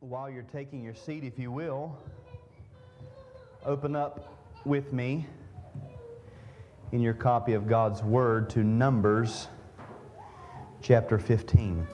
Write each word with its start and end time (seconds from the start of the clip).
while 0.00 0.30
you're 0.30 0.44
taking 0.44 0.82
your 0.82 0.94
seat, 0.94 1.24
if 1.24 1.38
you 1.38 1.50
will, 1.50 1.98
open 3.64 3.96
up 3.96 4.32
with 4.64 4.92
me 4.92 5.26
in 6.92 7.00
your 7.00 7.14
copy 7.14 7.54
of 7.54 7.66
God's 7.66 8.02
Word 8.02 8.48
to 8.50 8.62
Numbers 8.62 9.48
chapter 10.80 11.18
15. 11.18 11.86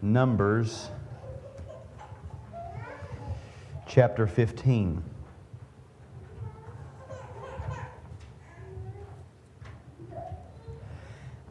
Numbers 0.00 0.90
chapter 3.88 4.28
15. 4.28 5.02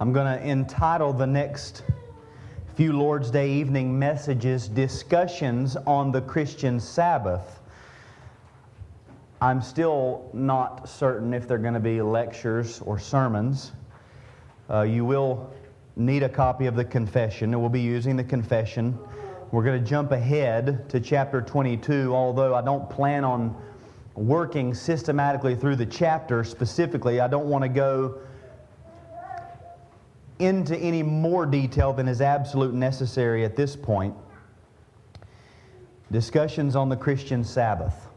I'm 0.06 0.14
going 0.14 0.38
to 0.38 0.48
entitle 0.48 1.14
the 1.14 1.26
next 1.26 1.82
few 2.76 2.94
Lord's 2.94 3.32
Day 3.32 3.50
evening 3.50 3.98
messages 3.98 4.68
Discussions 4.68 5.78
on 5.88 6.12
the 6.12 6.22
Christian 6.22 6.80
Sabbath. 6.80 7.60
I'm 9.42 9.64
still 9.64 10.30
not 10.32 10.88
certain 10.88 11.34
if 11.34 11.48
they're 11.48 11.58
going 11.58 11.74
to 11.74 11.80
be 11.80 12.04
lectures 12.04 12.82
or 12.82 13.00
sermons. 13.00 13.72
Uh, 14.70 14.84
you 14.84 15.06
will 15.06 15.52
need 15.96 16.22
a 16.22 16.30
copy 16.30 16.68
of 16.68 16.76
the 16.76 16.86
confession, 16.86 17.52
and 17.52 17.60
we'll 17.60 17.72
be 17.72 17.82
using 17.82 18.16
the 18.16 18.24
confession. 18.24 18.96
We're 19.50 19.64
going 19.64 19.84
to 19.84 19.90
jump 19.90 20.12
ahead 20.12 20.88
to 20.90 21.00
chapter 21.00 21.42
22, 21.42 22.14
although 22.14 22.54
I 22.54 22.62
don't 22.62 22.88
plan 22.92 23.24
on 23.24 23.60
working 24.14 24.76
systematically 24.76 25.56
through 25.56 25.78
the 25.78 25.88
chapter 25.88 26.44
specifically. 26.44 27.22
I 27.22 27.28
don't 27.28 27.48
want 27.48 27.64
to 27.64 27.70
go 27.70 28.20
into 30.40 30.78
any 30.78 31.02
more 31.04 31.46
detail 31.46 31.94
than 31.94 32.08
is 32.08 32.22
absolute 32.22 32.74
necessary 32.74 33.46
at 33.46 33.56
this 33.56 33.76
point. 33.76 34.16
Discussions 36.12 36.76
on 36.76 36.90
the 36.90 36.96
Christian 36.96 37.44
Sabbath. 37.44 38.08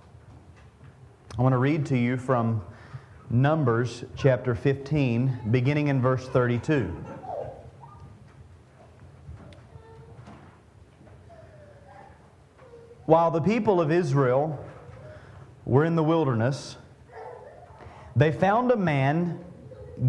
I 1.38 1.42
want 1.42 1.52
to 1.52 1.58
read 1.58 1.86
to 1.86 1.96
you 1.96 2.16
from 2.16 2.62
Numbers 3.30 4.04
chapter 4.16 4.54
15, 4.54 5.40
beginning 5.50 5.88
in 5.88 6.00
verse 6.00 6.26
32. 6.28 6.92
While 13.06 13.30
the 13.30 13.40
people 13.40 13.80
of 13.80 13.92
Israel 13.92 14.62
were 15.64 15.84
in 15.84 15.94
the 15.94 16.02
wilderness, 16.02 16.76
they 18.16 18.32
found 18.32 18.70
a 18.70 18.76
man 18.76 19.42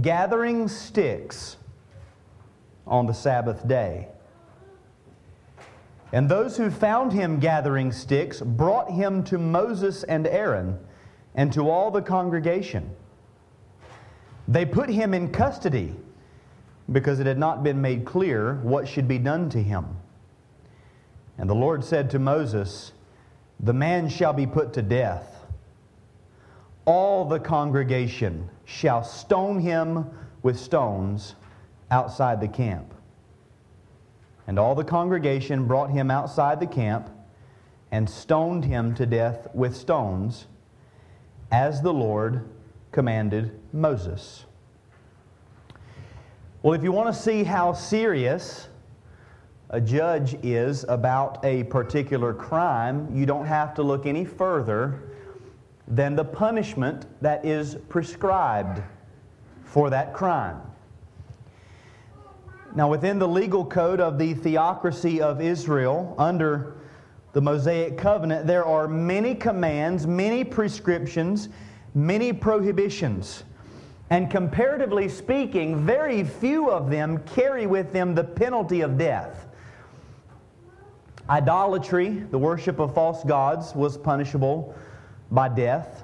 gathering 0.01 0.67
sticks 0.67 1.57
on 2.89 3.05
the 3.05 3.13
Sabbath 3.13 3.65
day. 3.67 4.07
And 6.11 6.27
those 6.27 6.57
who 6.57 6.71
found 6.71 7.13
him 7.13 7.39
gathering 7.39 7.91
sticks 7.91 8.41
brought 8.41 8.89
him 8.89 9.23
to 9.25 9.37
Moses 9.37 10.03
and 10.03 10.25
Aaron 10.25 10.79
and 11.35 11.53
to 11.53 11.69
all 11.69 11.91
the 11.91 12.01
congregation. 12.01 12.89
They 14.47 14.65
put 14.65 14.89
him 14.89 15.13
in 15.13 15.31
custody 15.31 15.95
because 16.91 17.19
it 17.19 17.27
had 17.27 17.37
not 17.37 17.63
been 17.63 17.79
made 17.79 18.05
clear 18.05 18.55
what 18.55 18.87
should 18.87 19.07
be 19.07 19.19
done 19.19 19.49
to 19.51 19.61
him. 19.61 19.85
And 21.37 21.47
the 21.47 21.55
Lord 21.55 21.85
said 21.85 22.09
to 22.09 22.19
Moses, 22.19 22.91
The 23.59 23.73
man 23.73 24.09
shall 24.09 24.33
be 24.33 24.47
put 24.47 24.73
to 24.73 24.81
death. 24.81 25.45
All 26.85 27.25
the 27.25 27.39
congregation 27.39 28.49
shall 28.65 29.03
stone 29.03 29.59
him 29.59 30.09
with 30.41 30.59
stones 30.59 31.35
outside 31.91 32.41
the 32.41 32.47
camp. 32.47 32.93
And 34.47 34.57
all 34.57 34.75
the 34.75 34.83
congregation 34.83 35.67
brought 35.67 35.91
him 35.91 36.09
outside 36.09 36.59
the 36.59 36.67
camp 36.67 37.09
and 37.91 38.09
stoned 38.09 38.65
him 38.65 38.93
to 38.95 39.05
death 39.05 39.47
with 39.53 39.75
stones, 39.75 40.47
as 41.51 41.81
the 41.81 41.93
Lord 41.93 42.47
commanded 42.91 43.59
Moses. 43.73 44.45
Well, 46.61 46.73
if 46.73 46.83
you 46.83 46.91
want 46.91 47.13
to 47.13 47.19
see 47.19 47.43
how 47.43 47.73
serious 47.73 48.67
a 49.69 49.79
judge 49.79 50.33
is 50.43 50.83
about 50.89 51.43
a 51.45 51.63
particular 51.65 52.33
crime, 52.33 53.07
you 53.15 53.25
don't 53.25 53.45
have 53.45 53.73
to 53.75 53.83
look 53.83 54.05
any 54.05 54.25
further 54.25 55.01
than 55.87 56.15
the 56.15 56.25
punishment 56.25 57.05
that 57.21 57.45
is 57.45 57.75
prescribed 57.87 58.81
for 59.63 59.89
that 59.89 60.13
crime. 60.13 60.59
Now, 62.75 62.87
within 62.87 63.17
the 63.17 63.27
legal 63.27 63.65
code 63.65 63.99
of 63.99 64.19
the 64.19 64.35
theocracy 64.35 65.21
of 65.21 65.41
Israel, 65.41 66.13
under 66.19 66.75
the 67.33 67.41
Mosaic 67.41 67.97
covenant, 67.97 68.45
there 68.45 68.65
are 68.65 68.87
many 68.87 69.33
commands, 69.33 70.05
many 70.05 70.43
prescriptions, 70.43 71.49
many 71.95 72.31
prohibitions. 72.31 73.43
And 74.11 74.29
comparatively 74.29 75.09
speaking, 75.09 75.83
very 75.83 76.23
few 76.23 76.69
of 76.69 76.89
them 76.89 77.19
carry 77.19 77.65
with 77.65 77.91
them 77.91 78.13
the 78.13 78.23
penalty 78.23 78.81
of 78.81 78.97
death. 78.97 79.47
Idolatry, 81.29 82.09
the 82.31 82.39
worship 82.39 82.79
of 82.79 82.93
false 82.93 83.23
gods, 83.23 83.75
was 83.75 83.97
punishable 83.97 84.75
by 85.31 85.49
death. 85.49 86.03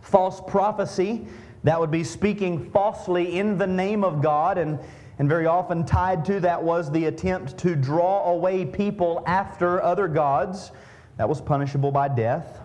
False 0.00 0.40
prophecy, 0.46 1.26
that 1.64 1.78
would 1.78 1.90
be 1.90 2.04
speaking 2.04 2.70
falsely 2.70 3.38
in 3.38 3.56
the 3.56 3.66
name 3.66 4.02
of 4.04 4.20
God 4.20 4.58
and 4.58 4.78
and 5.18 5.28
very 5.28 5.46
often 5.46 5.84
tied 5.84 6.24
to 6.24 6.40
that 6.40 6.62
was 6.62 6.90
the 6.90 7.06
attempt 7.06 7.58
to 7.58 7.76
draw 7.76 8.30
away 8.32 8.64
people 8.64 9.22
after 9.26 9.82
other 9.82 10.08
gods. 10.08 10.72
That 11.18 11.28
was 11.28 11.40
punishable 11.40 11.92
by 11.92 12.08
death. 12.08 12.60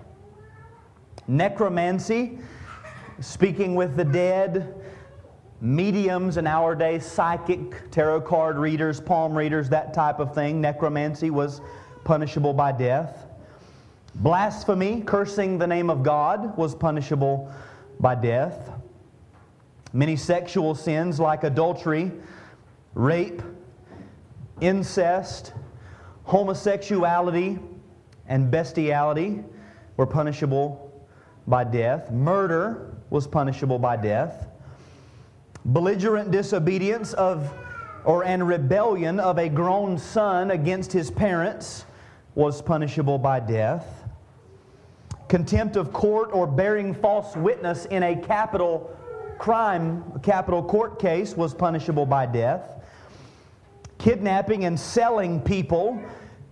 Necromancy, 1.28 2.40
speaking 3.20 3.76
with 3.76 3.96
the 3.96 4.06
dead. 4.06 4.74
Mediums 5.60 6.38
in 6.38 6.46
our 6.46 6.76
day, 6.76 7.00
psychic, 7.00 7.90
tarot 7.90 8.22
card 8.22 8.58
readers, 8.58 9.02
palm 9.02 9.36
readers, 9.36 9.70
that 9.70 9.94
type 9.94 10.20
of 10.20 10.36
thing. 10.36 10.62
Necromancy 10.62 11.32
was 11.32 11.62
punishable 12.04 12.54
by 12.54 12.72
death. 12.72 13.26
Blasphemy, 14.16 15.02
cursing 15.02 15.58
the 15.58 15.68
name 15.68 15.90
of 15.90 16.04
God, 16.04 16.56
was 16.58 16.74
punishable 16.74 17.52
by 18.00 18.16
death. 18.16 18.72
Many 19.94 20.16
sexual 20.16 20.76
sins 20.76 21.20
like 21.20 21.44
adultery, 21.44 22.12
rape, 22.98 23.44
incest, 24.60 25.54
homosexuality, 26.24 27.60
and 28.28 28.50
bestiality 28.50 29.44
were 29.98 30.08
punishable 30.08 31.08
by 31.46 31.64
death. 31.64 32.12
Murder 32.12 32.98
was 33.12 33.28
punishable 33.28 33.78
by 33.78 33.96
death. 33.96 34.48
Belligerent 35.64 36.32
disobedience 36.32 37.14
of 37.14 37.54
or 38.04 38.24
and 38.24 38.48
rebellion 38.48 39.20
of 39.20 39.38
a 39.38 39.48
grown 39.48 39.98
son 39.98 40.52
against 40.52 40.92
his 40.92 41.12
parents 41.12 41.86
was 42.34 42.62
punishable 42.64 43.20
by 43.20 43.40
death. 43.40 43.86
Contempt 45.28 45.76
of 45.76 45.94
court 45.94 46.32
or 46.34 46.48
bearing 46.48 46.96
false 46.96 47.36
witness 47.36 47.86
in 47.86 48.02
a 48.02 48.16
capital 48.16 48.90
crime, 49.38 50.04
capital 50.24 50.64
court 50.64 51.00
case 51.00 51.38
was 51.38 51.54
punishable 51.54 52.06
by 52.06 52.26
death 52.26 52.77
kidnapping 53.98 54.66
and 54.66 54.80
selling 54.80 55.42
people, 55.42 56.02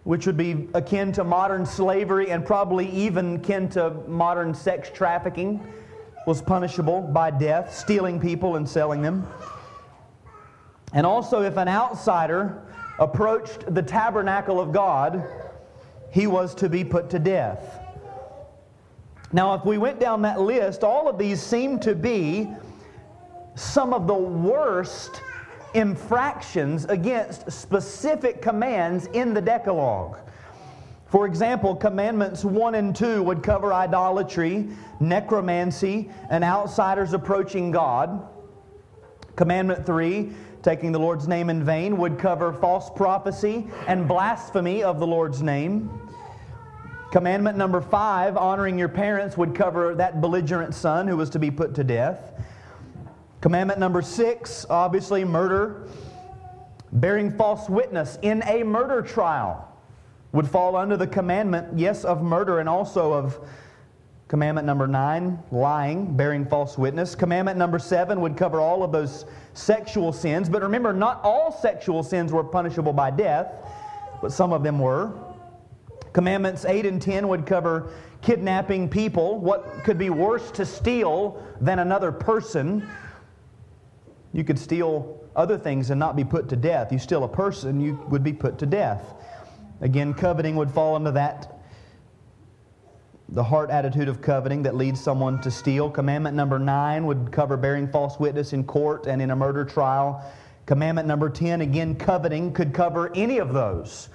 which 0.03 0.25
would 0.25 0.37
be 0.37 0.67
akin 0.73 1.11
to 1.13 1.23
modern 1.23 1.65
slavery 1.65 2.31
and 2.31 2.45
probably 2.45 2.89
even 2.91 3.37
akin 3.37 3.69
to 3.69 3.91
modern 4.07 4.53
sex 4.53 4.89
trafficking, 4.93 5.65
was 6.27 6.41
punishable 6.41 7.01
by 7.01 7.31
death, 7.31 7.75
stealing 7.75 8.19
people 8.19 8.55
and 8.55 8.67
selling 8.67 9.01
them. 9.01 9.27
And 10.93 11.05
also, 11.05 11.41
if 11.41 11.57
an 11.57 11.67
outsider 11.67 12.63
approached 12.99 13.73
the 13.73 13.81
tabernacle 13.81 14.59
of 14.59 14.71
God, 14.71 15.23
he 16.11 16.27
was 16.27 16.55
to 16.55 16.69
be 16.69 16.83
put 16.83 17.09
to 17.09 17.19
death. 17.19 17.81
Now, 19.33 19.53
if 19.55 19.65
we 19.65 19.77
went 19.77 19.99
down 19.99 20.21
that 20.21 20.39
list, 20.39 20.83
all 20.83 21.09
of 21.09 21.17
these 21.17 21.41
seem 21.41 21.79
to 21.79 21.93
be 21.93 22.47
some 23.55 23.93
of 23.93 24.07
the 24.07 24.13
worst 24.13 25.21
infractions 25.75 26.85
against 26.85 27.51
specific 27.51 28.41
commands 28.41 29.07
in 29.07 29.33
the 29.33 29.41
Decalogue. 29.41 30.17
For 31.07 31.27
example, 31.27 31.75
commandments 31.75 32.43
1 32.43 32.75
and 32.75 32.95
2 32.95 33.21
would 33.23 33.43
cover 33.43 33.73
idolatry, 33.73 34.67
necromancy, 34.99 36.09
and 36.29 36.43
outsiders 36.43 37.13
approaching 37.13 37.71
God. 37.71 38.27
Commandment 39.35 39.85
3, 39.85 40.31
taking 40.63 40.91
the 40.91 40.99
Lord's 40.99 41.27
name 41.27 41.49
in 41.49 41.63
vain, 41.63 41.97
would 41.97 42.17
cover 42.17 42.51
false 42.53 42.89
prophecy 42.89 43.67
and 43.87 44.07
blasphemy 44.07 44.81
of 44.81 44.99
the 44.99 45.07
Lord's 45.07 45.41
name. 45.41 45.89
Commandment 47.11 47.57
number 47.57 47.81
5, 47.81 48.35
honoring 48.35 48.79
your 48.79 48.89
parents, 48.89 49.37
would 49.37 49.53
cover 49.53 49.93
that 49.95 50.21
belligerent 50.21 50.73
son 50.73 51.07
who 51.07 51.15
was 51.15 51.29
to 51.29 51.39
be 51.39 51.51
put 51.51 51.75
to 51.75 51.83
death. 51.83 52.34
Commandment 53.45 53.79
number 53.79 54.01
six, 54.01 54.65
obviously, 54.71 55.23
murder. 55.23 55.87
Bearing 56.93 57.31
false 57.31 57.69
witness 57.69 58.17
in 58.23 58.41
a 58.47 58.63
murder 58.63 59.03
trial 59.03 59.71
would 60.31 60.49
fall 60.49 60.75
under 60.75 60.97
the 60.97 61.05
commandment, 61.05 61.77
yes, 61.77 62.05
of 62.05 62.23
murder 62.23 62.57
and 62.57 62.67
also 62.67 63.13
of 63.13 63.39
commandment 64.29 64.65
number 64.65 64.87
nine, 64.87 65.37
lying, 65.51 66.17
bearing 66.17 66.43
false 66.43 66.75
witness. 66.75 67.13
Commandment 67.13 67.55
number 67.55 67.77
seven 67.77 68.19
would 68.19 68.35
cover 68.35 68.59
all 68.59 68.81
of 68.81 68.91
those 68.91 69.25
sexual 69.53 70.11
sins. 70.11 70.49
But 70.49 70.63
remember, 70.63 70.91
not 70.91 71.19
all 71.21 71.51
sexual 71.51 72.01
sins 72.01 72.31
were 72.31 72.43
punishable 72.43 72.93
by 72.93 73.11
death, 73.11 73.53
but 74.23 74.31
some 74.31 74.53
of 74.53 74.63
them 74.63 74.79
were. 74.79 75.13
Commandments 76.13 76.65
8 76.65 76.87
and 76.87 76.99
10 76.99 77.27
would 77.27 77.45
cover 77.45 77.91
kidnapping 78.23 78.89
people. 78.89 79.37
What 79.37 79.83
could 79.83 79.99
be 79.99 80.09
worse 80.09 80.49
to 80.49 80.65
steal 80.65 81.43
than 81.61 81.77
another 81.77 82.11
person? 82.11 82.89
You 84.35 84.43
could 84.43 84.59
steal 84.59 85.23
other 85.33 85.57
things 85.57 85.91
and 85.91 85.97
not 85.97 86.17
be 86.17 86.25
put 86.25 86.49
to 86.49 86.57
death. 86.57 86.91
You 86.91 86.99
steal 86.99 87.23
a 87.23 87.27
person, 87.27 87.79
you 87.79 88.05
would 88.09 88.21
be 88.21 88.33
put 88.33 88.57
to 88.59 88.65
death. 88.65 89.13
Again, 89.79 90.13
coveting 90.13 90.57
would 90.57 90.69
fall 90.69 90.97
into 90.97 91.13
that. 91.13 91.57
The 93.29 93.45
heart 93.45 93.69
attitude 93.69 94.09
of 94.09 94.21
coveting 94.21 94.63
that 94.63 94.75
leads 94.75 94.99
someone 94.99 95.39
to 95.41 95.49
steal. 95.49 95.89
Commandment 95.89 96.35
number 96.35 96.59
nine 96.59 97.05
would 97.05 97.31
cover 97.31 97.55
bearing 97.55 97.87
false 97.87 98.19
witness 98.19 98.51
in 98.51 98.65
court 98.65 99.07
and 99.07 99.21
in 99.21 99.31
a 99.31 99.37
murder 99.37 99.63
trial. 99.63 100.21
Commandment 100.65 101.07
number 101.07 101.29
10, 101.29 101.61
again, 101.61 101.95
coveting 101.95 102.51
could 102.51 102.73
cover 102.73 103.15
any 103.15 103.37
of 103.37 103.53
those 103.53 104.09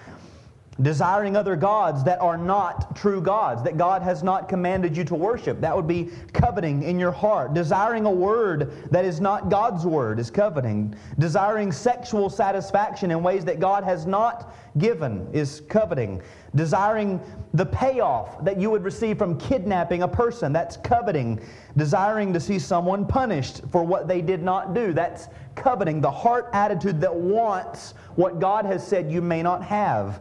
desiring 0.82 1.36
other 1.36 1.56
gods 1.56 2.02
that 2.04 2.20
are 2.20 2.38
not 2.38 2.96
true 2.96 3.20
gods, 3.20 3.62
that 3.62 3.76
God 3.76 4.02
has 4.02 4.22
not 4.22 4.48
commanded 4.48 4.96
you 4.96 5.04
to 5.04 5.14
worship. 5.14 5.60
That 5.60 5.76
would 5.76 5.86
be 5.86 6.10
coveting 6.32 6.82
in 6.82 6.98
your 6.98 7.12
heart. 7.12 7.54
Desiring 7.54 8.06
a 8.06 8.10
word 8.10 8.88
that 8.90 9.04
is 9.04 9.20
not 9.20 9.48
God's 9.50 9.84
word 9.84 10.18
is 10.18 10.30
coveting. 10.30 10.94
Desiring 11.18 11.72
sexual 11.72 12.30
satisfaction 12.30 13.10
in 13.10 13.22
ways 13.22 13.44
that 13.44 13.60
God 13.60 13.84
has 13.84 14.06
not 14.06 14.54
given 14.78 15.28
is 15.32 15.62
coveting. 15.68 16.22
Desiring 16.54 17.20
the 17.54 17.66
payoff 17.66 18.44
that 18.44 18.60
you 18.60 18.70
would 18.70 18.84
receive 18.84 19.18
from 19.18 19.38
kidnapping 19.38 20.02
a 20.02 20.08
person, 20.08 20.52
that's 20.52 20.76
coveting. 20.78 21.40
Desiring 21.76 22.32
to 22.32 22.40
see 22.40 22.58
someone 22.58 23.06
punished 23.06 23.62
for 23.70 23.84
what 23.84 24.08
they 24.08 24.20
did 24.20 24.42
not 24.42 24.74
do, 24.74 24.92
that's 24.92 25.28
coveting. 25.54 26.00
The 26.00 26.10
heart 26.10 26.48
attitude 26.52 27.00
that 27.00 27.14
wants 27.14 27.94
what 28.16 28.40
God 28.40 28.64
has 28.64 28.86
said 28.86 29.10
you 29.10 29.20
may 29.20 29.42
not 29.42 29.62
have. 29.62 30.20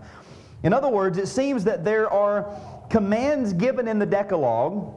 In 0.63 0.73
other 0.73 0.89
words, 0.89 1.17
it 1.17 1.27
seems 1.27 1.63
that 1.63 1.85
there 1.85 2.09
are 2.09 2.45
commands 2.89 3.53
given 3.53 3.87
in 3.87 3.99
the 3.99 4.05
Decalogue, 4.05 4.93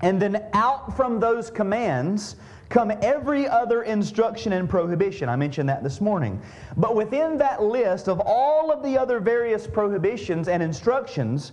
and 0.00 0.20
then 0.22 0.44
out 0.52 0.96
from 0.96 1.20
those 1.20 1.50
commands 1.50 2.36
come 2.68 2.92
every 3.02 3.48
other 3.48 3.82
instruction 3.82 4.52
and 4.52 4.68
prohibition. 4.68 5.28
I 5.28 5.36
mentioned 5.36 5.68
that 5.68 5.82
this 5.82 6.00
morning. 6.00 6.40
But 6.76 6.94
within 6.94 7.38
that 7.38 7.62
list 7.62 8.08
of 8.08 8.20
all 8.24 8.70
of 8.70 8.82
the 8.82 8.96
other 8.98 9.20
various 9.20 9.66
prohibitions 9.66 10.48
and 10.48 10.62
instructions, 10.62 11.52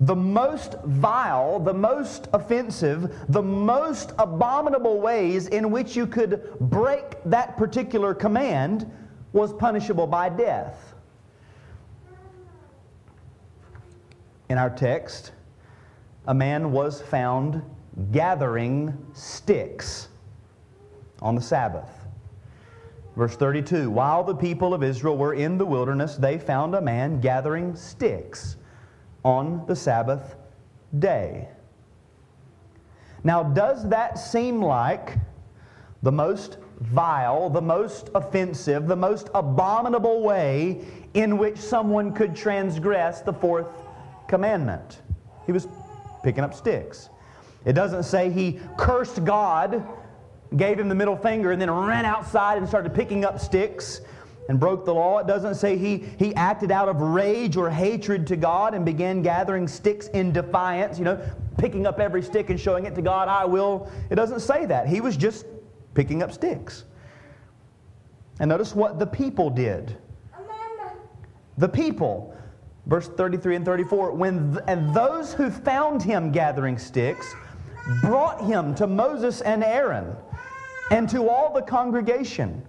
the 0.00 0.14
most 0.14 0.74
vile, 0.84 1.60
the 1.60 1.72
most 1.72 2.28
offensive, 2.32 3.14
the 3.28 3.42
most 3.42 4.12
abominable 4.18 5.00
ways 5.00 5.46
in 5.48 5.70
which 5.70 5.96
you 5.96 6.06
could 6.06 6.58
break 6.60 7.22
that 7.24 7.56
particular 7.56 8.14
command 8.14 8.90
was 9.32 9.52
punishable 9.52 10.06
by 10.06 10.28
death. 10.28 10.93
In 14.48 14.58
our 14.58 14.70
text, 14.70 15.32
a 16.26 16.34
man 16.34 16.72
was 16.72 17.00
found 17.00 17.62
gathering 18.12 18.96
sticks 19.12 20.08
on 21.22 21.34
the 21.34 21.40
Sabbath. 21.40 22.06
Verse 23.16 23.36
32 23.36 23.90
While 23.90 24.24
the 24.24 24.34
people 24.34 24.74
of 24.74 24.82
Israel 24.82 25.16
were 25.16 25.34
in 25.34 25.58
the 25.58 25.66
wilderness, 25.66 26.16
they 26.16 26.38
found 26.38 26.74
a 26.74 26.80
man 26.80 27.20
gathering 27.20 27.76
sticks 27.76 28.56
on 29.24 29.64
the 29.66 29.76
Sabbath 29.76 30.36
day. 30.98 31.48
Now, 33.22 33.42
does 33.42 33.88
that 33.88 34.18
seem 34.18 34.60
like 34.60 35.16
the 36.02 36.12
most 36.12 36.58
vile, 36.80 37.48
the 37.48 37.62
most 37.62 38.10
offensive, 38.14 38.86
the 38.86 38.96
most 38.96 39.30
abominable 39.34 40.22
way 40.22 40.84
in 41.14 41.38
which 41.38 41.56
someone 41.56 42.12
could 42.12 42.36
transgress 42.36 43.22
the 43.22 43.32
fourth 43.32 43.68
commandment. 44.34 45.00
He 45.46 45.52
was 45.52 45.68
picking 46.24 46.42
up 46.42 46.54
sticks. 46.54 47.08
It 47.64 47.74
doesn't 47.74 48.02
say 48.02 48.30
he 48.30 48.58
cursed 48.76 49.24
God, 49.24 49.86
gave 50.56 50.76
him 50.76 50.88
the 50.88 50.94
middle 50.96 51.16
finger, 51.16 51.52
and 51.52 51.62
then 51.62 51.70
ran 51.70 52.04
outside 52.04 52.58
and 52.58 52.66
started 52.66 52.92
picking 52.92 53.24
up 53.24 53.38
sticks 53.38 54.00
and 54.48 54.58
broke 54.58 54.84
the 54.84 54.92
law. 54.92 55.18
It 55.18 55.28
doesn't 55.28 55.54
say 55.54 55.76
he, 55.76 55.98
he 56.18 56.34
acted 56.34 56.72
out 56.72 56.88
of 56.88 57.00
rage 57.00 57.56
or 57.56 57.70
hatred 57.70 58.26
to 58.26 58.34
God 58.34 58.74
and 58.74 58.84
began 58.84 59.22
gathering 59.22 59.68
sticks 59.68 60.08
in 60.08 60.32
defiance, 60.32 60.98
you 60.98 61.04
know, 61.04 61.16
picking 61.56 61.86
up 61.86 62.00
every 62.00 62.20
stick 62.20 62.50
and 62.50 62.58
showing 62.58 62.86
it 62.86 62.96
to 62.96 63.02
God, 63.02 63.28
I 63.28 63.44
will. 63.44 63.88
It 64.10 64.16
doesn't 64.16 64.40
say 64.40 64.66
that. 64.66 64.88
He 64.88 65.00
was 65.00 65.16
just 65.16 65.46
picking 65.94 66.24
up 66.24 66.32
sticks. 66.32 66.86
And 68.40 68.48
notice 68.48 68.74
what 68.74 68.98
the 68.98 69.06
people 69.06 69.48
did. 69.48 69.96
The 71.56 71.68
people 71.68 72.33
Verse 72.86 73.08
33 73.08 73.56
and 73.56 73.64
34 73.64 74.12
when 74.12 74.52
th- 74.52 74.64
and 74.68 74.94
those 74.94 75.32
who 75.32 75.50
found 75.50 76.02
him 76.02 76.30
gathering 76.30 76.78
sticks 76.78 77.34
brought 78.02 78.44
him 78.44 78.74
to 78.74 78.86
Moses 78.86 79.40
and 79.40 79.64
Aaron 79.64 80.14
and 80.90 81.08
to 81.08 81.28
all 81.28 81.52
the 81.52 81.62
congregation. 81.62 82.62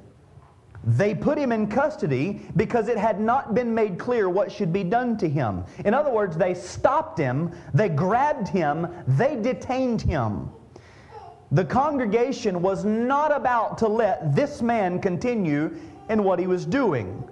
They 0.85 1.15
put 1.15 1.37
him 1.37 1.51
in 1.51 1.67
custody 1.67 2.45
because 2.55 2.87
it 2.87 2.97
had 2.97 3.19
not 3.19 3.55
been 3.55 3.73
made 3.73 3.97
clear 3.97 4.29
what 4.29 4.51
should 4.51 4.71
be 4.71 4.83
done 4.83 5.17
to 5.17 5.27
him. 5.27 5.63
In 5.83 5.93
other 5.93 6.11
words, 6.11 6.37
they 6.37 6.53
stopped 6.53 7.17
him, 7.17 7.51
they 7.73 7.89
grabbed 7.89 8.47
him, 8.47 8.87
they 9.07 9.35
detained 9.35 10.01
him. 10.01 10.49
The 11.51 11.65
congregation 11.65 12.61
was 12.61 12.85
not 12.85 13.35
about 13.35 13.77
to 13.79 13.87
let 13.87 14.35
this 14.35 14.61
man 14.61 15.01
continue 15.01 15.75
in 16.09 16.23
what 16.23 16.39
he 16.39 16.47
was 16.47 16.65
doing 16.65 17.27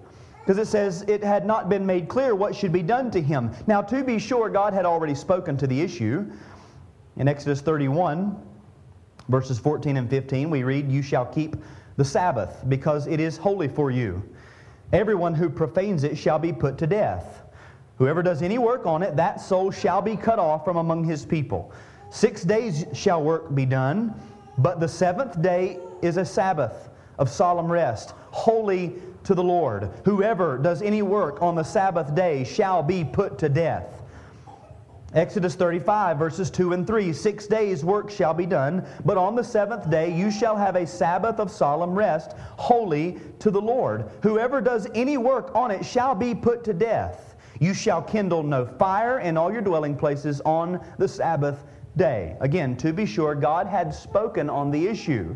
because 0.46 0.58
it 0.58 0.68
says 0.68 1.04
it 1.08 1.24
had 1.24 1.46
not 1.46 1.70
been 1.70 1.86
made 1.86 2.10
clear 2.10 2.36
what 2.36 2.54
should 2.54 2.74
be 2.74 2.84
done 2.84 3.10
to 3.12 3.22
him. 3.22 3.52
Now, 3.66 3.82
to 3.84 4.04
be 4.04 4.20
sure, 4.20 4.50
God 4.50 4.74
had 4.74 4.86
already 4.86 5.16
spoken 5.16 5.56
to 5.58 5.68
the 5.68 5.80
issue. 5.80 6.30
In 7.16 7.30
Exodus 7.30 7.62
31, 7.62 8.36
verses 9.30 9.58
14 9.58 9.96
and 9.96 10.10
15, 10.10 10.50
we 10.50 10.64
read, 10.64 10.92
You 10.92 11.02
shall 11.02 11.26
keep 11.26 11.56
the 11.96 12.04
Sabbath, 12.04 12.66
because 12.68 13.08
it 13.08 13.22
is 13.22 13.38
holy 13.38 13.70
for 13.70 13.90
you. 13.90 14.22
Everyone 14.92 15.34
who 15.34 15.50
profanes 15.50 16.04
it 16.04 16.18
shall 16.18 16.40
be 16.40 16.52
put 16.52 16.78
to 16.80 16.88
death. 16.88 17.44
Whoever 17.98 18.22
does 18.22 18.42
any 18.42 18.58
work 18.58 18.86
on 18.86 19.02
it, 19.02 19.16
that 19.16 19.40
soul 19.40 19.72
shall 19.72 20.02
be 20.02 20.18
cut 20.18 20.40
off 20.40 20.66
from 20.66 20.76
among 20.76 21.06
his 21.06 21.26
people. 21.26 21.72
Six 22.10 22.44
days 22.44 22.86
shall 22.94 23.24
work 23.24 23.56
be 23.56 23.66
done, 23.66 24.14
but 24.58 24.82
the 24.82 24.88
seventh 24.90 25.42
day 25.42 25.80
is 26.02 26.18
a 26.18 26.26
Sabbath 26.26 26.90
of 27.18 27.30
solemn 27.30 27.72
rest, 27.72 28.14
holy 28.32 28.96
to 29.26 29.36
the 29.36 29.44
Lord. 29.44 29.90
Whoever 30.06 30.58
does 30.58 30.82
any 30.82 31.02
work 31.02 31.42
on 31.42 31.56
the 31.56 31.64
Sabbath 31.64 32.14
day 32.16 32.44
shall 32.44 32.84
be 32.84 33.04
put 33.04 33.38
to 33.40 33.50
death. 33.50 34.04
Exodus 35.14 35.54
35, 35.54 36.18
verses 36.18 36.50
2 36.50 36.74
and 36.74 36.88
3 36.88 37.14
Six 37.14 37.46
days' 37.46 37.86
work 37.86 38.10
shall 38.10 38.34
be 38.34 38.48
done, 38.48 38.84
but 39.06 39.16
on 39.16 39.36
the 39.36 39.44
seventh 39.44 39.88
day 39.90 40.12
you 40.12 40.32
shall 40.32 40.58
have 40.58 40.76
a 40.76 40.88
Sabbath 40.88 41.40
of 41.40 41.52
solemn 41.52 41.94
rest, 41.94 42.36
holy 42.58 43.20
to 43.38 43.52
the 43.52 43.62
Lord. 43.62 44.10
Whoever 44.24 44.60
does 44.60 44.88
any 44.96 45.18
work 45.18 45.54
on 45.54 45.70
it 45.70 45.86
shall 45.86 46.16
be 46.16 46.34
put 46.34 46.64
to 46.64 46.74
death. 46.74 47.36
You 47.60 47.76
shall 47.76 48.02
kindle 48.02 48.42
no 48.42 48.66
fire 48.66 49.20
in 49.20 49.38
all 49.38 49.54
your 49.54 49.62
dwelling 49.62 49.96
places 49.96 50.42
on 50.42 50.84
the 50.98 51.08
Sabbath 51.08 51.64
day. 51.96 52.36
Again, 52.40 52.76
to 52.78 52.92
be 52.92 53.06
sure, 53.06 53.36
God 53.36 53.68
had 53.68 53.94
spoken 53.94 54.50
on 54.50 54.72
the 54.72 54.88
issue. 54.88 55.36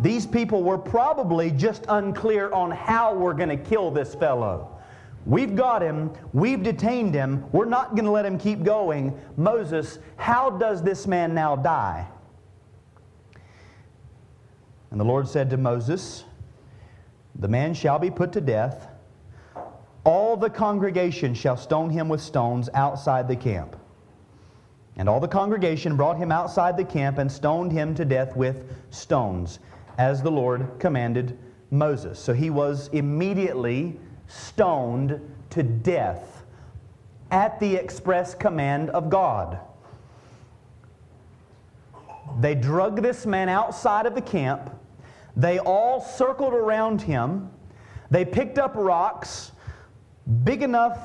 These 0.00 0.26
people 0.26 0.62
were 0.62 0.78
probably 0.78 1.50
just 1.50 1.84
unclear 1.88 2.50
on 2.52 2.70
how 2.70 3.14
we're 3.14 3.34
going 3.34 3.48
to 3.48 3.56
kill 3.56 3.90
this 3.90 4.14
fellow. 4.14 4.78
We've 5.26 5.54
got 5.54 5.82
him. 5.82 6.12
We've 6.32 6.62
detained 6.62 7.14
him. 7.14 7.44
We're 7.52 7.66
not 7.66 7.90
going 7.94 8.06
to 8.06 8.10
let 8.10 8.24
him 8.24 8.38
keep 8.38 8.62
going. 8.62 9.18
Moses, 9.36 9.98
how 10.16 10.50
does 10.50 10.82
this 10.82 11.06
man 11.06 11.34
now 11.34 11.56
die? 11.56 12.06
And 14.90 14.98
the 14.98 15.04
Lord 15.04 15.28
said 15.28 15.50
to 15.50 15.56
Moses, 15.56 16.24
The 17.36 17.48
man 17.48 17.74
shall 17.74 17.98
be 17.98 18.10
put 18.10 18.32
to 18.32 18.40
death. 18.40 18.88
All 20.04 20.36
the 20.36 20.48
congregation 20.48 21.34
shall 21.34 21.58
stone 21.58 21.90
him 21.90 22.08
with 22.08 22.22
stones 22.22 22.70
outside 22.72 23.28
the 23.28 23.36
camp. 23.36 23.76
And 24.96 25.08
all 25.08 25.20
the 25.20 25.28
congregation 25.28 25.96
brought 25.96 26.16
him 26.16 26.32
outside 26.32 26.76
the 26.76 26.84
camp 26.84 27.18
and 27.18 27.30
stoned 27.30 27.70
him 27.70 27.94
to 27.94 28.04
death 28.04 28.34
with 28.34 28.64
stones 28.90 29.58
as 30.00 30.22
the 30.22 30.30
Lord 30.30 30.66
commanded 30.78 31.36
Moses. 31.70 32.18
So 32.18 32.32
he 32.32 32.48
was 32.48 32.88
immediately 32.88 34.00
stoned 34.28 35.20
to 35.50 35.62
death 35.62 36.42
at 37.30 37.60
the 37.60 37.74
express 37.74 38.34
command 38.34 38.88
of 38.90 39.10
God. 39.10 39.58
They 42.40 42.54
drug 42.54 43.02
this 43.02 43.26
man 43.26 43.50
outside 43.50 44.06
of 44.06 44.14
the 44.14 44.22
camp, 44.22 44.70
They 45.36 45.58
all 45.58 46.00
circled 46.00 46.54
around 46.54 47.02
him. 47.02 47.50
They 48.10 48.24
picked 48.24 48.58
up 48.58 48.72
rocks 48.74 49.52
big 50.44 50.62
enough 50.62 50.98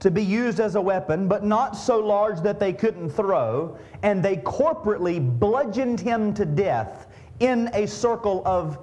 to 0.00 0.10
be 0.10 0.22
used 0.22 0.60
as 0.60 0.74
a 0.74 0.80
weapon, 0.80 1.28
but 1.28 1.44
not 1.44 1.76
so 1.76 1.98
large 1.98 2.40
that 2.42 2.60
they 2.60 2.74
couldn't 2.74 3.08
throw, 3.08 3.78
and 4.02 4.22
they 4.22 4.36
corporately 4.36 5.18
bludgeoned 5.18 6.00
him 6.00 6.34
to 6.34 6.44
death 6.44 7.06
in 7.42 7.68
a 7.74 7.86
circle 7.86 8.40
of 8.46 8.78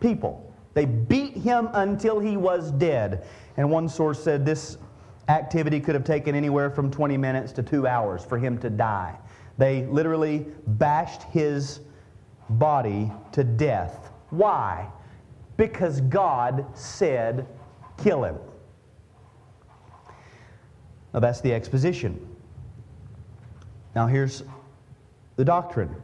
people. 0.00 0.52
They 0.74 0.84
beat 0.84 1.32
him 1.32 1.70
until 1.72 2.20
he 2.20 2.36
was 2.36 2.70
dead. 2.72 3.26
And 3.56 3.70
one 3.70 3.88
source 3.88 4.22
said 4.22 4.44
this 4.44 4.76
activity 5.28 5.80
could 5.80 5.94
have 5.94 6.04
taken 6.04 6.34
anywhere 6.34 6.68
from 6.68 6.90
20 6.90 7.16
minutes 7.16 7.52
to 7.52 7.62
two 7.62 7.86
hours 7.86 8.24
for 8.24 8.36
him 8.36 8.58
to 8.58 8.68
die. 8.68 9.16
They 9.56 9.86
literally 9.86 10.46
bashed 10.66 11.22
his 11.24 11.80
body 12.50 13.10
to 13.32 13.42
death. 13.42 14.10
Why? 14.28 14.86
Because 15.56 16.02
God 16.02 16.66
said, 16.74 17.46
kill 17.96 18.22
him. 18.22 18.36
Now 21.14 21.20
that's 21.20 21.40
the 21.40 21.54
exposition. 21.54 22.20
Now 23.94 24.06
here's 24.06 24.42
the 25.36 25.44
doctrine. 25.44 25.94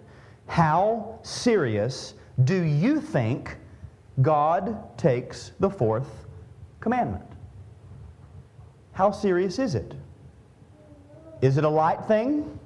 How 0.46 1.18
serious 1.22 2.14
do 2.44 2.62
you 2.62 3.00
think 3.00 3.56
God 4.20 4.99
takes 4.99 5.52
the 5.61 5.70
fourth 5.70 6.26
commandment? 6.80 7.25
How 8.92 9.11
serious 9.11 9.58
is 9.58 9.75
it? 9.75 9.94
Is 11.40 11.56
it 11.56 11.64
a 11.64 11.68
light 11.68 12.04
thing? 12.04 12.58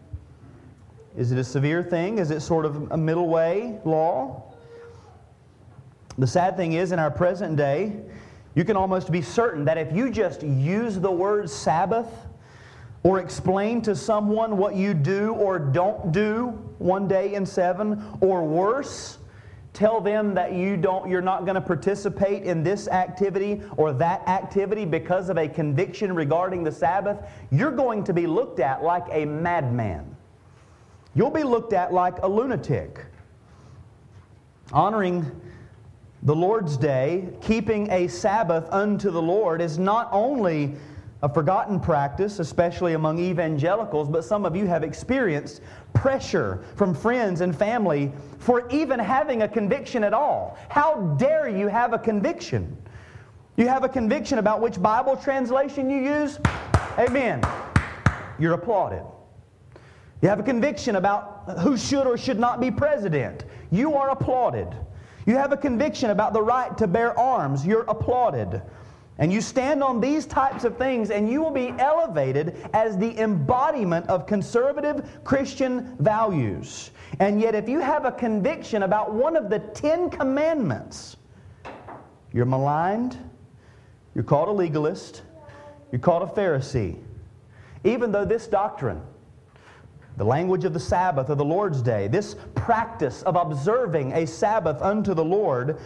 Is 1.17 1.33
it 1.33 1.39
a 1.39 1.45
severe 1.45 1.83
thing? 1.83 2.19
Is 2.19 2.31
it 2.31 2.41
sort 2.41 2.67
of 2.67 2.91
a 2.93 2.97
middle 2.97 3.29
way 3.29 3.79
law? 3.85 4.43
The 6.19 6.27
sad 6.27 6.57
thing 6.57 6.73
is, 6.73 6.93
in 6.93 6.99
our 6.99 7.11
present 7.11 7.57
day, 7.57 7.93
you 8.55 8.65
can 8.65 8.77
almost 8.77 9.13
be 9.13 9.23
certain 9.23 9.65
that 9.67 9.79
if 9.79 9.93
you 9.95 10.11
just 10.11 10.43
use 10.43 10.99
the 10.99 11.11
word 11.11 11.49
Sabbath 11.49 12.26
or 13.07 13.21
explain 13.21 13.81
to 13.81 13.95
someone 13.95 14.57
what 14.57 14.75
you 14.75 14.93
do 14.93 15.33
or 15.35 15.61
don't 15.61 16.11
do 16.11 16.47
one 16.79 17.07
day 17.07 17.35
in 17.35 17.47
seven, 17.47 18.05
or 18.21 18.45
worse, 18.45 19.19
tell 19.73 20.01
them 20.01 20.35
that 20.35 20.55
you 20.55 20.77
don't 20.77 21.09
you're 21.09 21.23
not 21.23 21.45
going 21.45 21.55
to 21.55 21.61
participate 21.61 22.43
in 22.43 22.65
this 22.65 22.89
activity 22.89 23.63
or 23.77 23.93
that 23.93 24.27
activity 24.27 24.85
because 24.85 25.29
of 25.29 25.39
a 25.39 25.47
conviction 25.47 26.17
regarding 26.17 26.65
the 26.65 26.73
Sabbath, 26.73 27.19
you're 27.53 27.71
going 27.71 28.03
to 28.03 28.13
be 28.13 28.27
looked 28.27 28.59
at 28.59 28.83
like 28.83 29.05
a 29.13 29.25
madman. 29.25 30.17
You'll 31.15 31.31
be 31.31 31.45
looked 31.45 31.75
at 31.75 31.93
like 31.93 32.19
a 32.25 32.27
lunatic. 32.27 33.07
Honoring 34.73 35.31
the 36.25 36.35
Lord's 36.35 36.77
Day, 36.77 37.29
keeping 37.41 37.89
a 37.93 38.09
Sabbath 38.09 38.67
unto 38.73 39.13
the 39.13 39.23
Lord, 39.23 39.61
is 39.61 39.79
not 39.79 40.09
only 40.11 40.75
a 41.27 41.29
forgotten 41.29 41.81
practice, 41.81 42.39
especially 42.39 42.93
among 42.93 43.19
evangelicals, 43.19 44.09
but 44.09 44.25
some 44.25 44.47
of 44.47 44.55
you 44.55 44.65
have 44.65 44.85
experienced 44.85 45.61
pressure 45.93 46.63
from 46.77 46.95
friends 46.95 47.41
and 47.41 47.55
family 47.55 48.13
for 48.39 48.69
even 48.71 49.01
having 49.01 49.43
a 49.43 49.49
conviction 49.49 50.05
at 50.05 50.15
all. 50.15 50.57
How 50.69 51.17
dare 51.19 51.49
you 51.49 51.67
have 51.67 51.93
a 51.93 51.99
conviction? 51.99 52.77
You 53.57 53.67
have 53.67 53.83
a 53.83 53.89
conviction 53.89 54.39
about 54.39 54.61
which 54.61 54.81
Bible 54.81 55.17
translation 55.17 55.91
you 55.91 55.99
use? 55.99 56.39
Amen. 56.97 57.43
You're 58.39 58.55
applauded. 58.55 59.03
You 60.23 60.29
have 60.29 60.39
a 60.39 60.45
conviction 60.45 60.95
about 60.95 61.59
who 61.59 61.77
should 61.77 62.07
or 62.07 62.17
should 62.17 62.39
not 62.39 62.61
be 62.61 62.71
president. 62.71 63.47
You 63.73 63.95
are 63.95 64.11
applauded. 64.11 64.69
You 65.27 65.35
have 65.35 65.51
a 65.51 65.57
conviction 65.57 66.11
about 66.11 66.35
the 66.35 66.43
right 66.43 66.79
to 66.79 66.87
bear 66.87 67.19
arms. 67.19 67.67
You're 67.67 67.83
applauded. 67.83 68.63
And 69.19 69.33
you 69.33 69.41
stand 69.41 69.83
on 69.83 70.01
these 70.01 70.27
types 70.27 70.65
of 70.65 70.77
things, 70.77 71.11
and 71.11 71.31
you 71.31 71.43
will 71.43 71.51
be 71.51 71.73
elevated 71.79 72.69
as 72.75 72.99
the 72.99 73.19
embodiment 73.19 74.07
of 74.09 74.27
conservative 74.27 75.09
Christian 75.25 75.97
values. 75.99 76.91
And 77.19 77.41
yet, 77.41 77.55
if 77.55 77.67
you 77.69 77.81
have 77.81 78.05
a 78.05 78.13
conviction 78.13 78.83
about 78.83 79.15
one 79.15 79.37
of 79.37 79.49
the 79.49 79.59
Ten 79.59 80.11
Commandments, 80.11 81.17
you're 82.33 82.45
maligned, 82.45 83.17
you're 84.15 84.25
called 84.25 84.49
a 84.49 84.53
legalist, 84.53 85.23
you're 85.91 86.01
called 86.01 86.23
a 86.23 86.33
Pharisee. 86.33 86.99
Even 87.85 88.13
though 88.13 88.27
this 88.27 88.47
doctrine, 88.47 89.01
the 90.19 90.25
language 90.25 90.65
of 90.65 90.75
the 90.75 90.81
Sabbath 90.81 91.31
of 91.31 91.39
the 91.39 91.45
Lord's 91.45 91.81
Day, 91.81 92.09
this 92.09 92.37
practice 92.55 93.23
of 93.23 93.37
observing 93.37 94.13
a 94.13 94.27
Sabbath 94.27 94.83
unto 94.83 95.15
the 95.15 95.25
Lord 95.25 95.79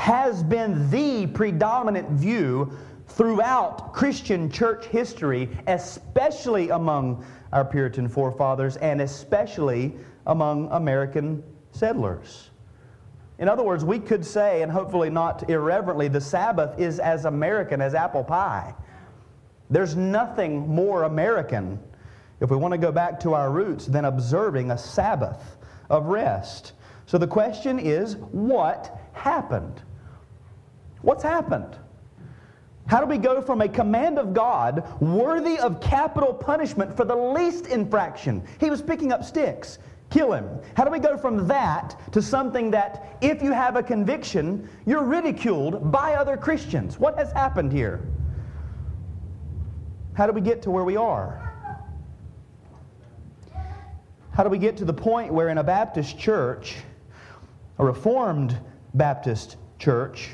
has 0.00 0.42
been 0.42 0.88
the 0.88 1.26
predominant 1.26 2.08
view 2.08 2.72
throughout 3.06 3.92
Christian 3.92 4.50
church 4.50 4.86
history, 4.86 5.46
especially 5.66 6.70
among 6.70 7.22
our 7.52 7.66
Puritan 7.66 8.08
forefathers 8.08 8.78
and 8.78 9.02
especially 9.02 9.94
among 10.26 10.68
American 10.70 11.42
settlers. 11.72 12.48
In 13.38 13.46
other 13.46 13.62
words, 13.62 13.84
we 13.84 13.98
could 13.98 14.24
say, 14.24 14.62
and 14.62 14.72
hopefully 14.72 15.10
not 15.10 15.50
irreverently, 15.50 16.08
the 16.08 16.20
Sabbath 16.20 16.80
is 16.80 16.98
as 16.98 17.26
American 17.26 17.82
as 17.82 17.94
apple 17.94 18.24
pie. 18.24 18.74
There's 19.68 19.96
nothing 19.96 20.66
more 20.66 21.02
American 21.02 21.78
if 22.40 22.50
we 22.50 22.56
want 22.56 22.72
to 22.72 22.78
go 22.78 22.90
back 22.90 23.20
to 23.20 23.34
our 23.34 23.50
roots, 23.50 23.84
than 23.84 24.06
observing 24.06 24.70
a 24.70 24.78
Sabbath 24.78 25.58
of 25.90 26.06
rest. 26.06 26.72
So 27.04 27.18
the 27.18 27.26
question 27.26 27.78
is 27.78 28.16
what 28.16 28.98
happened? 29.12 29.82
What's 31.02 31.22
happened? 31.22 31.76
How 32.86 33.00
do 33.00 33.06
we 33.06 33.18
go 33.18 33.40
from 33.40 33.60
a 33.60 33.68
command 33.68 34.18
of 34.18 34.34
God 34.34 35.00
worthy 35.00 35.58
of 35.58 35.80
capital 35.80 36.34
punishment 36.34 36.96
for 36.96 37.04
the 37.04 37.14
least 37.14 37.66
infraction? 37.68 38.42
He 38.58 38.68
was 38.68 38.82
picking 38.82 39.12
up 39.12 39.22
sticks. 39.22 39.78
Kill 40.10 40.32
him. 40.32 40.58
How 40.76 40.84
do 40.84 40.90
we 40.90 40.98
go 40.98 41.16
from 41.16 41.46
that 41.46 41.96
to 42.12 42.20
something 42.20 42.72
that, 42.72 43.16
if 43.20 43.42
you 43.42 43.52
have 43.52 43.76
a 43.76 43.82
conviction, 43.82 44.68
you're 44.84 45.04
ridiculed 45.04 45.92
by 45.92 46.14
other 46.14 46.36
Christians? 46.36 46.98
What 46.98 47.16
has 47.16 47.30
happened 47.30 47.72
here? 47.72 48.00
How 50.14 50.26
do 50.26 50.32
we 50.32 50.40
get 50.40 50.62
to 50.62 50.70
where 50.72 50.82
we 50.82 50.96
are? 50.96 51.46
How 54.32 54.42
do 54.42 54.50
we 54.50 54.58
get 54.58 54.76
to 54.78 54.84
the 54.84 54.92
point 54.92 55.32
where 55.32 55.48
in 55.48 55.58
a 55.58 55.64
Baptist 55.64 56.18
church, 56.18 56.78
a 57.78 57.84
Reformed 57.84 58.58
Baptist 58.94 59.58
church, 59.78 60.30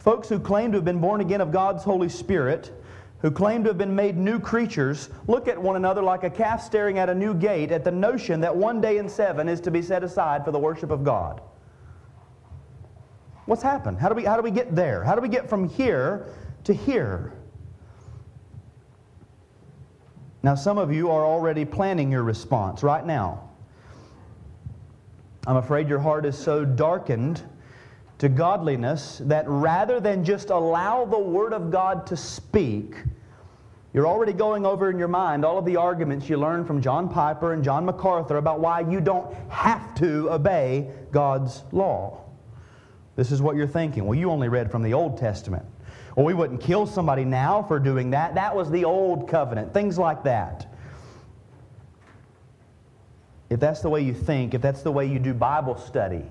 folks 0.00 0.28
who 0.28 0.40
claim 0.40 0.72
to 0.72 0.78
have 0.78 0.84
been 0.84 1.00
born 1.00 1.20
again 1.20 1.40
of 1.40 1.52
God's 1.52 1.84
Holy 1.84 2.08
Spirit, 2.08 2.72
who 3.20 3.30
claim 3.30 3.62
to 3.64 3.70
have 3.70 3.78
been 3.78 3.94
made 3.94 4.16
new 4.16 4.40
creatures, 4.40 5.10
look 5.28 5.46
at 5.46 5.60
one 5.60 5.76
another 5.76 6.02
like 6.02 6.24
a 6.24 6.30
calf 6.30 6.62
staring 6.62 6.98
at 6.98 7.10
a 7.10 7.14
new 7.14 7.34
gate 7.34 7.70
at 7.70 7.84
the 7.84 7.90
notion 7.90 8.40
that 8.40 8.56
one 8.56 8.80
day 8.80 8.96
in 8.96 9.08
seven 9.08 9.48
is 9.48 9.60
to 9.60 9.70
be 9.70 9.82
set 9.82 10.02
aside 10.02 10.44
for 10.44 10.52
the 10.52 10.58
worship 10.58 10.90
of 10.90 11.04
God. 11.04 11.42
What's 13.44 13.62
happened? 13.62 13.98
How 13.98 14.08
do 14.08 14.14
we, 14.14 14.24
how 14.24 14.36
do 14.36 14.42
we 14.42 14.50
get 14.50 14.74
there? 14.74 15.04
How 15.04 15.14
do 15.14 15.20
we 15.20 15.28
get 15.28 15.48
from 15.48 15.68
here 15.68 16.26
to 16.64 16.72
here? 16.72 17.34
Now, 20.42 20.54
some 20.54 20.78
of 20.78 20.90
you 20.90 21.10
are 21.10 21.26
already 21.26 21.66
planning 21.66 22.10
your 22.10 22.22
response 22.22 22.82
right 22.82 23.04
now. 23.04 23.50
I'm 25.46 25.56
afraid 25.56 25.88
your 25.88 25.98
heart 25.98 26.24
is 26.24 26.38
so 26.38 26.64
darkened 26.64 27.42
to 28.20 28.28
godliness 28.28 29.22
that 29.24 29.48
rather 29.48 29.98
than 29.98 30.22
just 30.22 30.50
allow 30.50 31.06
the 31.06 31.18
Word 31.18 31.54
of 31.54 31.70
God 31.70 32.06
to 32.08 32.16
speak, 32.18 32.94
you're 33.94 34.06
already 34.06 34.34
going 34.34 34.66
over 34.66 34.90
in 34.90 34.98
your 34.98 35.08
mind 35.08 35.42
all 35.42 35.56
of 35.56 35.64
the 35.64 35.76
arguments 35.76 36.28
you 36.28 36.36
learned 36.36 36.66
from 36.66 36.82
John 36.82 37.08
Piper 37.08 37.54
and 37.54 37.64
John 37.64 37.86
MacArthur 37.86 38.36
about 38.36 38.60
why 38.60 38.80
you 38.80 39.00
don't 39.00 39.34
have 39.48 39.94
to 39.96 40.30
obey 40.30 40.90
God's 41.10 41.62
law. 41.72 42.20
This 43.16 43.32
is 43.32 43.40
what 43.40 43.56
you're 43.56 43.66
thinking. 43.66 44.04
Well, 44.04 44.18
you 44.18 44.30
only 44.30 44.50
read 44.50 44.70
from 44.70 44.82
the 44.82 44.92
Old 44.92 45.16
Testament. 45.16 45.64
Well, 46.14 46.26
we 46.26 46.34
wouldn't 46.34 46.60
kill 46.60 46.86
somebody 46.86 47.24
now 47.24 47.62
for 47.62 47.78
doing 47.78 48.10
that. 48.10 48.34
That 48.34 48.54
was 48.54 48.70
the 48.70 48.84
old 48.84 49.30
covenant. 49.30 49.72
Things 49.72 49.96
like 49.96 50.24
that. 50.24 50.70
If 53.48 53.60
that's 53.60 53.80
the 53.80 53.88
way 53.88 54.02
you 54.02 54.12
think, 54.12 54.52
if 54.52 54.60
that's 54.60 54.82
the 54.82 54.92
way 54.92 55.06
you 55.06 55.18
do 55.18 55.32
Bible 55.32 55.78
study, 55.78 56.24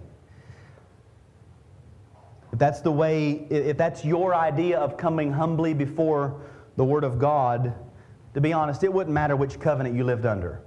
that's 2.60 2.82
the 2.82 2.92
way, 2.92 3.48
if 3.50 3.78
that's 3.78 4.04
your 4.06 4.36
idea 4.36 4.78
of 4.78 4.98
coming 4.98 5.32
humbly 5.32 5.74
before 5.74 6.42
the 6.76 6.84
Word 6.84 7.04
of 7.04 7.18
God, 7.18 7.74
to 8.34 8.42
be 8.42 8.54
honest, 8.54 8.84
it 8.84 8.94
wouldn't 8.94 9.14
matter 9.14 9.36
which 9.36 9.60
covenant 9.60 9.96
you 9.96 10.04
lived 10.04 10.26
under. 10.26 10.62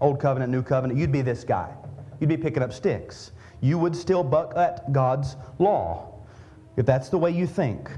Old 0.00 0.20
covenant, 0.20 0.52
new 0.52 0.62
covenant, 0.62 0.98
you'd 0.98 1.12
be 1.12 1.22
this 1.22 1.42
guy. 1.44 1.74
You'd 2.20 2.28
be 2.28 2.36
picking 2.36 2.62
up 2.62 2.72
sticks. 2.72 3.32
You 3.60 3.78
would 3.78 3.96
still 3.96 4.22
buck 4.22 4.52
at 4.56 4.92
God's 4.92 5.36
law 5.58 6.12
if 6.76 6.86
that's 6.86 7.08
the 7.08 7.18
way 7.18 7.30
you 7.30 7.46
think. 7.46 7.90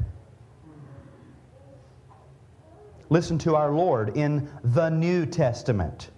Listen 3.10 3.38
to 3.38 3.54
our 3.54 3.72
Lord 3.72 4.16
in 4.16 4.50
the 4.62 4.88
New 4.88 5.26
Testament, 5.26 6.10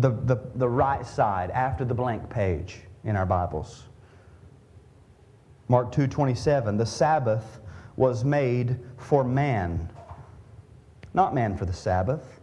the, 0.00 0.10
the, 0.10 0.36
the 0.54 0.68
right 0.68 1.04
side 1.04 1.50
after 1.50 1.84
the 1.84 1.94
blank 1.94 2.28
page 2.28 2.80
in 3.04 3.16
our 3.16 3.26
Bibles. 3.26 3.87
Mark 5.68 5.92
2:27, 5.92 6.78
the 6.78 6.86
Sabbath 6.86 7.60
was 7.96 8.24
made 8.24 8.78
for 8.96 9.22
man, 9.22 9.90
not 11.12 11.34
man 11.34 11.56
for 11.56 11.66
the 11.66 11.72
Sabbath. 11.72 12.40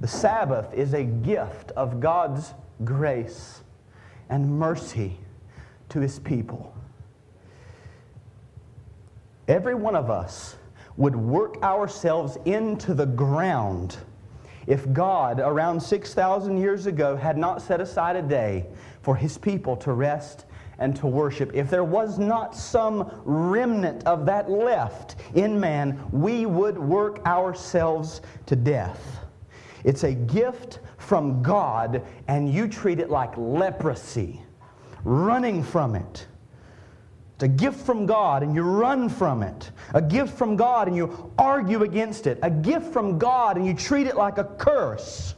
The 0.00 0.08
Sabbath 0.08 0.72
is 0.72 0.94
a 0.94 1.04
gift 1.04 1.72
of 1.72 2.00
God's 2.00 2.54
grace 2.84 3.62
and 4.28 4.58
mercy 4.58 5.18
to 5.88 6.00
his 6.00 6.18
people. 6.20 6.72
Every 9.48 9.74
one 9.74 9.96
of 9.96 10.10
us 10.10 10.56
would 10.96 11.16
work 11.16 11.60
ourselves 11.62 12.38
into 12.44 12.94
the 12.94 13.06
ground 13.06 13.96
if 14.66 14.90
God, 14.92 15.40
around 15.40 15.80
6,000 15.80 16.56
years 16.56 16.86
ago, 16.86 17.16
had 17.16 17.36
not 17.36 17.60
set 17.60 17.80
aside 17.80 18.14
a 18.14 18.22
day 18.22 18.66
for 19.02 19.16
his 19.16 19.38
people 19.38 19.76
to 19.78 19.92
rest 19.92 20.46
and 20.78 20.96
to 20.96 21.06
worship, 21.06 21.50
if 21.54 21.68
there 21.68 21.84
was 21.84 22.18
not 22.18 22.56
some 22.56 23.10
remnant 23.24 24.04
of 24.06 24.24
that 24.26 24.50
left 24.50 25.16
in 25.34 25.60
man, 25.60 26.00
we 26.10 26.46
would 26.46 26.78
work 26.78 27.24
ourselves 27.26 28.22
to 28.46 28.56
death. 28.56 29.20
It's 29.84 30.04
a 30.04 30.12
gift 30.12 30.80
from 30.98 31.42
God, 31.42 32.02
and 32.28 32.52
you 32.52 32.66
treat 32.68 32.98
it 32.98 33.10
like 33.10 33.36
leprosy, 33.36 34.42
running 35.04 35.62
from 35.62 35.94
it. 35.94 36.26
It's 37.40 37.44
a 37.46 37.48
gift 37.48 37.86
from 37.86 38.04
God 38.04 38.42
and 38.42 38.54
you 38.54 38.60
run 38.60 39.08
from 39.08 39.42
it. 39.42 39.70
A 39.94 40.02
gift 40.02 40.36
from 40.36 40.56
God 40.56 40.88
and 40.88 40.94
you 40.94 41.32
argue 41.38 41.84
against 41.84 42.26
it. 42.26 42.38
A 42.42 42.50
gift 42.50 42.92
from 42.92 43.18
God 43.18 43.56
and 43.56 43.66
you 43.66 43.72
treat 43.72 44.06
it 44.06 44.14
like 44.14 44.36
a 44.36 44.44
curse. 44.44 45.34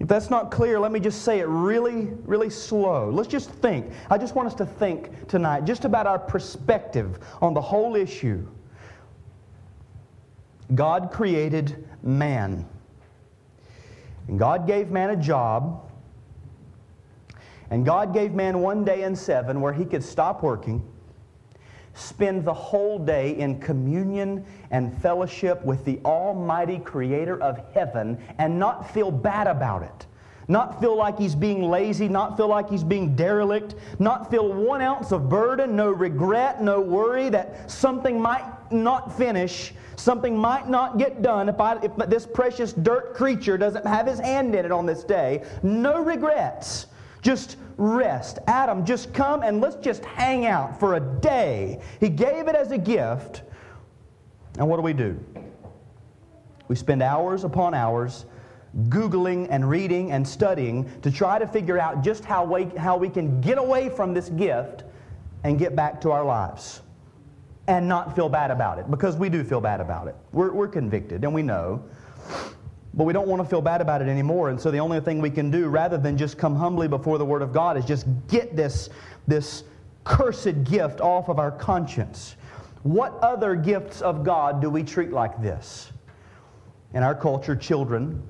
If 0.00 0.08
that's 0.08 0.30
not 0.30 0.50
clear, 0.50 0.80
let 0.80 0.92
me 0.92 0.98
just 0.98 1.22
say 1.22 1.40
it 1.40 1.46
really, 1.46 2.08
really 2.24 2.50
slow. 2.50 3.10
Let's 3.10 3.28
just 3.28 3.50
think. 3.50 3.92
I 4.10 4.16
just 4.18 4.34
want 4.34 4.48
us 4.48 4.54
to 4.54 4.66
think 4.66 5.28
tonight 5.28 5.66
just 5.66 5.84
about 5.84 6.06
our 6.06 6.18
perspective 6.18 7.18
on 7.40 7.54
the 7.54 7.60
whole 7.60 7.94
issue. 7.94 8.46
God 10.74 11.10
created 11.12 11.86
man. 12.02 12.66
And 14.26 14.38
God 14.38 14.66
gave 14.66 14.90
man 14.90 15.10
a 15.10 15.16
job 15.16 15.90
and 17.70 17.84
God 17.84 18.12
gave 18.12 18.32
man 18.32 18.60
one 18.60 18.84
day 18.84 19.02
in 19.04 19.14
seven 19.14 19.60
where 19.60 19.72
he 19.72 19.84
could 19.84 20.02
stop 20.02 20.42
working, 20.42 20.82
spend 22.00 22.44
the 22.44 22.54
whole 22.54 22.98
day 22.98 23.36
in 23.38 23.60
communion 23.60 24.44
and 24.70 24.96
fellowship 25.02 25.64
with 25.64 25.84
the 25.84 26.00
Almighty 26.04 26.78
Creator 26.78 27.40
of 27.42 27.60
heaven, 27.74 28.18
and 28.38 28.58
not 28.58 28.92
feel 28.92 29.10
bad 29.10 29.46
about 29.46 29.82
it. 29.82 30.06
Not 30.48 30.80
feel 30.80 30.96
like 30.96 31.16
he's 31.16 31.36
being 31.36 31.62
lazy, 31.62 32.08
not 32.08 32.36
feel 32.36 32.48
like 32.48 32.68
he's 32.68 32.82
being 32.82 33.14
derelict, 33.14 33.76
not 34.00 34.32
feel 34.32 34.52
one 34.52 34.80
ounce 34.80 35.12
of 35.12 35.28
burden, 35.28 35.76
no 35.76 35.90
regret, 35.90 36.60
no 36.60 36.80
worry 36.80 37.28
that 37.28 37.70
something 37.70 38.20
might 38.20 38.72
not 38.72 39.16
finish, 39.16 39.72
something 39.94 40.36
might 40.36 40.68
not 40.68 40.98
get 40.98 41.22
done 41.22 41.48
if, 41.48 41.60
I, 41.60 41.76
if 41.84 41.94
this 42.08 42.26
precious 42.26 42.72
dirt 42.72 43.14
creature 43.14 43.56
doesn't 43.56 43.86
have 43.86 44.08
his 44.08 44.18
hand 44.18 44.56
in 44.56 44.64
it 44.64 44.72
on 44.72 44.86
this 44.86 45.04
day. 45.04 45.44
No 45.62 46.02
regrets. 46.02 46.86
Just 47.22 47.56
rest. 47.76 48.38
Adam, 48.46 48.84
just 48.84 49.12
come 49.14 49.42
and 49.42 49.60
let's 49.60 49.76
just 49.76 50.04
hang 50.04 50.46
out 50.46 50.78
for 50.78 50.94
a 50.94 51.00
day. 51.00 51.80
He 51.98 52.08
gave 52.08 52.48
it 52.48 52.54
as 52.54 52.70
a 52.70 52.78
gift. 52.78 53.42
And 54.58 54.68
what 54.68 54.76
do 54.76 54.82
we 54.82 54.92
do? 54.92 55.18
We 56.68 56.76
spend 56.76 57.02
hours 57.02 57.44
upon 57.44 57.74
hours 57.74 58.26
Googling 58.88 59.48
and 59.50 59.68
reading 59.68 60.12
and 60.12 60.26
studying 60.26 60.88
to 61.00 61.10
try 61.10 61.38
to 61.38 61.46
figure 61.46 61.78
out 61.78 62.02
just 62.02 62.24
how 62.24 62.44
we, 62.44 62.64
how 62.76 62.96
we 62.96 63.08
can 63.08 63.40
get 63.40 63.58
away 63.58 63.88
from 63.88 64.14
this 64.14 64.28
gift 64.28 64.84
and 65.42 65.58
get 65.58 65.74
back 65.74 66.00
to 66.02 66.12
our 66.12 66.24
lives 66.24 66.82
and 67.66 67.88
not 67.88 68.14
feel 68.14 68.28
bad 68.28 68.50
about 68.50 68.78
it 68.78 68.88
because 68.90 69.16
we 69.16 69.28
do 69.28 69.42
feel 69.42 69.60
bad 69.60 69.80
about 69.80 70.06
it. 70.06 70.14
We're, 70.32 70.52
we're 70.52 70.68
convicted 70.68 71.24
and 71.24 71.34
we 71.34 71.42
know. 71.42 71.82
But 72.94 73.04
we 73.04 73.12
don't 73.12 73.28
want 73.28 73.42
to 73.42 73.48
feel 73.48 73.60
bad 73.60 73.80
about 73.80 74.02
it 74.02 74.08
anymore. 74.08 74.50
And 74.50 74.60
so 74.60 74.70
the 74.70 74.80
only 74.80 75.00
thing 75.00 75.20
we 75.20 75.30
can 75.30 75.50
do, 75.50 75.68
rather 75.68 75.96
than 75.96 76.16
just 76.16 76.38
come 76.38 76.56
humbly 76.56 76.88
before 76.88 77.18
the 77.18 77.24
Word 77.24 77.42
of 77.42 77.52
God, 77.52 77.76
is 77.76 77.84
just 77.84 78.06
get 78.28 78.56
this, 78.56 78.90
this 79.28 79.64
cursed 80.04 80.64
gift 80.64 81.00
off 81.00 81.28
of 81.28 81.38
our 81.38 81.52
conscience. 81.52 82.36
What 82.82 83.14
other 83.22 83.54
gifts 83.54 84.00
of 84.00 84.24
God 84.24 84.60
do 84.60 84.70
we 84.70 84.82
treat 84.82 85.12
like 85.12 85.40
this? 85.40 85.92
In 86.94 87.02
our 87.02 87.14
culture, 87.14 87.54
children. 87.54 88.22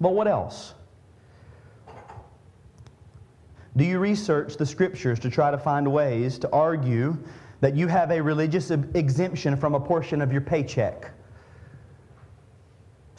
But 0.00 0.14
what 0.14 0.26
else? 0.26 0.74
Do 3.76 3.84
you 3.84 3.98
research 3.98 4.56
the 4.56 4.66
scriptures 4.66 5.18
to 5.20 5.30
try 5.30 5.50
to 5.50 5.58
find 5.58 5.90
ways 5.92 6.38
to 6.40 6.50
argue 6.50 7.18
that 7.60 7.76
you 7.76 7.86
have 7.86 8.10
a 8.10 8.20
religious 8.20 8.70
exemption 8.70 9.56
from 9.56 9.74
a 9.74 9.80
portion 9.80 10.22
of 10.22 10.32
your 10.32 10.40
paycheck? 10.40 11.10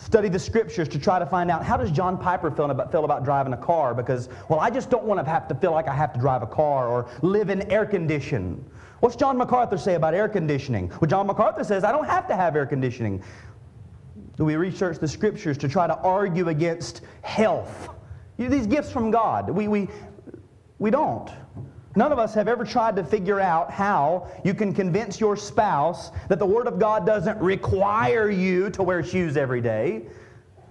Study 0.06 0.30
the 0.30 0.38
scriptures 0.38 0.88
to 0.88 1.00
try 1.00 1.18
to 1.18 1.26
find 1.26 1.50
out 1.50 1.66
how 1.66 1.76
does 1.76 1.90
John 1.90 2.16
Piper 2.16 2.52
feel 2.52 2.70
about, 2.70 2.92
feel 2.92 3.06
about 3.06 3.26
driving 3.26 3.54
a 3.54 3.58
car 3.58 3.96
because, 3.96 4.30
well, 4.50 4.60
I 4.60 4.70
just 4.70 4.92
don't 4.92 5.04
want 5.04 5.20
to 5.20 5.28
have 5.28 5.48
to 5.48 5.56
feel 5.56 5.72
like 5.72 5.88
I 5.88 5.96
have 5.96 6.14
to 6.14 6.20
drive 6.20 6.44
a 6.44 6.48
car 6.48 6.88
or 6.88 7.10
live 7.24 7.50
in 7.50 7.64
air 7.72 7.88
condition. 7.88 8.64
What's 9.00 9.16
John 9.16 9.36
MacArthur 9.36 9.80
say 9.80 9.96
about 9.96 10.14
air 10.14 10.30
conditioning? 10.30 10.90
Well, 11.02 11.10
John 11.10 11.26
MacArthur 11.26 11.64
says, 11.64 11.84
I 11.84 11.92
don't 11.92 12.06
have 12.06 12.28
to 12.28 12.36
have 12.36 12.56
air 12.56 12.68
conditioning. 12.68 13.24
Do 14.38 14.46
we 14.46 14.56
research 14.58 15.00
the 15.00 15.08
scriptures 15.08 15.58
to 15.58 15.68
try 15.68 15.88
to 15.88 15.98
argue 15.98 16.50
against 16.50 17.02
health? 17.24 17.90
You 18.38 18.48
know, 18.48 18.56
these 18.56 18.68
gifts 18.68 18.92
from 18.92 19.10
God. 19.10 19.50
We, 19.50 19.68
we, 19.68 19.88
we 20.78 20.92
don't. 20.92 21.32
None 21.96 22.12
of 22.12 22.20
us 22.20 22.34
have 22.34 22.48
ever 22.48 22.66
tried 22.66 22.98
to 22.98 23.04
figure 23.04 23.40
out 23.40 23.72
how 23.72 24.28
you 24.44 24.54
can 24.54 24.74
convince 24.74 25.20
your 25.20 25.38
spouse 25.38 26.12
that 26.28 26.40
the 26.40 26.46
Word 26.46 26.68
of 26.68 26.78
God 26.78 27.06
doesn't 27.06 27.40
require 27.40 28.30
you 28.30 28.70
to 28.72 28.84
wear 28.84 29.02
shoes 29.02 29.38
every 29.38 29.62
day. 29.62 30.06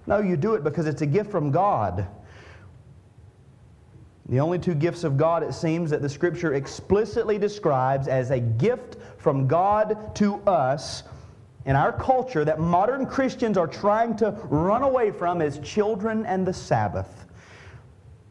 No, 0.05 0.19
you 0.19 0.37
do 0.37 0.53
it 0.53 0.63
because 0.63 0.85
it's 0.85 1.01
a 1.01 1.07
gift 1.07 1.31
from 1.31 1.49
God. 1.49 2.07
The 4.27 4.39
only 4.39 4.59
two 4.59 4.75
gifts 4.75 5.03
of 5.03 5.17
God, 5.17 5.43
it 5.43 5.53
seems, 5.53 5.89
that 5.91 6.01
the 6.01 6.09
Scripture 6.09 6.53
explicitly 6.53 7.37
describes 7.37 8.07
as 8.07 8.31
a 8.31 8.39
gift 8.39 8.97
from 9.17 9.47
God 9.47 10.15
to 10.15 10.35
us 10.47 11.03
in 11.65 11.75
our 11.75 11.91
culture 11.91 12.45
that 12.45 12.59
modern 12.59 13.07
Christians 13.07 13.57
are 13.57 13.67
trying 13.67 14.15
to 14.17 14.31
run 14.45 14.83
away 14.83 15.11
from 15.11 15.41
is 15.41 15.57
children 15.59 16.25
and 16.25 16.45
the 16.45 16.53
Sabbath. 16.53 17.24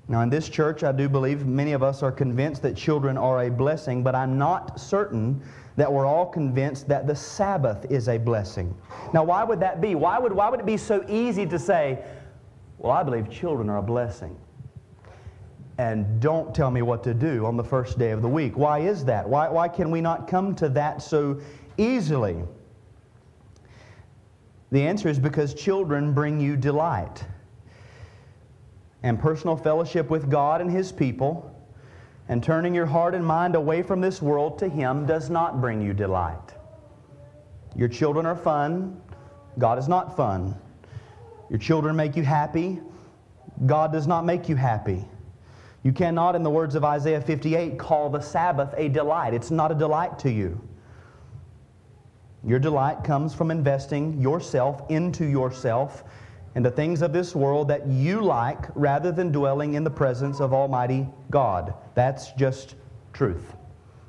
Now, 0.06 0.20
in 0.20 0.28
this 0.28 0.48
church, 0.50 0.84
I 0.84 0.92
do 0.92 1.08
believe 1.08 1.46
many 1.46 1.72
of 1.72 1.82
us 1.82 2.02
are 2.02 2.12
convinced 2.12 2.60
that 2.62 2.76
children 2.76 3.16
are 3.16 3.44
a 3.44 3.50
blessing, 3.50 4.02
but 4.02 4.14
I'm 4.14 4.36
not 4.36 4.78
certain 4.78 5.40
that 5.76 5.90
we're 5.90 6.06
all 6.06 6.26
convinced 6.26 6.88
that 6.88 7.06
the 7.06 7.16
Sabbath 7.16 7.86
is 7.90 8.08
a 8.08 8.18
blessing. 8.18 8.76
Now, 9.14 9.24
why 9.24 9.42
would 9.44 9.60
that 9.60 9.80
be? 9.80 9.94
Why 9.94 10.18
would, 10.18 10.32
why 10.32 10.50
would 10.50 10.60
it 10.60 10.66
be 10.66 10.76
so 10.76 11.04
easy 11.08 11.46
to 11.46 11.58
say, 11.58 12.04
well, 12.78 12.92
I 12.92 13.02
believe 13.02 13.30
children 13.30 13.70
are 13.70 13.78
a 13.78 13.82
blessing? 13.82 14.36
And 15.78 16.20
don't 16.20 16.54
tell 16.54 16.70
me 16.70 16.82
what 16.82 17.02
to 17.04 17.14
do 17.14 17.46
on 17.46 17.56
the 17.56 17.64
first 17.64 17.98
day 17.98 18.10
of 18.10 18.22
the 18.22 18.28
week. 18.28 18.56
Why 18.56 18.80
is 18.80 19.04
that? 19.06 19.28
Why, 19.28 19.48
why 19.48 19.68
can 19.68 19.90
we 19.90 20.00
not 20.00 20.28
come 20.28 20.54
to 20.56 20.68
that 20.68 21.02
so 21.02 21.40
easily? 21.78 22.36
The 24.70 24.82
answer 24.82 25.08
is 25.08 25.18
because 25.18 25.54
children 25.54 26.12
bring 26.12 26.38
you 26.38 26.56
delight 26.56 27.24
and 29.04 29.20
personal 29.20 29.54
fellowship 29.54 30.08
with 30.08 30.30
God 30.30 30.62
and 30.62 30.70
His 30.70 30.90
people, 30.90 31.54
and 32.28 32.42
turning 32.42 32.74
your 32.74 32.86
heart 32.86 33.14
and 33.14 33.24
mind 33.24 33.54
away 33.54 33.82
from 33.82 34.00
this 34.00 34.22
world 34.22 34.58
to 34.60 34.68
Him 34.68 35.04
does 35.04 35.28
not 35.28 35.60
bring 35.60 35.82
you 35.82 35.92
delight. 35.92 36.54
Your 37.76 37.88
children 37.88 38.24
are 38.24 38.34
fun, 38.34 38.98
God 39.58 39.78
is 39.78 39.88
not 39.88 40.16
fun. 40.16 40.56
Your 41.50 41.58
children 41.58 41.94
make 41.94 42.16
you 42.16 42.22
happy, 42.22 42.80
God 43.66 43.92
does 43.92 44.06
not 44.06 44.24
make 44.24 44.48
you 44.48 44.56
happy. 44.56 45.04
You 45.82 45.92
cannot, 45.92 46.34
in 46.34 46.42
the 46.42 46.48
words 46.48 46.74
of 46.74 46.82
Isaiah 46.82 47.20
58, 47.20 47.78
call 47.78 48.08
the 48.08 48.22
Sabbath 48.22 48.72
a 48.78 48.88
delight. 48.88 49.34
It's 49.34 49.50
not 49.50 49.70
a 49.70 49.74
delight 49.74 50.18
to 50.20 50.30
you. 50.30 50.58
Your 52.42 52.58
delight 52.58 53.04
comes 53.04 53.34
from 53.34 53.50
investing 53.50 54.18
yourself 54.18 54.82
into 54.88 55.26
yourself 55.26 56.04
and 56.54 56.64
the 56.64 56.70
things 56.70 57.02
of 57.02 57.12
this 57.12 57.34
world 57.34 57.68
that 57.68 57.86
you 57.86 58.22
like 58.22 58.66
rather 58.74 59.10
than 59.10 59.32
dwelling 59.32 59.74
in 59.74 59.84
the 59.84 59.90
presence 59.90 60.40
of 60.40 60.52
Almighty 60.52 61.08
God. 61.30 61.74
That's 61.94 62.32
just 62.32 62.76
truth. 63.12 63.54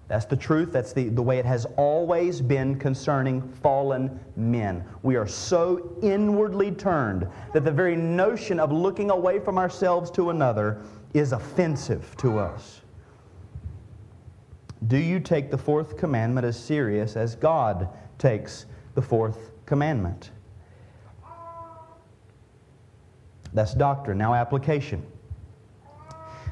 That's 0.08 0.26
the 0.26 0.36
truth. 0.36 0.72
That's 0.72 0.94
the, 0.94 1.10
the 1.10 1.22
way 1.22 1.40
it 1.40 1.46
has 1.46 1.66
always 1.78 2.40
been 2.40 2.78
concerning 2.78 3.42
fallen 3.42 4.20
men. 4.36 4.84
We 5.02 5.16
are 5.16 5.28
so 5.28 5.98
inwardly 6.04 6.72
turned 6.72 7.28
that 7.54 7.66
the 7.66 7.72
very 7.72 7.96
notion 7.96 8.60
of 8.60 8.72
looking 8.72 9.10
away 9.10 9.40
from 9.40 9.58
ourselves 9.58 10.12
to 10.12 10.30
another 10.30 10.82
is 11.16 11.32
offensive 11.32 12.16
to 12.18 12.38
us. 12.38 12.82
Do 14.88 14.98
you 14.98 15.20
take 15.20 15.50
the 15.50 15.58
fourth 15.58 15.98
commandment 15.98 16.46
as 16.46 16.60
serious 16.60 17.16
as 17.16 17.36
God 17.36 17.90
takes 18.20 18.68
the 18.94 19.02
fourth 19.02 19.50
commandment? 19.66 20.30
That's 23.56 23.74
doctrine. 23.74 24.18
Now, 24.18 24.34
application. 24.34 25.04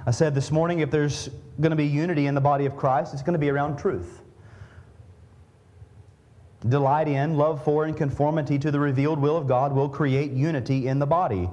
I 0.08 0.12
said 0.12 0.34
this 0.34 0.52
morning 0.52 0.80
if 0.80 0.90
there's 0.90 1.30
going 1.60 1.72
to 1.72 1.76
be 1.76 1.86
unity 1.86 2.28
in 2.28 2.34
the 2.34 2.42
body 2.42 2.66
of 2.66 2.78
Christ, 2.78 3.14
it's 3.14 3.22
going 3.22 3.34
to 3.34 3.40
be 3.40 3.50
around 3.50 3.78
truth. 3.78 4.22
Delight 6.68 7.10
in, 7.10 7.36
love 7.36 7.62
for, 7.62 7.84
and 7.84 7.96
conformity 7.96 8.58
to 8.58 8.72
the 8.72 8.80
revealed 8.80 9.20
will 9.20 9.36
of 9.36 9.48
God 9.48 9.74
will 9.74 9.90
create 9.90 10.32
unity 10.32 10.88
in 10.88 10.98
the 10.98 11.06
body. 11.06 11.50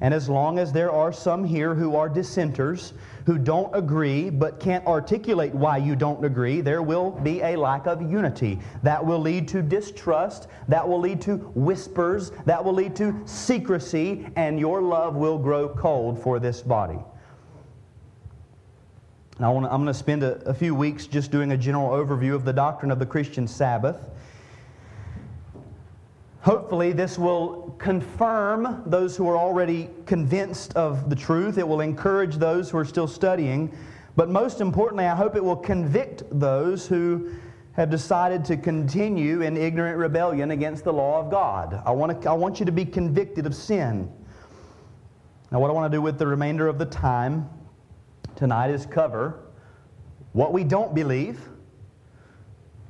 And 0.00 0.14
as 0.14 0.28
long 0.28 0.58
as 0.58 0.72
there 0.72 0.90
are 0.90 1.12
some 1.12 1.44
here 1.44 1.74
who 1.74 1.94
are 1.94 2.08
dissenters, 2.08 2.94
who 3.26 3.36
don't 3.36 3.74
agree 3.76 4.30
but 4.30 4.58
can't 4.58 4.86
articulate 4.86 5.54
why 5.54 5.76
you 5.76 5.94
don't 5.94 6.24
agree, 6.24 6.62
there 6.62 6.82
will 6.82 7.10
be 7.10 7.42
a 7.42 7.56
lack 7.56 7.86
of 7.86 8.00
unity. 8.10 8.58
That 8.82 9.04
will 9.04 9.20
lead 9.20 9.46
to 9.48 9.60
distrust, 9.60 10.48
that 10.68 10.88
will 10.88 11.00
lead 11.00 11.20
to 11.22 11.36
whispers, 11.54 12.32
that 12.46 12.64
will 12.64 12.72
lead 12.72 12.96
to 12.96 13.14
secrecy, 13.26 14.26
and 14.36 14.58
your 14.58 14.80
love 14.80 15.16
will 15.16 15.38
grow 15.38 15.68
cold 15.68 16.22
for 16.22 16.38
this 16.38 16.62
body. 16.62 16.98
Now, 19.38 19.54
I 19.54 19.56
am 19.56 19.62
going 19.62 19.86
to 19.86 19.94
spend 19.94 20.22
a, 20.22 20.36
a 20.48 20.54
few 20.54 20.74
weeks 20.74 21.06
just 21.06 21.30
doing 21.30 21.52
a 21.52 21.56
general 21.56 21.88
overview 21.90 22.34
of 22.34 22.44
the 22.44 22.52
doctrine 22.52 22.90
of 22.90 22.98
the 22.98 23.06
Christian 23.06 23.46
Sabbath. 23.46 24.06
Hopefully, 26.42 26.92
this 26.92 27.18
will 27.18 27.76
confirm 27.78 28.82
those 28.86 29.14
who 29.14 29.28
are 29.28 29.36
already 29.36 29.90
convinced 30.06 30.74
of 30.74 31.10
the 31.10 31.16
truth. 31.16 31.58
It 31.58 31.68
will 31.68 31.82
encourage 31.82 32.36
those 32.36 32.70
who 32.70 32.78
are 32.78 32.84
still 32.84 33.06
studying. 33.06 33.76
But 34.16 34.30
most 34.30 34.62
importantly, 34.62 35.04
I 35.04 35.14
hope 35.14 35.36
it 35.36 35.44
will 35.44 35.56
convict 35.56 36.22
those 36.30 36.86
who 36.86 37.30
have 37.72 37.90
decided 37.90 38.44
to 38.46 38.56
continue 38.56 39.42
in 39.42 39.56
ignorant 39.56 39.98
rebellion 39.98 40.50
against 40.50 40.84
the 40.84 40.92
law 40.92 41.20
of 41.20 41.30
God. 41.30 41.82
I 41.84 41.90
want, 41.90 42.22
to, 42.22 42.30
I 42.30 42.32
want 42.32 42.58
you 42.58 42.66
to 42.66 42.72
be 42.72 42.86
convicted 42.86 43.44
of 43.44 43.54
sin. 43.54 44.10
Now, 45.52 45.60
what 45.60 45.70
I 45.70 45.74
want 45.74 45.92
to 45.92 45.96
do 45.96 46.00
with 46.00 46.18
the 46.18 46.26
remainder 46.26 46.68
of 46.68 46.78
the 46.78 46.86
time 46.86 47.48
tonight 48.34 48.70
is 48.70 48.86
cover 48.86 49.40
what 50.32 50.52
we 50.52 50.64
don't 50.64 50.94
believe 50.94 51.40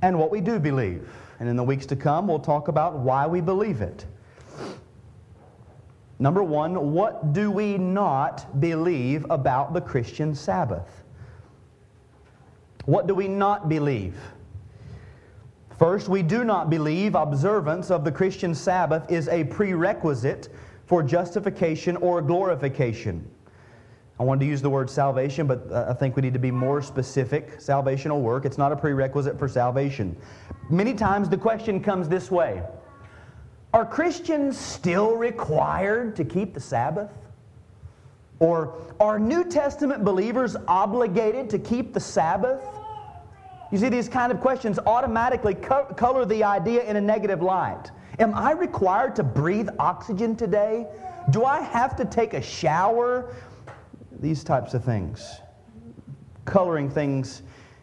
and 0.02 0.18
what 0.18 0.30
we 0.30 0.40
do 0.40 0.58
believe. 0.58 1.08
And 1.40 1.48
in 1.48 1.56
the 1.56 1.64
weeks 1.64 1.86
to 1.86 1.96
come, 1.96 2.28
we'll 2.28 2.38
talk 2.38 2.68
about 2.68 2.98
why 2.98 3.26
we 3.26 3.40
believe 3.40 3.80
it. 3.80 4.04
Number 6.18 6.42
one, 6.42 6.92
what 6.92 7.32
do 7.32 7.50
we 7.50 7.78
not 7.78 8.60
believe 8.60 9.24
about 9.30 9.72
the 9.72 9.80
Christian 9.80 10.34
Sabbath? 10.34 11.02
What 12.84 13.06
do 13.06 13.14
we 13.14 13.26
not 13.26 13.70
believe? 13.70 14.16
First, 15.78 16.10
we 16.10 16.22
do 16.22 16.44
not 16.44 16.68
believe 16.68 17.14
observance 17.14 17.90
of 17.90 18.04
the 18.04 18.12
Christian 18.12 18.54
Sabbath 18.54 19.10
is 19.10 19.28
a 19.28 19.44
prerequisite 19.44 20.50
for 20.84 21.02
justification 21.02 21.96
or 21.96 22.20
glorification. 22.20 23.26
I 24.20 24.22
wanted 24.22 24.40
to 24.40 24.46
use 24.46 24.60
the 24.60 24.68
word 24.68 24.90
salvation, 24.90 25.46
but 25.46 25.66
uh, 25.72 25.86
I 25.88 25.94
think 25.94 26.14
we 26.14 26.20
need 26.20 26.34
to 26.34 26.38
be 26.38 26.50
more 26.50 26.82
specific. 26.82 27.58
Salvational 27.58 28.20
work. 28.20 28.44
It's 28.44 28.58
not 28.58 28.70
a 28.70 28.76
prerequisite 28.76 29.38
for 29.38 29.48
salvation. 29.48 30.14
Many 30.68 30.92
times 30.92 31.30
the 31.30 31.38
question 31.38 31.82
comes 31.82 32.06
this 32.06 32.30
way 32.30 32.62
Are 33.72 33.86
Christians 33.86 34.58
still 34.58 35.16
required 35.16 36.16
to 36.16 36.24
keep 36.26 36.52
the 36.52 36.60
Sabbath? 36.60 37.10
Or 38.40 38.74
are 39.00 39.18
New 39.18 39.42
Testament 39.42 40.04
believers 40.04 40.54
obligated 40.68 41.48
to 41.48 41.58
keep 41.58 41.94
the 41.94 42.00
Sabbath? 42.00 42.62
You 43.72 43.78
see, 43.78 43.88
these 43.88 44.08
kind 44.08 44.30
of 44.30 44.40
questions 44.40 44.78
automatically 44.80 45.54
co- 45.54 45.86
color 45.96 46.26
the 46.26 46.44
idea 46.44 46.82
in 46.82 46.96
a 46.96 47.00
negative 47.00 47.40
light. 47.40 47.90
Am 48.18 48.34
I 48.34 48.52
required 48.52 49.16
to 49.16 49.22
breathe 49.22 49.70
oxygen 49.78 50.36
today? 50.36 50.86
Do 51.30 51.46
I 51.46 51.60
have 51.60 51.96
to 51.96 52.04
take 52.04 52.34
a 52.34 52.42
shower? 52.42 53.34
These 54.20 54.44
types 54.44 54.74
of 54.74 54.84
things, 54.84 55.40
coloring 56.44 56.90
things 56.90 57.42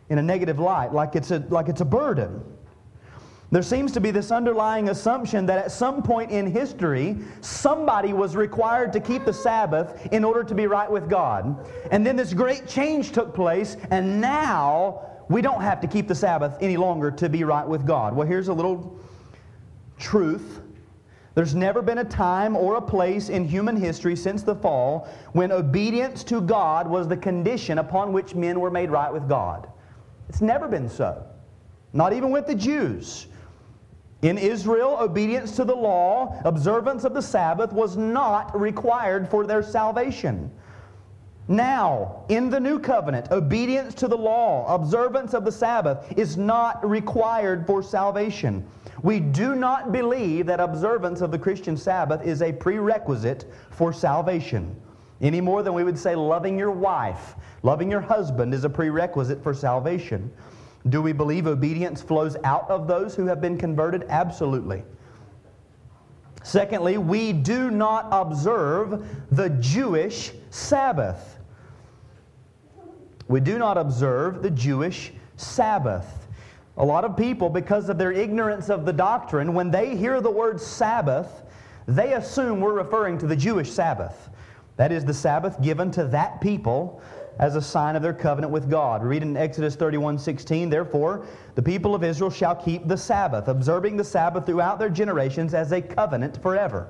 in 0.09 0.17
a 0.17 0.21
negative 0.21 0.59
light, 0.59 0.93
like 0.93 1.15
it's 1.15 1.31
a, 1.31 1.39
like 1.49 1.67
it's 1.67 1.81
a 1.81 1.85
burden. 1.85 2.43
There 3.49 3.63
seems 3.63 3.93
to 3.93 4.01
be 4.01 4.11
this 4.11 4.29
underlying 4.29 4.89
assumption 4.89 5.45
that 5.45 5.57
at 5.57 5.71
some 5.71 6.03
point 6.03 6.31
in 6.31 6.51
history, 6.51 7.17
somebody 7.39 8.11
was 8.11 8.35
required 8.35 8.91
to 8.93 8.99
keep 8.99 9.23
the 9.23 9.33
Sabbath 9.33 10.07
in 10.11 10.25
order 10.25 10.43
to 10.43 10.53
be 10.53 10.67
right 10.67 10.91
with 10.91 11.09
God. 11.09 11.65
And 11.89 12.05
then 12.05 12.17
this 12.17 12.33
great 12.33 12.67
change 12.67 13.13
took 13.13 13.33
place, 13.33 13.77
and 13.89 14.19
now 14.19 15.01
we 15.29 15.41
don't 15.41 15.61
have 15.61 15.79
to 15.81 15.87
keep 15.87 16.09
the 16.09 16.15
Sabbath 16.15 16.57
any 16.59 16.75
longer 16.75 17.09
to 17.11 17.29
be 17.29 17.45
right 17.45 17.65
with 17.65 17.87
God. 17.87 18.13
Well, 18.13 18.27
here's 18.27 18.49
a 18.49 18.53
little 18.53 18.99
truth 19.97 20.61
there's 21.37 21.53
never 21.53 21.83
been 21.83 21.99
a 21.99 22.03
time 22.03 22.57
or 22.57 22.77
a 22.77 22.81
place 22.81 23.29
in 23.29 23.47
human 23.47 23.75
history 23.75 24.15
since 24.15 24.41
the 24.41 24.55
fall 24.55 25.07
when 25.33 25.51
obedience 25.51 26.23
to 26.23 26.41
God 26.41 26.87
was 26.87 27.07
the 27.07 27.15
condition 27.15 27.77
upon 27.77 28.11
which 28.11 28.33
men 28.33 28.59
were 28.59 28.71
made 28.71 28.89
right 28.89 29.13
with 29.13 29.29
God. 29.29 29.71
It's 30.29 30.41
never 30.41 30.67
been 30.67 30.89
so. 30.89 31.23
Not 31.93 32.11
even 32.11 32.31
with 32.31 32.47
the 32.47 32.55
Jews. 32.55 33.27
In 34.23 34.39
Israel, 34.39 34.97
obedience 34.99 35.55
to 35.57 35.63
the 35.63 35.75
law, 35.75 36.41
observance 36.43 37.03
of 37.03 37.13
the 37.13 37.21
Sabbath, 37.21 37.71
was 37.71 37.95
not 37.95 38.59
required 38.59 39.29
for 39.29 39.45
their 39.45 39.61
salvation. 39.61 40.49
Now, 41.47 42.25
in 42.27 42.49
the 42.49 42.59
new 42.59 42.77
covenant, 42.77 43.31
obedience 43.31 43.93
to 43.95 44.07
the 44.07 44.17
law, 44.17 44.73
observance 44.73 45.33
of 45.33 45.45
the 45.45 45.51
Sabbath 45.51 46.11
is 46.17 46.35
not 46.35 46.87
required 46.87 47.65
for 47.65 47.81
salvation. 47.81 48.65
We 49.01 49.21
do 49.21 49.55
not 49.55 49.93
believe 49.93 50.45
that 50.47 50.59
observance 50.59 51.21
of 51.21 51.31
the 51.31 51.39
Christian 51.39 51.77
Sabbath 51.77 52.25
is 52.25 52.41
a 52.41 52.51
prerequisite 52.51 53.45
for 53.69 53.93
salvation, 53.93 54.75
any 55.21 55.39
more 55.39 55.63
than 55.63 55.73
we 55.73 55.85
would 55.85 55.97
say 55.97 56.15
loving 56.15 56.59
your 56.59 56.71
wife, 56.71 57.35
loving 57.63 57.89
your 57.89 58.01
husband 58.01 58.53
is 58.53 58.65
a 58.65 58.69
prerequisite 58.69 59.41
for 59.41 59.53
salvation. 59.53 60.29
Do 60.89 61.01
we 61.01 61.13
believe 61.13 61.47
obedience 61.47 62.01
flows 62.01 62.35
out 62.43 62.69
of 62.69 62.87
those 62.87 63.15
who 63.15 63.25
have 63.25 63.39
been 63.39 63.57
converted? 63.57 64.05
Absolutely. 64.09 64.83
Secondly, 66.43 66.97
we 66.97 67.33
do 67.33 67.71
not 67.71 68.07
observe 68.11 69.05
the 69.31 69.49
Jewish 69.49 70.31
Sabbath. 70.49 71.36
We 73.27 73.39
do 73.39 73.57
not 73.57 73.77
observe 73.77 74.41
the 74.41 74.51
Jewish 74.51 75.11
Sabbath. 75.35 76.27
A 76.77 76.85
lot 76.85 77.03
of 77.03 77.17
people, 77.17 77.49
because 77.49 77.89
of 77.89 77.97
their 77.97 78.11
ignorance 78.11 78.69
of 78.69 78.85
the 78.85 78.93
doctrine, 78.93 79.53
when 79.53 79.71
they 79.71 79.95
hear 79.95 80.21
the 80.21 80.31
word 80.31 80.61
Sabbath, 80.61 81.43
they 81.87 82.13
assume 82.13 82.61
we're 82.61 82.73
referring 82.73 83.17
to 83.19 83.27
the 83.27 83.35
Jewish 83.35 83.71
Sabbath. 83.71 84.29
That 84.75 84.91
is 84.91 85.03
the 85.03 85.13
Sabbath 85.13 85.61
given 85.61 85.89
to 85.91 86.05
that 86.05 86.39
people 86.39 87.01
as 87.39 87.55
a 87.55 87.61
sign 87.61 87.95
of 87.95 88.01
their 88.01 88.13
covenant 88.13 88.51
with 88.51 88.69
God. 88.69 89.03
Read 89.03 89.23
in 89.23 89.35
Exodus 89.37 89.75
31 89.75 90.19
16, 90.19 90.69
therefore, 90.69 91.25
the 91.55 91.61
people 91.61 91.95
of 91.95 92.03
Israel 92.03 92.29
shall 92.29 92.55
keep 92.55 92.87
the 92.87 92.97
Sabbath, 92.97 93.47
observing 93.47 93.97
the 93.97 94.03
Sabbath 94.03 94.45
throughout 94.45 94.79
their 94.79 94.89
generations 94.89 95.53
as 95.53 95.71
a 95.71 95.81
covenant 95.81 96.41
forever. 96.41 96.87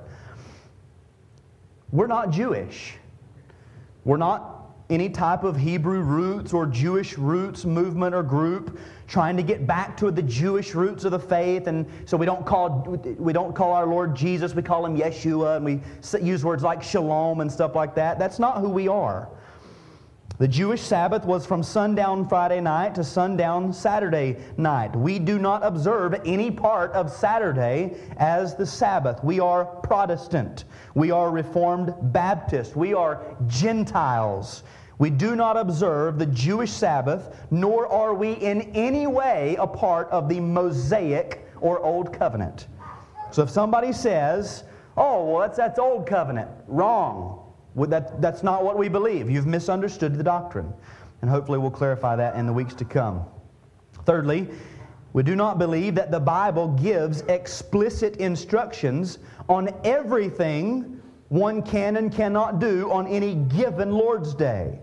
We're 1.90 2.06
not 2.06 2.30
Jewish. 2.30 2.96
We're 4.04 4.18
not 4.18 4.57
any 4.90 5.10
type 5.10 5.44
of 5.44 5.56
Hebrew 5.56 6.00
roots 6.00 6.54
or 6.54 6.64
Jewish 6.66 7.18
roots 7.18 7.64
movement 7.66 8.14
or 8.14 8.22
group 8.22 8.78
trying 9.06 9.36
to 9.36 9.42
get 9.42 9.66
back 9.66 9.96
to 9.98 10.10
the 10.10 10.22
Jewish 10.22 10.74
roots 10.74 11.04
of 11.04 11.10
the 11.12 11.18
faith. 11.18 11.66
And 11.66 11.86
so 12.06 12.16
we 12.16 12.24
don't 12.24 12.46
call, 12.46 12.98
we 13.18 13.32
don't 13.32 13.54
call 13.54 13.72
our 13.72 13.86
Lord 13.86 14.14
Jesus, 14.14 14.54
we 14.54 14.62
call 14.62 14.86
him 14.86 14.96
Yeshua, 14.96 15.56
and 15.56 15.64
we 15.64 15.80
use 16.22 16.44
words 16.44 16.62
like 16.62 16.82
shalom 16.82 17.40
and 17.40 17.52
stuff 17.52 17.74
like 17.74 17.94
that. 17.96 18.18
That's 18.18 18.38
not 18.38 18.58
who 18.58 18.68
we 18.68 18.88
are. 18.88 19.28
The 20.38 20.46
Jewish 20.46 20.82
Sabbath 20.82 21.24
was 21.24 21.44
from 21.44 21.64
sundown 21.64 22.28
Friday 22.28 22.60
night 22.60 22.94
to 22.94 23.02
sundown 23.02 23.72
Saturday 23.72 24.36
night. 24.56 24.94
We 24.94 25.18
do 25.18 25.36
not 25.36 25.64
observe 25.64 26.14
any 26.24 26.48
part 26.52 26.92
of 26.92 27.10
Saturday 27.10 27.96
as 28.18 28.54
the 28.54 28.64
Sabbath. 28.64 29.24
We 29.24 29.40
are 29.40 29.64
Protestant. 29.64 30.64
We 30.94 31.10
are 31.10 31.32
Reformed 31.32 31.92
Baptist. 32.12 32.76
We 32.76 32.94
are 32.94 33.20
Gentiles. 33.48 34.62
We 34.98 35.10
do 35.10 35.34
not 35.34 35.56
observe 35.56 36.20
the 36.20 36.26
Jewish 36.26 36.70
Sabbath, 36.70 37.44
nor 37.50 37.88
are 37.88 38.14
we 38.14 38.34
in 38.34 38.62
any 38.76 39.08
way 39.08 39.56
a 39.58 39.66
part 39.66 40.08
of 40.10 40.28
the 40.28 40.38
Mosaic 40.38 41.48
or 41.60 41.80
Old 41.80 42.12
Covenant. 42.12 42.68
So 43.32 43.42
if 43.42 43.50
somebody 43.50 43.92
says, 43.92 44.62
oh, 44.96 45.24
well, 45.24 45.40
that's, 45.40 45.56
that's 45.56 45.80
Old 45.80 46.06
Covenant, 46.06 46.48
wrong. 46.68 47.37
That, 47.86 48.20
that's 48.20 48.42
not 48.42 48.64
what 48.64 48.76
we 48.76 48.88
believe. 48.88 49.30
You've 49.30 49.46
misunderstood 49.46 50.16
the 50.16 50.24
doctrine. 50.24 50.72
And 51.22 51.30
hopefully 51.30 51.58
we'll 51.58 51.70
clarify 51.70 52.16
that 52.16 52.36
in 52.36 52.46
the 52.46 52.52
weeks 52.52 52.74
to 52.74 52.84
come. 52.84 53.24
Thirdly, 54.04 54.48
we 55.12 55.22
do 55.22 55.34
not 55.34 55.58
believe 55.58 55.94
that 55.94 56.10
the 56.10 56.20
Bible 56.20 56.68
gives 56.68 57.22
explicit 57.22 58.16
instructions 58.16 59.18
on 59.48 59.68
everything 59.84 61.00
one 61.28 61.62
can 61.62 61.96
and 61.96 62.12
cannot 62.12 62.58
do 62.58 62.90
on 62.90 63.06
any 63.06 63.34
given 63.34 63.90
Lord's 63.90 64.34
Day. 64.34 64.78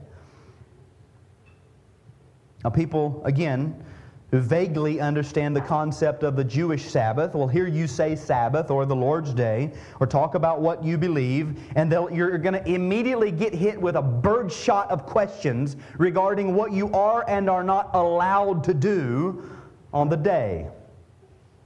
Now, 2.64 2.70
people, 2.70 3.22
again, 3.26 3.84
who 4.32 4.40
vaguely 4.40 5.00
understand 5.00 5.56
the 5.56 5.62
concept 5.62 6.24
of 6.24 6.36
the 6.36 6.44
Jewish 6.44 6.86
Sabbath 6.86 7.36
will 7.36 7.48
hear 7.48 7.68
you 7.68 7.88
say 7.88 8.16
Sabbath 8.16 8.72
or 8.72 8.86
the 8.86 8.96
Lord's 8.96 9.34
Day 9.34 9.72
or 10.00 10.08
talk 10.08 10.36
about 10.36 10.62
what 10.62 10.84
you 10.84 10.98
believe, 10.98 11.60
and 11.76 11.92
you're 11.92 12.38
going 12.38 12.54
to 12.54 12.68
immediately 12.68 13.32
get 13.32 13.54
hit 13.54 13.80
with 13.80 13.96
a 13.96 14.02
birdshot 14.02 14.90
of 14.90 15.06
questions 15.06 15.78
regarding 15.98 16.56
what 16.56 16.72
you 16.72 16.92
are 16.94 17.24
and 17.30 17.50
are 17.50 17.64
not 17.64 17.92
allowed 17.94 18.64
to 18.64 18.74
do 18.74 19.50
on 19.94 20.10
the 20.10 20.18
day. 20.18 20.68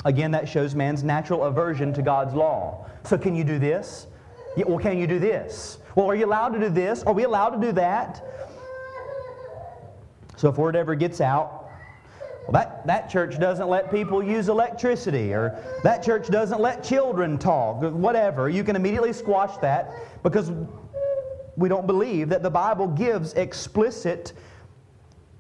Again, 0.06 0.32
that 0.32 0.48
shows 0.48 0.76
man's 0.76 1.04
natural 1.04 1.44
aversion 1.44 1.94
to 1.94 2.02
God's 2.02 2.34
law. 2.34 2.86
So, 3.04 3.18
can 3.18 3.36
you 3.36 3.44
do 3.44 3.60
this? 3.60 4.08
Well, 4.56 4.80
can 4.80 4.98
you 4.98 5.08
do 5.08 5.20
this? 5.20 5.80
Well, 5.96 6.08
are 6.08 6.16
you 6.16 6.26
allowed 6.26 6.50
to 6.50 6.60
do 6.60 6.70
this? 6.70 7.04
Are 7.04 7.14
we 7.14 7.24
allowed 7.24 7.50
to 7.50 7.60
do 7.60 7.72
that? 7.74 8.24
So, 10.38 10.50
if 10.50 10.58
word 10.58 10.76
ever 10.76 10.96
gets 10.96 11.20
out, 11.20 11.59
well, 12.52 12.64
that, 12.64 12.88
that 12.88 13.10
church 13.12 13.40
doesn't 13.40 13.70
let 13.70 13.92
people 13.92 14.24
use 14.24 14.50
electricity, 14.50 15.34
or 15.34 15.64
that 15.84 16.02
church 16.02 16.30
doesn't 16.30 16.60
let 16.60 16.84
children 16.84 17.38
talk, 17.38 17.84
whatever. 17.84 18.50
You 18.50 18.64
can 18.64 18.76
immediately 18.76 19.14
squash 19.14 19.56
that 19.58 19.92
because 20.24 20.52
we 21.58 21.70
don't 21.70 21.86
believe 21.86 22.30
that 22.30 22.42
the 22.42 22.50
Bible 22.50 22.88
gives 22.88 23.34
explicit 23.34 24.34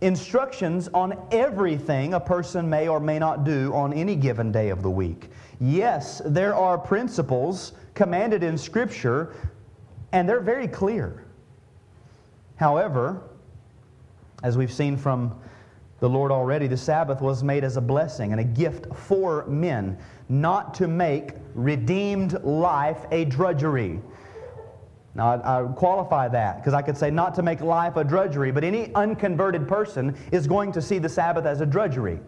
instructions 0.01 0.87
on 0.89 1.17
everything 1.31 2.13
a 2.13 2.19
person 2.19 2.69
may 2.69 2.87
or 2.87 2.99
may 2.99 3.17
not 3.17 3.43
do 3.43 3.73
on 3.73 3.91
any 3.91 4.15
given 4.15 4.51
day 4.51 4.69
of 4.69 4.83
the 4.83 4.91
week. 4.91 5.29
Yes, 5.59 6.21
there 6.25 6.53
are 6.53 6.77
principles 6.77 7.73
commanded 7.95 8.43
in 8.43 8.55
Scripture, 8.55 9.33
and 10.11 10.29
they're 10.29 10.39
very 10.39 10.67
clear. 10.67 11.25
However, 12.57 13.23
as 14.43 14.57
we've 14.57 14.71
seen 14.71 14.95
from 14.95 15.41
the 15.99 16.09
Lord 16.09 16.31
already, 16.31 16.67
the 16.67 16.77
Sabbath 16.77 17.21
was 17.21 17.43
made 17.43 17.63
as 17.63 17.77
a 17.77 17.81
blessing 17.81 18.31
and 18.31 18.39
a 18.39 18.43
gift 18.43 18.87
for 18.95 19.45
men, 19.47 19.97
not 20.29 20.73
to 20.75 20.87
make 20.87 21.31
redeemed 21.55 22.41
life 22.43 23.05
a 23.11 23.25
drudgery. 23.25 23.99
Now, 25.15 25.33
I, 25.35 25.61
I 25.61 25.67
qualify 25.67 26.29
that 26.29 26.57
because 26.57 26.73
I 26.73 26.81
could 26.81 26.97
say 26.97 27.11
not 27.11 27.35
to 27.35 27.41
make 27.41 27.61
life 27.61 27.97
a 27.97 28.03
drudgery, 28.03 28.51
but 28.51 28.63
any 28.63 28.93
unconverted 28.95 29.67
person 29.67 30.15
is 30.31 30.47
going 30.47 30.71
to 30.73 30.81
see 30.81 30.99
the 30.99 31.09
Sabbath 31.09 31.45
as 31.45 31.61
a 31.61 31.65
drudgery. 31.65 32.19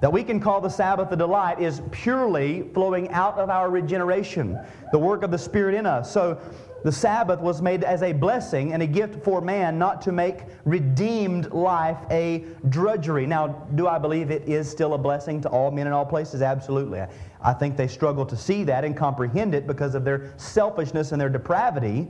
That 0.00 0.12
we 0.12 0.22
can 0.22 0.38
call 0.38 0.60
the 0.60 0.68
Sabbath 0.68 1.10
a 1.10 1.16
delight 1.16 1.60
is 1.60 1.82
purely 1.90 2.68
flowing 2.72 3.08
out 3.10 3.36
of 3.36 3.50
our 3.50 3.68
regeneration, 3.68 4.56
the 4.92 4.98
work 4.98 5.24
of 5.24 5.32
the 5.32 5.38
Spirit 5.38 5.74
in 5.74 5.86
us. 5.86 6.12
So, 6.12 6.38
the 6.84 6.92
Sabbath 6.92 7.40
was 7.40 7.60
made 7.60 7.82
as 7.82 8.02
a 8.02 8.12
blessing 8.12 8.72
and 8.72 8.82
a 8.82 8.86
gift 8.86 9.24
for 9.24 9.40
man, 9.40 9.78
not 9.78 10.00
to 10.02 10.12
make 10.12 10.42
redeemed 10.64 11.50
life 11.52 11.98
a 12.10 12.44
drudgery. 12.68 13.26
Now, 13.26 13.48
do 13.74 13.88
I 13.88 13.98
believe 13.98 14.30
it 14.30 14.48
is 14.48 14.70
still 14.70 14.94
a 14.94 14.98
blessing 14.98 15.40
to 15.42 15.48
all 15.48 15.70
men 15.70 15.88
in 15.88 15.92
all 15.92 16.06
places? 16.06 16.40
Absolutely. 16.40 17.02
I 17.42 17.52
think 17.52 17.76
they 17.76 17.88
struggle 17.88 18.24
to 18.26 18.36
see 18.36 18.62
that 18.64 18.84
and 18.84 18.96
comprehend 18.96 19.54
it 19.54 19.66
because 19.66 19.94
of 19.94 20.04
their 20.04 20.32
selfishness 20.36 21.10
and 21.10 21.20
their 21.20 21.28
depravity. 21.28 22.08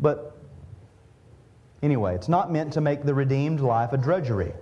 But 0.00 0.36
anyway, 1.82 2.16
it's 2.16 2.28
not 2.28 2.50
meant 2.50 2.72
to 2.72 2.80
make 2.80 3.04
the 3.04 3.14
redeemed 3.14 3.60
life 3.60 3.92
a 3.92 3.96
drudgery. 3.96 4.52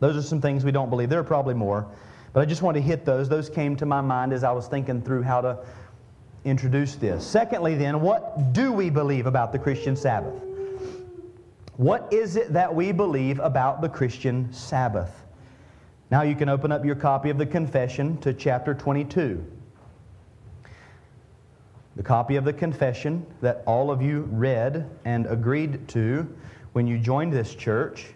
Those 0.00 0.16
are 0.16 0.22
some 0.22 0.40
things 0.40 0.64
we 0.64 0.72
don't 0.72 0.90
believe. 0.90 1.08
There 1.08 1.20
are 1.20 1.24
probably 1.24 1.54
more. 1.54 1.88
But 2.34 2.40
I 2.40 2.44
just 2.46 2.62
want 2.62 2.74
to 2.74 2.82
hit 2.82 3.04
those. 3.04 3.28
Those 3.28 3.48
came 3.48 3.76
to 3.76 3.86
my 3.86 4.00
mind 4.00 4.32
as 4.32 4.42
I 4.44 4.50
was 4.50 4.66
thinking 4.66 5.00
through 5.00 5.22
how 5.22 5.40
to 5.40 5.58
introduce 6.44 6.94
this. 6.96 7.26
Secondly, 7.26 7.74
then, 7.74 8.00
what 8.00 8.52
do 8.52 8.72
we 8.72 8.90
believe 8.90 9.26
about 9.26 9.52
the 9.52 9.58
Christian 9.58 9.96
Sabbath? 9.96 10.34
What 11.76 12.12
is 12.12 12.36
it 12.36 12.52
that 12.52 12.72
we 12.72 12.92
believe 12.92 13.40
about 13.40 13.80
the 13.80 13.88
Christian 13.88 14.52
Sabbath? 14.52 15.24
Now 16.10 16.22
you 16.22 16.36
can 16.36 16.48
open 16.48 16.70
up 16.70 16.84
your 16.84 16.94
copy 16.94 17.30
of 17.30 17.38
the 17.38 17.46
confession 17.46 18.18
to 18.18 18.32
chapter 18.32 18.74
22. 18.74 19.44
The 21.96 22.02
copy 22.02 22.36
of 22.36 22.44
the 22.44 22.52
confession 22.52 23.26
that 23.40 23.62
all 23.66 23.90
of 23.90 24.02
you 24.02 24.28
read 24.30 24.88
and 25.04 25.26
agreed 25.26 25.88
to 25.88 26.32
when 26.72 26.86
you 26.86 26.98
joined 26.98 27.32
this 27.32 27.54
church. 27.54 28.06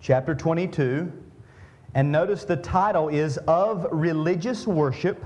Chapter 0.00 0.34
22 0.34 1.12
and 1.94 2.12
notice 2.12 2.44
the 2.44 2.56
title 2.56 3.08
is 3.08 3.38
Of 3.48 3.86
Religious 3.90 4.66
Worship 4.66 5.24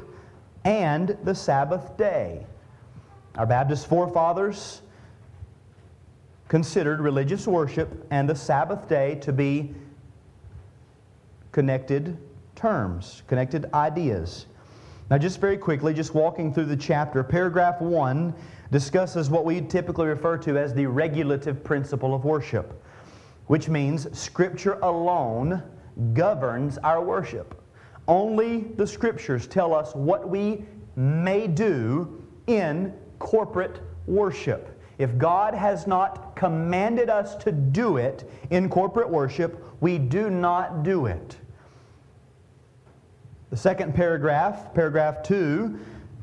and 0.64 1.16
the 1.24 1.34
Sabbath 1.34 1.96
Day. 1.96 2.46
Our 3.36 3.46
Baptist 3.46 3.88
forefathers 3.88 4.82
considered 6.48 7.00
religious 7.00 7.46
worship 7.46 8.06
and 8.10 8.28
the 8.28 8.34
Sabbath 8.34 8.86
day 8.88 9.14
to 9.16 9.32
be 9.32 9.74
connected 11.50 12.18
terms, 12.54 13.22
connected 13.26 13.72
ideas. 13.72 14.46
Now, 15.10 15.18
just 15.18 15.40
very 15.40 15.56
quickly, 15.56 15.94
just 15.94 16.14
walking 16.14 16.52
through 16.52 16.66
the 16.66 16.76
chapter, 16.76 17.24
paragraph 17.24 17.80
1 17.80 18.34
discusses 18.70 19.30
what 19.30 19.44
we 19.44 19.60
typically 19.62 20.06
refer 20.06 20.38
to 20.38 20.58
as 20.58 20.72
the 20.74 20.86
regulative 20.86 21.64
principle 21.64 22.14
of 22.14 22.24
worship, 22.24 22.82
which 23.46 23.68
means 23.68 24.06
Scripture 24.16 24.78
alone 24.82 25.62
governs 26.12 26.78
our 26.78 27.02
worship. 27.02 27.60
Only 28.08 28.62
the 28.76 28.86
Scriptures 28.86 29.46
tell 29.46 29.74
us 29.74 29.94
what 29.94 30.28
we 30.28 30.64
may 30.96 31.46
do 31.46 32.22
in 32.46 32.92
corporate 33.18 33.80
worship. 34.06 34.80
If 34.98 35.16
God 35.18 35.54
has 35.54 35.86
not 35.86 36.36
commanded 36.36 37.08
us 37.08 37.34
to 37.36 37.52
do 37.52 37.96
it 37.96 38.28
in 38.50 38.68
corporate 38.68 39.08
worship, 39.08 39.64
we 39.80 39.98
do 39.98 40.30
not 40.30 40.82
do 40.82 41.06
it. 41.06 41.36
The 43.50 43.56
second 43.56 43.94
paragraph, 43.94 44.72
paragraph 44.74 45.22
2, 45.22 45.78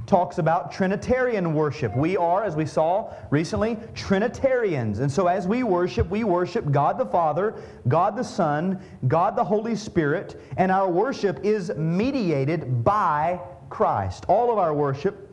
talks 0.09 0.39
about 0.39 0.71
Trinitarian 0.71 1.53
worship. 1.53 1.95
We 1.95 2.17
are, 2.17 2.43
as 2.43 2.55
we 2.55 2.65
saw 2.65 3.13
recently, 3.29 3.77
Trinitarians. 3.93 4.99
And 4.99 5.09
so 5.09 5.27
as 5.27 5.47
we 5.47 5.61
worship, 5.63 6.09
we 6.09 6.23
worship 6.23 6.71
God 6.71 6.97
the 6.97 7.05
Father, 7.05 7.53
God 7.87 8.17
the 8.17 8.23
Son, 8.23 8.81
God 9.07 9.35
the 9.35 9.43
Holy 9.43 9.75
Spirit, 9.75 10.41
and 10.57 10.71
our 10.71 10.89
worship 10.89 11.45
is 11.45 11.71
mediated 11.77 12.83
by 12.83 13.39
Christ. 13.69 14.25
All 14.27 14.51
of 14.51 14.57
our 14.57 14.73
worship 14.73 15.29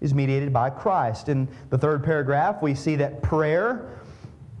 is 0.00 0.12
mediated 0.12 0.52
by 0.52 0.70
Christ. 0.70 1.28
In 1.28 1.48
the 1.70 1.78
third 1.78 2.02
paragraph, 2.02 2.60
we 2.60 2.74
see 2.74 2.96
that 2.96 3.22
prayer 3.22 3.88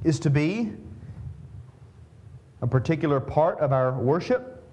is 0.04 0.20
to 0.20 0.30
be 0.30 0.72
a 2.62 2.66
particular 2.66 3.18
part 3.18 3.58
of 3.58 3.72
our 3.72 3.92
worship. 3.98 4.64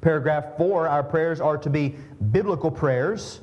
Paragraph 0.00 0.56
4, 0.56 0.88
our 0.88 1.02
prayers 1.04 1.40
are 1.40 1.58
to 1.58 1.70
be 1.70 1.96
biblical 2.32 2.70
prayers. 2.70 3.42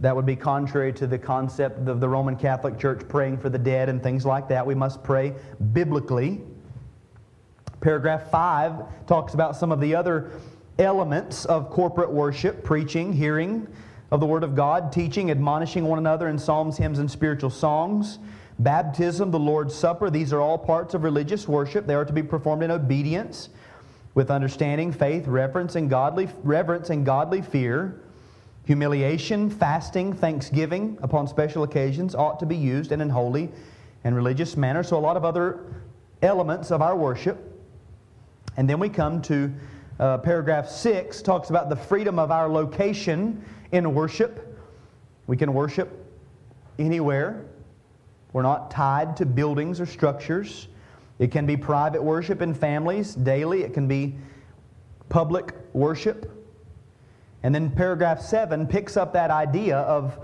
That 0.00 0.16
would 0.16 0.26
be 0.26 0.36
contrary 0.36 0.92
to 0.94 1.06
the 1.06 1.18
concept 1.18 1.88
of 1.88 2.00
the 2.00 2.08
Roman 2.08 2.36
Catholic 2.36 2.78
Church 2.78 3.06
praying 3.08 3.38
for 3.38 3.48
the 3.48 3.58
dead 3.58 3.88
and 3.88 4.02
things 4.02 4.26
like 4.26 4.48
that. 4.48 4.66
We 4.66 4.74
must 4.74 5.02
pray 5.02 5.34
biblically. 5.72 6.40
Paragraph 7.80 8.30
5 8.30 9.06
talks 9.06 9.34
about 9.34 9.54
some 9.54 9.70
of 9.70 9.80
the 9.80 9.94
other 9.94 10.32
elements 10.78 11.44
of 11.44 11.70
corporate 11.70 12.10
worship 12.10 12.64
preaching, 12.64 13.12
hearing 13.12 13.68
of 14.10 14.20
the 14.20 14.26
Word 14.26 14.44
of 14.44 14.54
God, 14.54 14.92
teaching, 14.92 15.30
admonishing 15.30 15.84
one 15.84 15.98
another 15.98 16.28
in 16.28 16.38
psalms, 16.38 16.76
hymns, 16.76 16.98
and 16.98 17.10
spiritual 17.10 17.50
songs. 17.50 18.18
Baptism, 18.58 19.30
the 19.30 19.38
Lord's 19.38 19.74
Supper, 19.74 20.10
these 20.10 20.32
are 20.32 20.40
all 20.40 20.58
parts 20.58 20.94
of 20.94 21.04
religious 21.04 21.46
worship. 21.46 21.86
They 21.86 21.94
are 21.94 22.04
to 22.04 22.12
be 22.12 22.22
performed 22.22 22.62
in 22.62 22.70
obedience 22.70 23.50
with 24.14 24.30
understanding, 24.30 24.92
faith, 24.92 25.26
reverence, 25.26 25.76
and 25.76 25.90
godly, 25.90 26.28
reverence 26.42 26.90
and 26.90 27.04
godly 27.04 27.42
fear. 27.42 28.00
Humiliation, 28.66 29.48
fasting, 29.48 30.12
thanksgiving 30.12 30.98
upon 31.00 31.26
special 31.28 31.62
occasions 31.62 32.14
ought 32.14 32.40
to 32.40 32.46
be 32.46 32.56
used 32.56 32.92
in 32.92 33.00
an 33.00 33.08
holy 33.08 33.48
and 34.04 34.14
religious 34.14 34.56
manner. 34.56 34.82
So, 34.82 34.96
a 34.96 34.98
lot 34.98 35.16
of 35.16 35.24
other 35.24 35.64
elements 36.20 36.70
of 36.70 36.82
our 36.82 36.96
worship. 36.96 37.38
And 38.56 38.68
then 38.68 38.80
we 38.80 38.88
come 38.88 39.22
to 39.22 39.52
uh, 40.00 40.18
paragraph 40.18 40.68
6, 40.68 41.22
talks 41.22 41.50
about 41.50 41.68
the 41.68 41.76
freedom 41.76 42.18
of 42.18 42.30
our 42.30 42.48
location 42.48 43.44
in 43.72 43.94
worship. 43.94 44.58
We 45.26 45.36
can 45.36 45.54
worship 45.54 45.90
anywhere. 46.78 47.44
We're 48.32 48.42
not 48.42 48.70
tied 48.70 49.16
to 49.18 49.26
buildings 49.26 49.80
or 49.80 49.86
structures. 49.86 50.68
It 51.18 51.30
can 51.30 51.46
be 51.46 51.56
private 51.56 52.02
worship 52.02 52.42
in 52.42 52.52
families 52.52 53.14
daily, 53.14 53.62
it 53.62 53.72
can 53.72 53.86
be 53.88 54.16
public 55.08 55.54
worship. 55.72 56.35
And 57.46 57.54
then 57.54 57.70
paragraph 57.70 58.20
7 58.20 58.66
picks 58.66 58.96
up 58.96 59.12
that 59.12 59.30
idea 59.30 59.76
of 59.76 60.18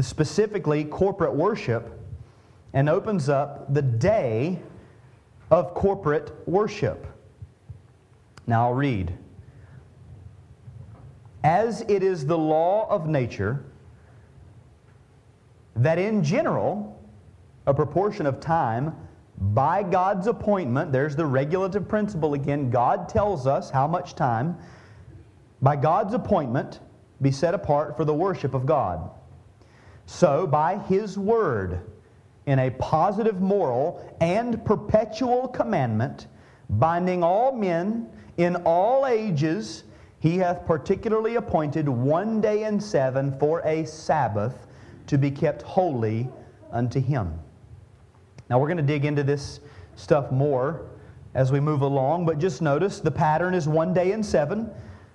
specifically 0.00 0.84
corporate 0.84 1.32
worship 1.32 1.96
and 2.72 2.88
opens 2.88 3.28
up 3.28 3.72
the 3.72 3.82
day 3.82 4.58
of 5.52 5.74
corporate 5.74 6.32
worship. 6.48 7.06
Now 8.48 8.66
I'll 8.66 8.74
read. 8.74 9.16
As 11.44 11.82
it 11.82 12.02
is 12.02 12.26
the 12.26 12.36
law 12.36 12.88
of 12.90 13.06
nature 13.06 13.64
that 15.76 16.00
in 16.00 16.24
general, 16.24 17.00
a 17.68 17.74
proportion 17.74 18.26
of 18.26 18.40
time 18.40 18.92
by 19.38 19.84
God's 19.84 20.26
appointment, 20.26 20.90
there's 20.90 21.14
the 21.14 21.26
regulative 21.26 21.86
principle 21.86 22.34
again. 22.34 22.70
God 22.70 23.08
tells 23.08 23.46
us 23.46 23.70
how 23.70 23.86
much 23.86 24.16
time, 24.16 24.58
by 25.62 25.76
God's 25.76 26.14
appointment, 26.14 26.80
be 27.22 27.30
set 27.30 27.54
apart 27.54 27.96
for 27.96 28.04
the 28.04 28.14
worship 28.14 28.54
of 28.54 28.66
God. 28.66 29.10
So, 30.06 30.46
by 30.46 30.78
His 30.78 31.18
Word, 31.18 31.80
in 32.46 32.60
a 32.60 32.70
positive 32.70 33.40
moral 33.40 34.16
and 34.20 34.64
perpetual 34.64 35.48
commandment, 35.48 36.28
binding 36.70 37.22
all 37.22 37.52
men 37.52 38.08
in 38.36 38.56
all 38.64 39.06
ages, 39.06 39.84
He 40.20 40.38
hath 40.38 40.66
particularly 40.66 41.36
appointed 41.36 41.88
one 41.88 42.40
day 42.40 42.64
in 42.64 42.80
seven 42.80 43.36
for 43.38 43.60
a 43.66 43.84
Sabbath 43.84 44.66
to 45.08 45.18
be 45.18 45.30
kept 45.30 45.62
holy 45.62 46.28
unto 46.70 47.00
Him. 47.00 47.38
Now, 48.48 48.60
we're 48.60 48.68
going 48.68 48.76
to 48.76 48.82
dig 48.82 49.04
into 49.04 49.24
this 49.24 49.60
stuff 49.96 50.30
more 50.30 50.86
as 51.34 51.50
we 51.50 51.58
move 51.58 51.82
along, 51.82 52.26
but 52.26 52.38
just 52.38 52.62
notice 52.62 53.00
the 53.00 53.10
pattern 53.10 53.54
is 53.54 53.66
one 53.66 53.92
day 53.92 54.12
in 54.12 54.22
seven. 54.22 54.70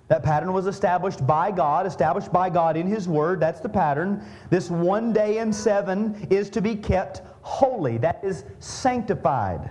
That 0.08 0.22
pattern 0.22 0.52
was 0.52 0.66
established 0.66 1.26
by 1.26 1.50
God, 1.50 1.86
established 1.86 2.32
by 2.32 2.50
God 2.50 2.76
in 2.76 2.86
His 2.86 3.08
Word. 3.08 3.40
That's 3.40 3.60
the 3.60 3.68
pattern. 3.68 4.22
This 4.50 4.70
one 4.70 5.12
day 5.12 5.38
in 5.38 5.52
seven 5.52 6.26
is 6.30 6.50
to 6.50 6.60
be 6.60 6.76
kept 6.76 7.22
holy. 7.40 7.98
That 7.98 8.22
is 8.22 8.44
sanctified, 8.58 9.70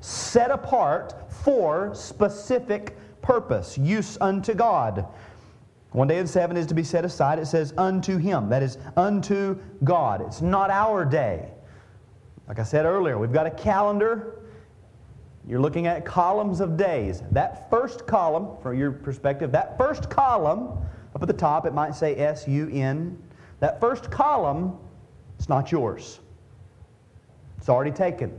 set 0.00 0.50
apart 0.50 1.14
for 1.30 1.94
specific 1.94 2.96
purpose, 3.22 3.78
use 3.78 4.18
unto 4.20 4.54
God. 4.54 5.06
One 5.92 6.06
day 6.06 6.18
in 6.18 6.26
seven 6.26 6.56
is 6.56 6.66
to 6.66 6.74
be 6.74 6.84
set 6.84 7.04
aside. 7.04 7.38
It 7.38 7.46
says 7.46 7.72
unto 7.78 8.18
Him. 8.18 8.48
That 8.50 8.62
is 8.62 8.78
unto 8.96 9.58
God. 9.84 10.20
It's 10.20 10.42
not 10.42 10.70
our 10.70 11.04
day. 11.04 11.48
Like 12.46 12.58
I 12.58 12.62
said 12.62 12.84
earlier, 12.84 13.18
we've 13.18 13.32
got 13.32 13.46
a 13.46 13.50
calendar. 13.50 14.34
You're 15.48 15.60
looking 15.60 15.86
at 15.86 16.04
columns 16.04 16.60
of 16.60 16.76
days. 16.76 17.22
That 17.30 17.70
first 17.70 18.06
column, 18.06 18.60
from 18.62 18.78
your 18.78 18.92
perspective, 18.92 19.50
that 19.52 19.78
first 19.78 20.10
column, 20.10 20.78
up 21.14 21.22
at 21.22 21.26
the 21.26 21.32
top, 21.32 21.64
it 21.64 21.72
might 21.72 21.94
say 21.94 22.14
S 22.16 22.46
U 22.46 22.68
N. 22.70 23.16
That 23.60 23.80
first 23.80 24.10
column, 24.10 24.76
it's 25.38 25.48
not 25.48 25.72
yours. 25.72 26.20
It's 27.56 27.70
already 27.70 27.90
taken. 27.90 28.32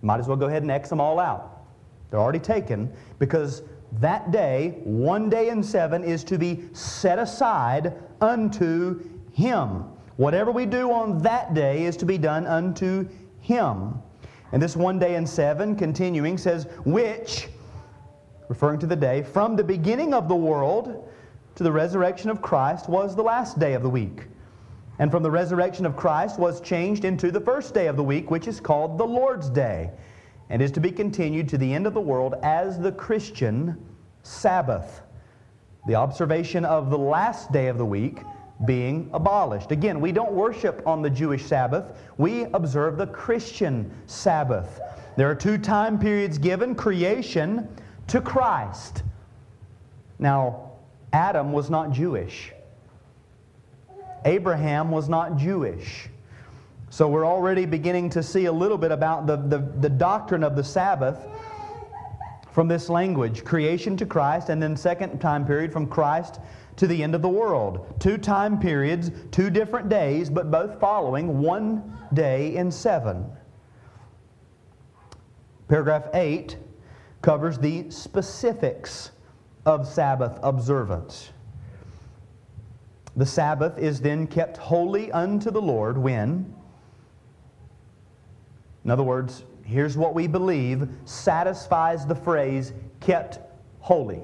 Might 0.00 0.18
as 0.18 0.28
well 0.28 0.36
go 0.36 0.46
ahead 0.46 0.62
and 0.62 0.70
X 0.70 0.88
them 0.88 1.00
all 1.00 1.20
out. 1.20 1.62
They're 2.10 2.20
already 2.20 2.38
taken 2.38 2.90
because 3.18 3.62
that 4.00 4.30
day, 4.30 4.80
one 4.84 5.28
day 5.28 5.50
in 5.50 5.62
seven, 5.62 6.02
is 6.02 6.24
to 6.24 6.38
be 6.38 6.64
set 6.72 7.18
aside 7.18 7.94
unto 8.20 9.00
Him. 9.32 9.84
Whatever 10.16 10.50
we 10.50 10.64
do 10.64 10.90
on 10.90 11.18
that 11.18 11.52
day 11.52 11.84
is 11.84 11.96
to 11.98 12.06
be 12.06 12.16
done 12.16 12.46
unto 12.46 13.06
him. 13.40 14.02
And 14.52 14.62
this 14.62 14.76
one 14.76 14.98
day 14.98 15.16
in 15.16 15.26
seven, 15.26 15.76
continuing, 15.76 16.38
says, 16.38 16.66
which, 16.84 17.48
referring 18.48 18.78
to 18.80 18.86
the 18.86 18.96
day, 18.96 19.22
from 19.22 19.56
the 19.56 19.64
beginning 19.64 20.14
of 20.14 20.28
the 20.28 20.36
world 20.36 21.08
to 21.56 21.64
the 21.64 21.72
resurrection 21.72 22.30
of 22.30 22.42
Christ 22.42 22.88
was 22.88 23.16
the 23.16 23.22
last 23.22 23.58
day 23.58 23.74
of 23.74 23.82
the 23.82 23.90
week. 23.90 24.26
And 24.98 25.10
from 25.10 25.22
the 25.22 25.30
resurrection 25.30 25.84
of 25.84 25.96
Christ 25.96 26.38
was 26.38 26.60
changed 26.60 27.04
into 27.04 27.30
the 27.30 27.40
first 27.40 27.74
day 27.74 27.86
of 27.86 27.96
the 27.96 28.04
week, 28.04 28.30
which 28.30 28.46
is 28.46 28.60
called 28.60 28.98
the 28.98 29.04
Lord's 29.04 29.50
Day, 29.50 29.90
and 30.48 30.62
is 30.62 30.70
to 30.72 30.80
be 30.80 30.90
continued 30.90 31.48
to 31.50 31.58
the 31.58 31.72
end 31.72 31.86
of 31.86 31.94
the 31.94 32.00
world 32.00 32.34
as 32.42 32.78
the 32.78 32.92
Christian 32.92 33.76
Sabbath. 34.22 35.02
The 35.86 35.94
observation 35.96 36.64
of 36.64 36.90
the 36.90 36.98
last 36.98 37.52
day 37.52 37.68
of 37.68 37.78
the 37.78 37.84
week 37.84 38.20
being 38.64 39.10
abolished. 39.12 39.70
Again, 39.70 40.00
we 40.00 40.12
don't 40.12 40.32
worship 40.32 40.82
on 40.86 41.02
the 41.02 41.10
Jewish 41.10 41.44
Sabbath, 41.44 41.92
we 42.16 42.44
observe 42.54 42.96
the 42.96 43.06
Christian 43.06 43.90
Sabbath. 44.06 44.80
There 45.16 45.30
are 45.30 45.34
two 45.34 45.58
time 45.58 45.98
periods 45.98 46.38
given 46.38 46.74
creation 46.74 47.68
to 48.08 48.20
Christ. 48.20 49.02
Now, 50.18 50.72
Adam 51.12 51.52
was 51.52 51.68
not 51.68 51.92
Jewish, 51.92 52.52
Abraham 54.24 54.90
was 54.90 55.08
not 55.08 55.36
Jewish. 55.36 56.08
So 56.88 57.08
we're 57.08 57.26
already 57.26 57.66
beginning 57.66 58.10
to 58.10 58.22
see 58.22 58.46
a 58.46 58.52
little 58.52 58.78
bit 58.78 58.92
about 58.92 59.26
the, 59.26 59.36
the, 59.36 59.58
the 59.80 59.88
doctrine 59.88 60.44
of 60.44 60.56
the 60.56 60.64
Sabbath 60.64 61.18
from 62.52 62.68
this 62.68 62.88
language 62.88 63.44
creation 63.44 63.98
to 63.98 64.06
Christ, 64.06 64.48
and 64.48 64.62
then 64.62 64.76
second 64.76 65.18
time 65.18 65.44
period 65.44 65.72
from 65.72 65.86
Christ 65.86 66.40
to 66.76 66.86
the 66.86 67.02
end 67.02 67.14
of 67.14 67.22
the 67.22 67.28
world. 67.28 67.94
Two 67.98 68.18
time 68.18 68.58
periods, 68.58 69.10
two 69.30 69.50
different 69.50 69.88
days, 69.88 70.30
but 70.30 70.50
both 70.50 70.78
following 70.78 71.40
one 71.40 71.98
day 72.12 72.56
in 72.56 72.70
seven. 72.70 73.26
Paragraph 75.68 76.04
8 76.14 76.56
covers 77.22 77.58
the 77.58 77.90
specifics 77.90 79.10
of 79.64 79.86
Sabbath 79.86 80.38
observance. 80.42 81.32
The 83.16 83.26
Sabbath 83.26 83.78
is 83.78 84.00
then 84.00 84.26
kept 84.26 84.58
holy 84.58 85.10
unto 85.10 85.50
the 85.50 85.60
Lord 85.60 85.98
when, 85.98 86.54
in 88.84 88.90
other 88.90 89.02
words, 89.02 89.44
here's 89.64 89.96
what 89.96 90.14
we 90.14 90.28
believe 90.28 90.88
satisfies 91.04 92.06
the 92.06 92.14
phrase 92.14 92.72
kept 93.00 93.40
holy. 93.80 94.22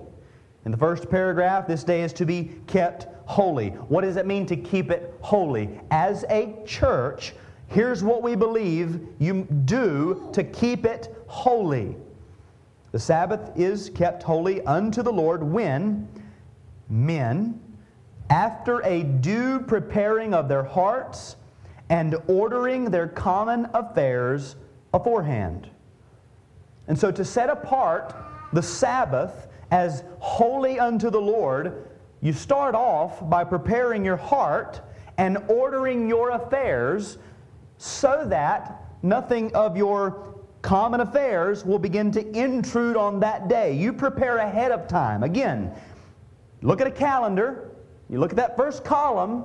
In 0.64 0.70
the 0.70 0.78
first 0.78 1.10
paragraph, 1.10 1.66
this 1.66 1.82
day 1.82 2.02
is 2.02 2.12
to 2.14 2.24
be 2.24 2.52
kept 2.66 3.06
holy. 3.26 3.70
What 3.70 4.02
does 4.02 4.16
it 4.16 4.26
mean 4.26 4.46
to 4.46 4.56
keep 4.56 4.90
it 4.90 5.14
holy? 5.20 5.80
As 5.90 6.24
a 6.30 6.54
church, 6.64 7.34
here's 7.66 8.04
what 8.04 8.22
we 8.22 8.36
believe 8.36 9.00
you 9.18 9.44
do 9.64 10.28
to 10.32 10.44
keep 10.44 10.84
it 10.84 11.14
holy. 11.26 11.96
The 12.92 12.98
Sabbath 12.98 13.58
is 13.58 13.90
kept 13.90 14.22
holy 14.22 14.64
unto 14.66 15.02
the 15.02 15.12
Lord 15.12 15.42
when 15.42 16.08
men, 16.88 17.60
after 18.30 18.80
a 18.84 19.02
due 19.02 19.60
preparing 19.60 20.32
of 20.32 20.48
their 20.48 20.62
hearts 20.62 21.36
and 21.88 22.16
ordering 22.28 22.90
their 22.90 23.08
common 23.08 23.68
affairs 23.74 24.56
aforehand. 24.94 25.68
And 26.86 26.98
so 26.98 27.10
to 27.10 27.24
set 27.24 27.50
apart 27.50 28.14
the 28.52 28.62
Sabbath 28.62 29.48
as 29.72 30.04
holy 30.18 30.78
unto 30.78 31.08
the 31.10 31.20
Lord, 31.20 31.88
you 32.20 32.34
start 32.34 32.74
off 32.74 33.28
by 33.28 33.42
preparing 33.42 34.04
your 34.04 34.18
heart 34.18 34.82
and 35.16 35.38
ordering 35.48 36.08
your 36.08 36.30
affairs 36.30 37.16
so 37.78 38.24
that 38.26 38.84
nothing 39.02 39.52
of 39.54 39.76
your 39.76 40.34
common 40.60 41.00
affairs 41.00 41.64
will 41.64 41.78
begin 41.78 42.12
to 42.12 42.38
intrude 42.38 42.98
on 42.98 43.18
that 43.20 43.48
day. 43.48 43.72
You 43.74 43.94
prepare 43.94 44.36
ahead 44.36 44.72
of 44.72 44.86
time. 44.86 45.22
Again, 45.22 45.72
look 46.60 46.82
at 46.82 46.86
a 46.86 46.92
calendar, 46.92 47.70
you 48.10 48.20
look 48.20 48.30
at 48.30 48.36
that 48.36 48.58
first 48.58 48.84
column, 48.84 49.44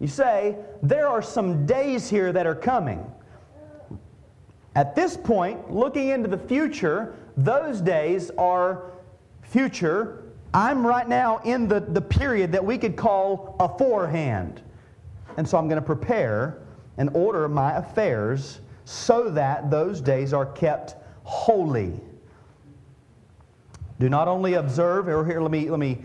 you 0.00 0.08
say, 0.08 0.56
there 0.82 1.06
are 1.06 1.20
some 1.20 1.66
days 1.66 2.08
here 2.08 2.32
that 2.32 2.46
are 2.46 2.54
coming. 2.54 3.04
At 4.74 4.96
this 4.96 5.18
point, 5.18 5.70
looking 5.70 6.08
into 6.08 6.28
the 6.28 6.38
future, 6.38 7.14
those 7.36 7.82
days 7.82 8.30
are 8.38 8.95
future, 9.48 10.24
I'm 10.52 10.86
right 10.86 11.08
now 11.08 11.38
in 11.44 11.68
the, 11.68 11.80
the 11.80 12.00
period 12.00 12.52
that 12.52 12.64
we 12.64 12.78
could 12.78 12.96
call 12.96 13.56
a 13.60 13.68
forehand. 13.68 14.62
And 15.36 15.46
so 15.46 15.58
I'm 15.58 15.68
going 15.68 15.80
to 15.80 15.86
prepare 15.86 16.62
and 16.96 17.10
order 17.14 17.48
my 17.48 17.76
affairs 17.76 18.60
so 18.84 19.28
that 19.30 19.70
those 19.70 20.00
days 20.00 20.32
are 20.32 20.46
kept 20.46 20.96
holy. 21.24 22.00
Do 23.98 24.08
not 24.08 24.28
only 24.28 24.54
observe, 24.54 25.08
or 25.08 25.24
here, 25.24 25.40
let 25.40 25.50
me, 25.50 25.68
let 25.68 25.80
me 25.80 26.04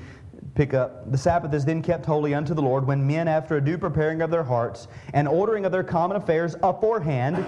pick 0.56 0.74
up. 0.74 1.10
The 1.12 1.18
Sabbath 1.18 1.54
is 1.54 1.66
then 1.66 1.82
kept 1.82 2.06
holy 2.06 2.34
unto 2.34 2.54
the 2.54 2.62
Lord 2.62 2.86
when 2.86 3.06
men, 3.06 3.28
after 3.28 3.58
a 3.58 3.62
due 3.64 3.78
preparing 3.78 4.22
of 4.22 4.32
their 4.32 4.44
hearts 4.44 4.88
and 5.14 5.28
ordering 5.28 5.66
of 5.66 5.72
their 5.72 5.84
common 5.84 6.18
affairs 6.18 6.56
aforehand, 6.64 7.46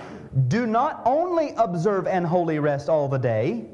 do 0.47 0.67
not 0.67 1.01
only 1.05 1.53
observe 1.57 2.07
an 2.07 2.23
holy 2.23 2.59
rest 2.59 2.89
all 2.89 3.07
the 3.07 3.17
day 3.17 3.65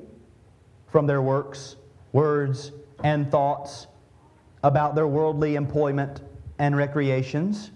from 0.87 1.05
their 1.05 1.21
works, 1.21 1.75
words, 2.11 2.71
and 3.03 3.31
thoughts 3.31 3.87
about 4.63 4.95
their 4.95 5.07
worldly 5.07 5.55
employment 5.55 6.21
and 6.57 6.75
recreations. 6.75 7.71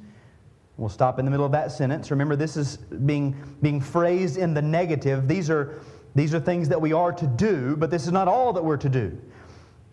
We'll 0.78 0.89
stop 0.89 1.20
in 1.20 1.26
the 1.26 1.32
middle 1.32 1.45
of 1.45 1.51
that 1.51 1.72
sentence. 1.72 2.12
Remember, 2.12 2.36
this 2.36 2.57
is 2.57 2.78
being, 2.78 3.36
being 3.62 3.80
phrased 3.80 4.38
in 4.38 4.53
the 4.53 4.62
negative. 4.62 5.28
These 5.28 5.49
are, 5.49 5.80
these 6.16 6.34
are 6.34 6.39
things 6.39 6.68
that 6.70 6.82
we 6.82 6.93
are 6.93 7.12
to 7.12 7.28
do, 7.28 7.76
but 7.78 7.91
this 7.91 8.05
is 8.05 8.12
not 8.12 8.28
all 8.28 8.51
that 8.53 8.64
we're 8.64 8.78
to 8.78 8.89
do. 8.89 9.18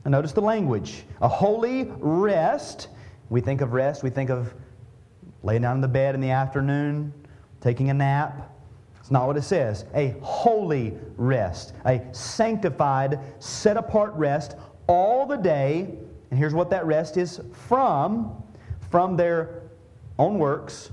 And 0.05 0.12
notice 0.12 0.33
the 0.33 0.41
language 0.41 1.05
a 1.21 1.29
holy 1.29 1.85
rest. 1.99 2.89
We 3.29 3.41
think 3.41 3.61
of 3.61 3.75
rest, 3.75 4.03
we 4.03 4.11
think 4.11 4.31
of 4.31 4.55
laying 5.43 5.62
down 5.62 5.77
in 5.77 5.81
the 5.81 5.89
bed 5.89 6.14
in 6.14 6.21
the 6.21 6.31
afternoon, 6.31 7.12
taking 7.61 7.91
a 7.91 7.95
nap. 7.95 8.51
It's 9.11 9.13
not 9.13 9.27
what 9.27 9.37
it 9.37 9.43
says. 9.43 9.87
A 9.93 10.15
holy 10.23 10.97
rest, 11.17 11.75
a 11.85 12.01
sanctified, 12.13 13.19
set 13.41 13.77
apart 13.77 14.15
rest 14.15 14.55
all 14.87 15.27
the 15.27 15.37
day. 15.37 15.99
And 16.31 16.39
here's 16.39 16.55
what 16.55 16.71
that 16.71 16.87
rest 16.87 17.17
is 17.17 17.41
from 17.67 18.41
from 18.89 19.17
their 19.17 19.63
own 20.17 20.39
works, 20.39 20.93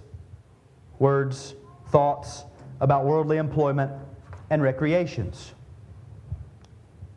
words, 0.98 1.54
thoughts 1.90 2.46
about 2.82 3.06
worldly 3.06 3.38
employment 3.38 3.92
and 4.50 4.64
recreations. 4.64 5.54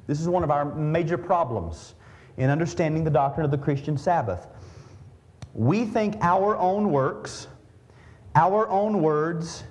This 0.07 0.21
is 0.21 0.29
one 0.29 0.45
of 0.45 0.51
our 0.51 0.67
major 0.67 1.17
problems 1.17 1.95
in 2.37 2.51
understanding 2.51 3.05
the 3.05 3.11
doctrine 3.11 3.47
of 3.47 3.51
the 3.51 3.57
Christian 3.57 3.97
Sabbath. 3.97 4.49
We 5.55 5.87
think 5.87 6.17
our 6.21 6.59
own 6.59 6.91
works, 6.91 7.47
our 8.35 8.69
own 8.69 9.01
words, 9.01 9.65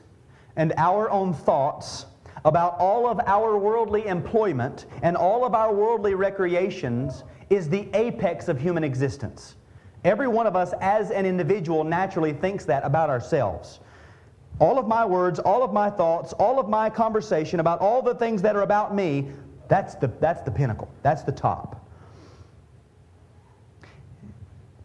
and 0.60 0.74
our 0.76 1.10
own 1.10 1.34
thoughts 1.34 2.06
about 2.44 2.78
all 2.80 3.08
of 3.08 3.18
our 3.26 3.58
worldly 3.58 4.06
employment 4.08 4.88
and 5.04 5.16
all 5.16 5.46
of 5.46 5.56
our 5.56 5.74
worldly 5.74 6.16
recreations 6.16 7.24
is 7.50 7.70
the 7.70 7.88
apex 7.94 8.50
of 8.50 8.60
human 8.60 8.84
existence. 8.84 9.56
Every 10.04 10.28
one 10.28 10.46
of 10.46 10.58
us, 10.58 10.74
as 10.82 11.12
an 11.12 11.26
individual, 11.26 11.86
naturally 11.86 12.34
thinks 12.34 12.66
that 12.66 12.84
about 12.84 13.10
ourselves. 13.10 13.80
All 14.60 14.78
of 14.78 14.86
my 14.86 15.06
words, 15.06 15.40
all 15.40 15.64
of 15.64 15.72
my 15.72 15.90
thoughts, 15.90 16.34
all 16.34 16.60
of 16.60 16.68
my 16.68 16.90
conversation 16.90 17.62
about 17.62 17.80
all 17.80 18.02
the 18.02 18.16
things 18.16 18.42
that 18.42 18.58
are 18.58 18.64
about 18.64 18.94
me, 18.94 19.32
that's 19.70 19.96
the, 19.96 20.08
that's 20.08 20.42
the 20.42 20.52
pinnacle. 20.52 20.90
That's 21.04 21.24
the 21.24 21.32
top. 21.32 21.88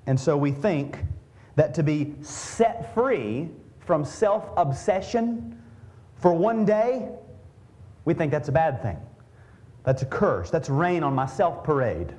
And 0.06 0.18
so 0.18 0.36
we 0.36 0.52
think 0.52 1.00
that 1.56 1.74
to 1.74 1.82
be 1.82 2.14
set 2.22 2.94
free 2.94 3.50
from 3.80 4.04
self 4.04 4.50
obsession 4.56 5.53
for 6.24 6.32
one 6.32 6.64
day, 6.64 7.06
we 8.06 8.14
think 8.14 8.32
that's 8.32 8.48
a 8.48 8.52
bad 8.52 8.80
thing. 8.80 8.96
That's 9.82 10.00
a 10.00 10.06
curse. 10.06 10.48
That's 10.48 10.70
rain 10.70 11.02
on 11.02 11.14
my 11.14 11.26
self 11.26 11.62
parade. 11.62 12.14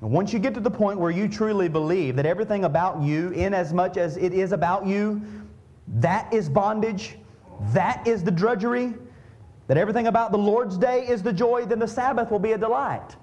Once 0.00 0.32
you 0.32 0.38
get 0.38 0.54
to 0.54 0.60
the 0.60 0.70
point 0.70 1.00
where 1.00 1.10
you 1.10 1.26
truly 1.26 1.68
believe 1.68 2.14
that 2.14 2.26
everything 2.26 2.62
about 2.62 3.02
you, 3.02 3.30
in 3.30 3.52
as 3.52 3.72
much 3.72 3.96
as 3.96 4.16
it 4.18 4.32
is 4.32 4.52
about 4.52 4.86
you, 4.86 5.20
that 5.94 6.32
is 6.32 6.48
bondage, 6.48 7.16
that 7.72 8.06
is 8.06 8.22
the 8.22 8.30
drudgery, 8.30 8.94
that 9.66 9.76
everything 9.76 10.06
about 10.06 10.30
the 10.30 10.38
Lord's 10.38 10.78
day 10.78 11.08
is 11.08 11.24
the 11.24 11.32
joy, 11.32 11.64
then 11.64 11.80
the 11.80 11.88
Sabbath 11.88 12.30
will 12.30 12.38
be 12.38 12.52
a 12.52 12.58
delight. 12.58 13.16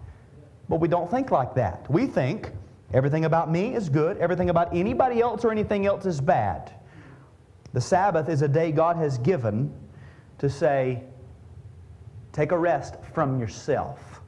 But 0.68 0.82
we 0.82 0.90
don't 0.90 1.10
think 1.10 1.32
like 1.32 1.56
that. 1.56 1.90
We 1.90 2.06
think 2.06 2.52
everything 2.94 3.24
about 3.24 3.50
me 3.50 3.76
is 3.76 3.88
good, 3.88 4.18
everything 4.18 4.50
about 4.50 4.76
anybody 4.76 5.22
else 5.22 5.46
or 5.46 5.52
anything 5.52 5.86
else 5.86 6.06
is 6.06 6.20
bad. 6.20 6.74
The 7.76 7.82
Sabbath 7.82 8.30
is 8.30 8.42
a 8.42 8.48
day 8.48 8.72
God 8.72 8.96
has 8.96 9.18
given 9.18 9.70
to 10.38 10.50
say, 10.50 11.04
take 12.32 12.54
a 12.54 12.58
rest 12.58 12.96
from 13.14 13.38
yourself. 13.38 14.22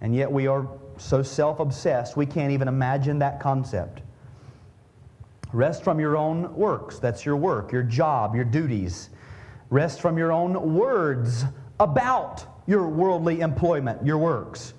And 0.00 0.14
yet 0.14 0.30
we 0.30 0.46
are 0.46 0.68
so 0.98 1.20
self 1.24 1.58
obsessed, 1.58 2.16
we 2.16 2.26
can't 2.26 2.52
even 2.52 2.68
imagine 2.68 3.18
that 3.18 3.40
concept. 3.40 4.02
Rest 5.52 5.82
from 5.82 5.98
your 5.98 6.16
own 6.16 6.54
works. 6.54 7.00
That's 7.00 7.26
your 7.26 7.34
work, 7.36 7.72
your 7.72 7.82
job, 7.82 8.36
your 8.36 8.44
duties. 8.44 9.10
Rest 9.68 10.00
from 10.00 10.16
your 10.16 10.30
own 10.30 10.74
words 10.74 11.44
about 11.80 12.46
your 12.68 12.86
worldly 12.86 13.40
employment, 13.40 14.06
your 14.06 14.18
works. 14.18 14.74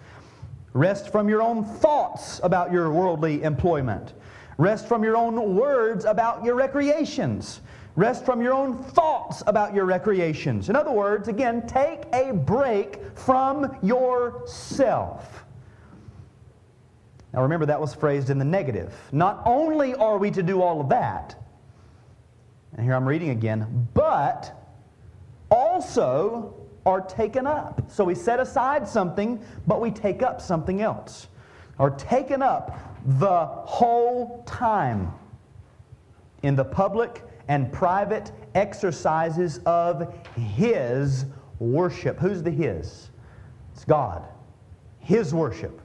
Rest 0.71 1.11
from 1.11 1.27
your 1.27 1.41
own 1.41 1.65
thoughts 1.65 2.39
about 2.41 2.71
your 2.71 2.89
worldly 2.89 3.43
employment. 3.43 4.13
Rest 4.59 4.89
from 4.89 5.05
your 5.05 5.15
own 5.15 5.55
words 5.55 6.03
about 6.03 6.43
your 6.43 6.53
recreations. 6.53 7.61
Rest 7.95 8.25
from 8.25 8.41
your 8.41 8.53
own 8.53 8.77
thoughts 8.77 9.41
about 9.47 9.73
your 9.73 9.85
recreations. 9.85 10.67
In 10.67 10.75
other 10.75 10.91
words, 10.91 11.29
again, 11.29 11.65
take 11.65 12.03
a 12.11 12.33
break 12.33 12.99
from 13.17 13.77
yourself. 13.81 15.45
Now 17.31 17.41
remember, 17.41 17.65
that 17.67 17.79
was 17.79 17.95
phrased 17.95 18.29
in 18.29 18.37
the 18.37 18.43
negative. 18.43 18.93
Not 19.13 19.41
only 19.45 19.95
are 19.95 20.17
we 20.17 20.29
to 20.31 20.43
do 20.43 20.61
all 20.61 20.81
of 20.81 20.89
that, 20.89 21.41
and 22.73 22.83
here 22.85 22.95
I'm 22.95 23.07
reading 23.07 23.29
again, 23.29 23.87
but 23.93 24.61
also 25.49 26.53
are 26.85 26.99
taken 26.99 27.47
up. 27.47 27.89
So 27.89 28.03
we 28.03 28.13
set 28.13 28.41
aside 28.41 28.85
something, 28.85 29.41
but 29.67 29.79
we 29.79 29.89
take 29.89 30.21
up 30.21 30.41
something 30.41 30.81
else. 30.81 31.29
Are 31.79 31.91
taken 31.91 32.41
up 32.41 32.88
the 33.05 33.45
whole 33.45 34.43
time 34.45 35.13
in 36.43 36.55
the 36.55 36.65
public 36.65 37.23
and 37.47 37.71
private 37.71 38.31
exercises 38.55 39.59
of 39.65 40.13
His 40.35 41.25
worship. 41.59 42.19
Who's 42.19 42.43
the 42.43 42.51
His? 42.51 43.09
It's 43.73 43.85
God. 43.85 44.23
His 44.99 45.33
worship. 45.33 45.81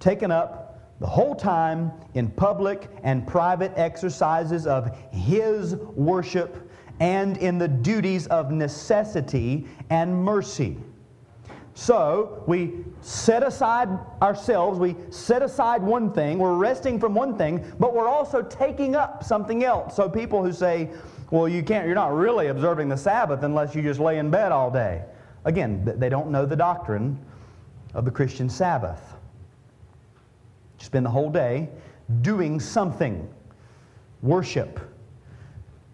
Taken 0.00 0.30
up 0.30 0.98
the 1.00 1.06
whole 1.06 1.34
time 1.34 1.92
in 2.14 2.30
public 2.30 2.88
and 3.02 3.26
private 3.26 3.72
exercises 3.76 4.66
of 4.66 4.96
His 5.10 5.76
worship 5.76 6.70
and 7.00 7.36
in 7.38 7.58
the 7.58 7.68
duties 7.68 8.26
of 8.28 8.50
necessity 8.50 9.66
and 9.90 10.24
mercy. 10.24 10.76
So 11.74 12.44
we 12.46 12.84
set 13.00 13.42
aside 13.42 13.88
ourselves, 14.22 14.78
we 14.78 14.94
set 15.10 15.42
aside 15.42 15.82
one 15.82 16.12
thing, 16.12 16.38
we're 16.38 16.54
resting 16.54 17.00
from 17.00 17.14
one 17.14 17.36
thing, 17.36 17.64
but 17.80 17.94
we're 17.94 18.08
also 18.08 18.42
taking 18.42 18.94
up 18.94 19.24
something 19.24 19.64
else. 19.64 19.96
So 19.96 20.08
people 20.08 20.42
who 20.42 20.52
say, 20.52 20.90
well, 21.30 21.48
you 21.48 21.64
can't, 21.64 21.86
you're 21.86 21.96
not 21.96 22.14
really 22.14 22.46
observing 22.46 22.88
the 22.88 22.96
Sabbath 22.96 23.42
unless 23.42 23.74
you 23.74 23.82
just 23.82 23.98
lay 23.98 24.18
in 24.18 24.30
bed 24.30 24.52
all 24.52 24.70
day. 24.70 25.02
Again, 25.44 25.84
they 25.84 26.08
don't 26.08 26.30
know 26.30 26.46
the 26.46 26.56
doctrine 26.56 27.18
of 27.92 28.04
the 28.04 28.10
Christian 28.10 28.48
Sabbath 28.48 29.14
spend 30.84 31.06
the 31.06 31.10
whole 31.10 31.30
day 31.30 31.68
doing 32.20 32.60
something. 32.60 33.28
Worship. 34.22 34.78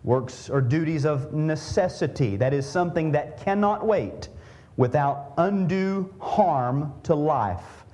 Works 0.02 0.50
or 0.50 0.60
duties 0.60 1.04
of 1.04 1.32
necessity. 1.32 2.36
That 2.36 2.52
is 2.52 2.68
something 2.68 3.12
that 3.12 3.42
cannot 3.42 3.86
wait 3.86 4.28
without 4.80 5.34
undue 5.36 6.10
harm 6.18 6.90
to 7.02 7.14
life. 7.14 7.84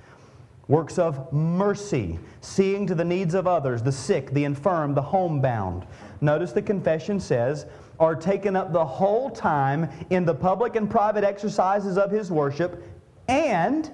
Works 0.69 0.97
of 0.97 1.33
mercy, 1.33 2.17
seeing 2.39 2.87
to 2.87 2.95
the 2.95 3.03
needs 3.03 3.33
of 3.33 3.45
others, 3.45 3.83
the 3.83 3.91
sick, 3.91 4.31
the 4.31 4.45
infirm, 4.45 4.93
the 4.93 5.01
homebound. 5.01 5.85
Notice 6.21 6.53
the 6.53 6.61
confession 6.61 7.19
says, 7.19 7.65
are 7.99 8.15
taken 8.15 8.55
up 8.55 8.71
the 8.71 8.85
whole 8.85 9.29
time 9.29 9.89
in 10.11 10.23
the 10.23 10.33
public 10.33 10.77
and 10.77 10.89
private 10.89 11.25
exercises 11.25 11.97
of 11.97 12.09
his 12.09 12.31
worship 12.31 12.81
and 13.27 13.91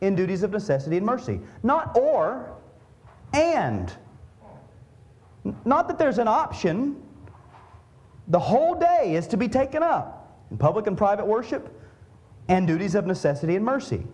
in 0.00 0.14
duties 0.14 0.42
of 0.42 0.50
necessity 0.50 0.96
and 0.96 1.04
mercy. 1.04 1.38
Not 1.62 1.98
or, 1.98 2.50
and. 3.34 3.92
Not 5.66 5.86
that 5.88 5.98
there's 5.98 6.18
an 6.18 6.28
option. 6.28 6.96
The 8.28 8.38
whole 8.38 8.74
day 8.74 9.16
is 9.16 9.26
to 9.26 9.36
be 9.36 9.48
taken 9.48 9.82
up 9.82 10.17
in 10.50 10.58
public 10.58 10.86
and 10.86 10.96
private 10.96 11.26
worship 11.26 11.74
and 12.48 12.66
duties 12.66 12.94
of 12.94 13.06
necessity 13.06 13.56
and 13.56 13.64
mercy. 13.64 14.06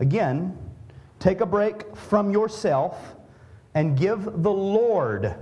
Again, 0.00 0.56
take 1.18 1.40
a 1.40 1.46
break 1.46 1.96
from 1.96 2.30
yourself 2.30 3.16
and 3.74 3.96
give 3.96 4.24
the 4.42 4.50
Lord, 4.50 5.34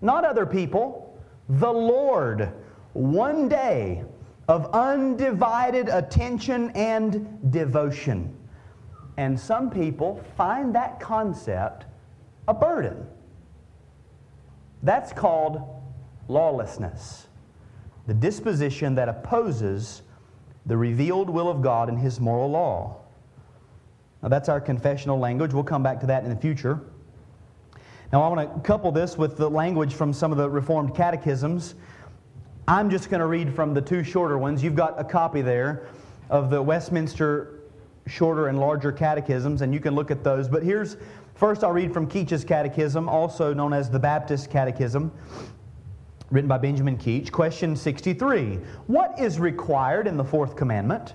not 0.00 0.24
other 0.24 0.46
people, 0.46 1.18
the 1.48 1.72
Lord, 1.72 2.52
one 2.92 3.48
day 3.48 4.04
of 4.48 4.66
undivided 4.72 5.88
attention 5.88 6.70
and 6.70 7.52
devotion. 7.52 8.34
And 9.16 9.38
some 9.38 9.70
people 9.70 10.24
find 10.36 10.74
that 10.74 11.00
concept 11.00 11.86
a 12.46 12.54
burden. 12.54 13.06
That's 14.82 15.12
called 15.12 15.60
lawlessness, 16.28 17.27
the 18.08 18.14
disposition 18.14 18.94
that 18.94 19.08
opposes 19.08 20.00
the 20.64 20.76
revealed 20.76 21.28
will 21.28 21.48
of 21.48 21.60
God 21.60 21.90
and 21.90 21.98
His 21.98 22.18
moral 22.18 22.50
law. 22.50 22.96
Now, 24.22 24.30
that's 24.30 24.48
our 24.48 24.62
confessional 24.62 25.18
language. 25.18 25.52
We'll 25.52 25.62
come 25.62 25.82
back 25.82 26.00
to 26.00 26.06
that 26.06 26.24
in 26.24 26.30
the 26.30 26.36
future. 26.36 26.80
Now, 28.10 28.22
I 28.22 28.28
want 28.28 28.54
to 28.54 28.60
couple 28.66 28.90
this 28.90 29.18
with 29.18 29.36
the 29.36 29.48
language 29.48 29.92
from 29.92 30.14
some 30.14 30.32
of 30.32 30.38
the 30.38 30.48
Reformed 30.48 30.94
catechisms. 30.94 31.74
I'm 32.66 32.88
just 32.88 33.10
going 33.10 33.20
to 33.20 33.26
read 33.26 33.54
from 33.54 33.74
the 33.74 33.82
two 33.82 34.02
shorter 34.02 34.38
ones. 34.38 34.62
You've 34.64 34.74
got 34.74 34.98
a 34.98 35.04
copy 35.04 35.42
there 35.42 35.86
of 36.30 36.48
the 36.48 36.62
Westminster 36.62 37.60
shorter 38.06 38.48
and 38.48 38.58
larger 38.58 38.90
catechisms, 38.90 39.60
and 39.60 39.74
you 39.74 39.80
can 39.80 39.94
look 39.94 40.10
at 40.10 40.24
those. 40.24 40.48
But 40.48 40.62
here's 40.62 40.96
first 41.34 41.62
I'll 41.62 41.72
read 41.72 41.92
from 41.92 42.08
Keach's 42.08 42.42
Catechism, 42.42 43.06
also 43.06 43.52
known 43.52 43.74
as 43.74 43.90
the 43.90 43.98
Baptist 43.98 44.50
Catechism, 44.50 45.12
written 46.30 46.48
by 46.48 46.58
Benjamin 46.58 46.98
Keach. 46.98 47.30
Question 47.32 47.74
63 47.74 48.56
What 48.86 49.18
is 49.18 49.38
required 49.38 50.06
in 50.06 50.16
the 50.16 50.24
fourth 50.24 50.56
commandment? 50.56 51.14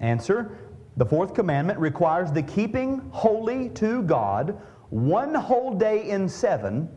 Answer 0.00 0.58
The 0.96 1.06
fourth 1.06 1.34
commandment 1.34 1.78
requires 1.78 2.32
the 2.32 2.42
keeping 2.42 2.98
holy 3.10 3.70
to 3.70 4.02
God 4.02 4.60
one 4.90 5.34
whole 5.34 5.74
day 5.74 6.08
in 6.08 6.28
seven 6.28 6.88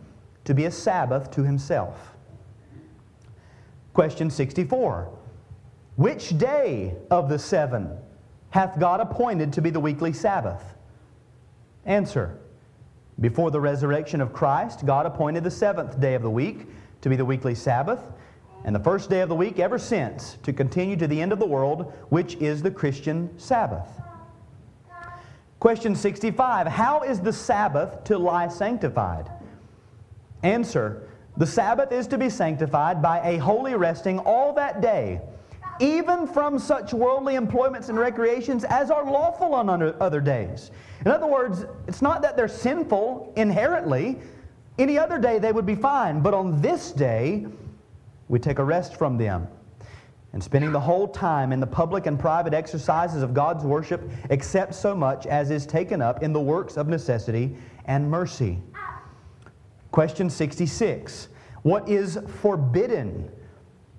to 0.45 0.53
be 0.53 0.65
a 0.65 0.71
Sabbath 0.71 1.31
to 1.31 1.43
himself. 1.43 2.15
Question 3.93 4.29
64 4.29 5.09
Which 5.95 6.37
day 6.37 6.95
of 7.09 7.29
the 7.29 7.39
seven 7.39 7.97
hath 8.49 8.79
God 8.79 8.99
appointed 8.99 9.53
to 9.53 9.61
be 9.61 9.69
the 9.69 9.79
weekly 9.79 10.11
Sabbath? 10.11 10.75
Answer 11.85 12.37
Before 13.19 13.51
the 13.51 13.61
resurrection 13.61 14.19
of 14.19 14.33
Christ, 14.33 14.85
God 14.85 15.05
appointed 15.05 15.43
the 15.43 15.51
seventh 15.51 15.99
day 15.99 16.15
of 16.15 16.23
the 16.23 16.29
week 16.29 16.67
to 17.03 17.09
be 17.09 17.15
the 17.17 17.25
weekly 17.25 17.53
Sabbath. 17.53 17.99
and 18.65 18.73
the 18.73 18.79
first 18.79 19.09
day 19.09 19.19
of 19.19 19.27
the 19.27 19.35
week 19.35 19.59
ever 19.59 19.77
since 19.77 20.37
to 20.41 20.53
continue 20.53 20.95
to 20.95 21.05
the 21.05 21.21
end 21.21 21.33
of 21.33 21.39
the 21.39 21.45
world, 21.45 21.91
which 22.07 22.35
is 22.35 22.61
the 22.61 22.71
Christian 22.71 23.29
Sabbath. 23.37 23.89
Question 25.59 25.95
65 25.95 26.67
How 26.67 27.01
is 27.01 27.19
the 27.19 27.33
Sabbath 27.33 28.05
to 28.05 28.17
lie 28.17 28.47
sanctified? 28.47 29.29
Answer 30.43 31.09
The 31.35 31.45
Sabbath 31.45 31.91
is 31.91 32.07
to 32.07 32.17
be 32.17 32.29
sanctified 32.29 33.01
by 33.01 33.19
a 33.19 33.37
holy 33.37 33.75
resting 33.75 34.19
all 34.19 34.53
that 34.53 34.79
day, 34.79 35.19
even 35.81 36.25
from 36.25 36.57
such 36.57 36.93
worldly 36.93 37.35
employments 37.35 37.89
and 37.89 37.99
recreations 37.99 38.63
as 38.63 38.89
are 38.89 39.03
lawful 39.03 39.53
on 39.55 39.69
other 39.69 40.21
days. 40.21 40.71
In 41.05 41.11
other 41.11 41.27
words, 41.27 41.65
it's 41.85 42.01
not 42.01 42.21
that 42.21 42.37
they're 42.37 42.47
sinful 42.47 43.33
inherently. 43.35 44.19
Any 44.77 44.97
other 44.97 45.19
day 45.19 45.39
they 45.39 45.51
would 45.51 45.65
be 45.65 45.75
fine, 45.75 46.21
but 46.21 46.33
on 46.33 46.61
this 46.61 46.91
day, 46.91 47.45
we 48.27 48.39
take 48.39 48.59
a 48.59 48.63
rest 48.63 48.95
from 48.95 49.17
them. 49.17 49.47
And 50.33 50.43
spending 50.43 50.71
the 50.71 50.79
whole 50.79 51.07
time 51.07 51.51
in 51.51 51.59
the 51.59 51.67
public 51.67 52.07
and 52.07 52.19
private 52.19 52.55
exercises 52.55 53.21
of 53.21 53.35
God's 53.35 53.63
worship, 53.63 54.01
except 54.31 54.73
so 54.73 54.95
much 54.95 55.27
as 55.27 55.51
is 55.51 55.67
taken 55.67 56.01
up 56.01 56.23
in 56.23 56.33
the 56.33 56.41
works 56.41 56.75
of 56.75 56.87
necessity 56.87 57.55
and 57.85 58.09
mercy. 58.09 58.57
Question 59.91 60.31
66 60.31 61.27
What 61.61 61.87
is 61.87 62.17
forbidden 62.41 63.29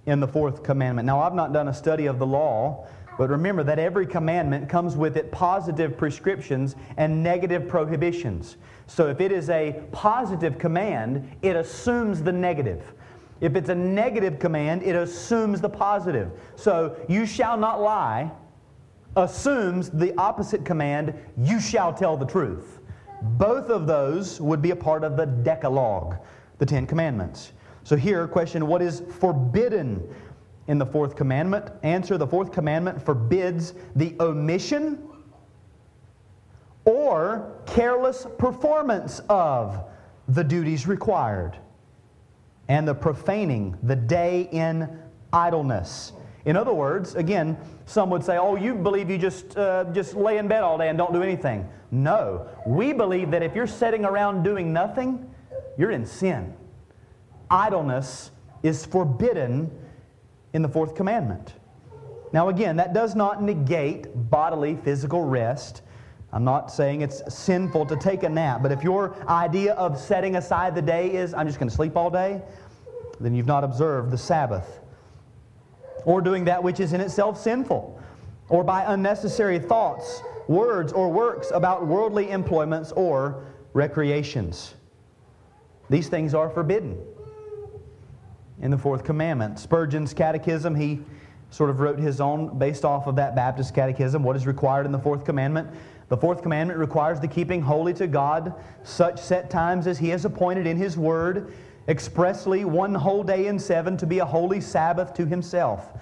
in 0.07 0.19
the 0.19 0.27
fourth 0.27 0.65
commandment? 0.65 1.07
Now, 1.07 1.21
I've 1.21 1.35
not 1.35 1.53
done 1.53 1.69
a 1.69 1.75
study 1.75 2.07
of 2.07 2.19
the 2.19 2.27
law, 2.27 2.89
but 3.19 3.31
remember 3.31 3.63
that 3.65 3.79
every 3.79 4.07
commandment 4.07 4.69
comes 4.69 4.97
with 4.97 5.17
it 5.17 5.31
positive 5.31 5.97
prescriptions 5.97 6.77
and 6.97 7.23
negative 7.23 7.69
prohibitions. 7.69 8.57
So 8.87 9.09
if 9.09 9.21
it 9.21 9.33
is 9.33 9.51
a 9.51 9.83
positive 9.93 10.59
command, 10.59 11.31
it 11.43 11.57
assumes 11.57 12.23
the 12.23 12.33
negative. 12.33 12.95
If 13.41 13.57
it's 13.57 13.69
a 13.69 13.75
negative 13.75 14.39
command, 14.39 14.83
it 14.83 14.97
assumes 14.97 15.61
the 15.61 15.69
positive. 15.69 16.31
So, 16.57 16.97
you 17.09 17.27
shall 17.27 17.57
not 17.57 17.81
lie 17.81 18.31
assumes 19.17 19.91
the 19.91 20.17
opposite 20.19 20.65
command, 20.65 21.15
you 21.37 21.61
shall 21.61 21.93
tell 21.93 22.17
the 22.17 22.27
truth. 22.27 22.81
Both 23.23 23.71
of 23.71 23.87
those 23.87 24.41
would 24.41 24.61
be 24.61 24.71
a 24.71 24.77
part 24.77 25.05
of 25.05 25.17
the 25.17 25.27
Decalogue, 25.27 26.17
the 26.59 26.67
Ten 26.67 26.87
Commandments. 26.87 27.53
So, 27.85 27.97
here, 27.97 28.27
question 28.27 28.67
what 28.67 28.83
is 28.83 29.03
forbidden 29.19 30.03
in 30.67 30.79
the 30.79 30.87
fourth 30.87 31.17
commandment? 31.17 31.71
Answer 31.83 32.19
the 32.19 32.27
fourth 32.27 32.53
commandment 32.53 33.05
forbids 33.05 33.75
the 33.97 34.15
omission 34.21 35.09
or 36.85 37.53
careless 37.67 38.27
performance 38.39 39.21
of 39.29 39.85
the 40.29 40.45
duties 40.45 40.87
required 40.87 41.59
and 42.69 42.89
the 42.89 42.95
profaning 42.95 43.77
the 43.83 43.97
day 43.97 44.49
in 44.53 44.99
idleness. 45.33 46.13
In 46.45 46.57
other 46.57 46.75
words, 46.75 47.15
again, 47.15 47.57
some 47.87 48.11
would 48.11 48.23
say, 48.23 48.37
"Oh, 48.37 48.57
you 48.57 48.75
believe 48.75 49.11
you 49.11 49.19
just 49.19 49.57
uh, 49.57 49.85
just 49.93 50.15
lay 50.15 50.39
in 50.39 50.49
bed 50.49 50.63
all 50.63 50.77
day 50.79 50.89
and 50.89 50.99
don't 50.99 51.13
do 51.13 51.23
anything." 51.23 51.69
No, 51.91 52.49
we 52.67 52.93
believe 52.93 53.31
that 53.31 53.43
if 53.43 53.55
you're 53.55 53.67
sitting 53.67 54.05
around 54.05 54.43
doing 54.43 54.73
nothing, 54.73 55.31
you're 55.79 55.91
in 55.91 56.05
sin. 56.05 56.55
Idleness 57.51 58.31
is 58.63 58.85
forbidden 58.85 59.71
in 60.55 60.63
the 60.63 60.69
fourth 60.69 60.95
commandment. 60.95 61.55
Now, 62.33 62.49
again, 62.49 62.77
that 62.77 62.95
does 62.95 63.15
not 63.15 63.43
negate 63.43 64.07
bodily 64.31 64.77
physical 64.77 65.23
rest. 65.23 65.83
I'm 66.33 66.45
not 66.45 66.71
saying 66.73 67.03
it's 67.03 67.23
sinful 67.33 67.87
to 67.87 67.97
take 67.97 68.23
a 68.23 68.29
nap, 68.29 68.63
but 68.63 68.73
if 68.73 68.83
your 68.83 69.15
idea 69.29 69.75
of 69.75 69.99
setting 69.99 70.37
aside 70.37 70.75
the 70.75 70.83
day 70.83 71.13
is, 71.13 71.35
I'm 71.35 71.47
just 71.47 71.59
going 71.59 71.69
to 71.69 71.75
sleep 71.75 71.97
all 71.97 72.11
day, 72.11 72.41
then 73.21 73.35
you've 73.35 73.47
not 73.47 73.63
observed 73.63 74.11
the 74.11 74.19
Sabbath. 74.19 74.81
Or 76.05 76.21
doing 76.21 76.45
that 76.47 76.63
which 76.63 76.81
is 76.81 76.93
in 76.93 77.01
itself 77.01 77.41
sinful, 77.41 78.01
or 78.49 78.65
by 78.65 78.85
unnecessary 78.93 79.59
thoughts, 79.59 80.23
words, 80.49 80.93
or 80.93 81.11
works 81.11 81.51
about 81.53 81.87
worldly 81.87 82.31
employments 82.31 82.93
or 82.93 83.45
recreations. 83.73 84.75
These 85.89 86.09
things 86.09 86.35
are 86.35 86.51
forbidden 86.51 86.99
in 88.65 88.71
the 88.71 88.79
fourth 88.79 89.05
commandment. 89.05 89.59
Spurgeon's 89.59 90.15
catechism, 90.15 90.75
he 90.75 91.01
sort 91.51 91.69
of 91.71 91.79
wrote 91.79 91.99
his 91.99 92.21
own 92.21 92.59
based 92.59 92.85
off 92.85 93.07
of 93.07 93.15
that 93.17 93.37
Baptist 93.37 93.75
catechism, 93.75 94.25
what 94.25 94.35
is 94.35 94.47
required 94.47 94.87
in 94.87 94.91
the 94.91 94.99
fourth 94.99 95.25
commandment. 95.25 95.69
The 96.09 96.17
fourth 96.17 96.43
commandment 96.43 96.81
requires 96.81 97.21
the 97.21 97.29
keeping 97.29 97.61
holy 97.61 97.93
to 97.95 98.07
God 98.07 98.55
such 98.83 99.21
set 99.21 99.51
times 99.51 99.87
as 99.87 99.99
He 99.99 100.09
has 100.09 100.25
appointed 100.25 100.67
in 100.67 100.79
His 100.79 100.97
Word, 100.97 101.53
expressly 101.89 102.65
one 102.65 102.95
whole 102.95 103.23
day 103.23 103.47
in 103.47 103.59
seven 103.59 103.97
to 103.99 104.07
be 104.07 104.19
a 104.19 104.25
holy 104.25 104.61
Sabbath 104.61 105.13
to 105.15 105.27
Himself. 105.27 105.93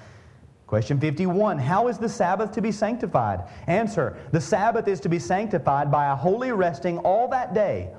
Question 0.68 1.00
51 1.00 1.58
How 1.58 1.88
is 1.88 1.98
the 1.98 2.08
Sabbath 2.08 2.52
to 2.52 2.62
be 2.62 2.72
sanctified? 2.72 3.42
Answer 3.66 4.16
The 4.30 4.40
Sabbath 4.40 4.86
is 4.86 5.00
to 5.00 5.08
be 5.08 5.18
sanctified 5.18 5.90
by 5.90 6.12
a 6.12 6.16
holy 6.16 6.52
resting 6.52 6.98
all 6.98 7.28
that 7.28 7.54
day, 7.54 7.90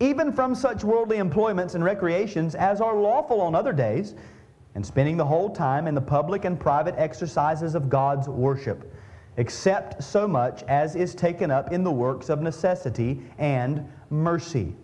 even 0.00 0.32
from 0.32 0.54
such 0.54 0.84
worldly 0.84 1.18
employments 1.18 1.74
and 1.74 1.84
recreations 1.84 2.54
as 2.54 2.80
are 2.80 2.96
lawful 2.96 3.40
on 3.40 3.54
other 3.54 3.72
days, 3.72 4.14
and 4.74 4.84
spending 4.84 5.16
the 5.16 5.24
whole 5.24 5.50
time 5.50 5.86
in 5.86 5.94
the 5.94 6.00
public 6.00 6.44
and 6.44 6.58
private 6.58 6.94
exercises 6.98 7.74
of 7.74 7.88
God's 7.88 8.28
worship 8.28 8.92
except 9.36 10.02
so 10.02 10.28
much 10.28 10.62
as 10.64 10.94
is 10.94 11.14
taken 11.14 11.50
up 11.50 11.72
in 11.72 11.82
the 11.82 11.90
works 11.90 12.28
of 12.28 12.40
necessity 12.40 13.20
and 13.38 13.90
mercy. 14.10 14.74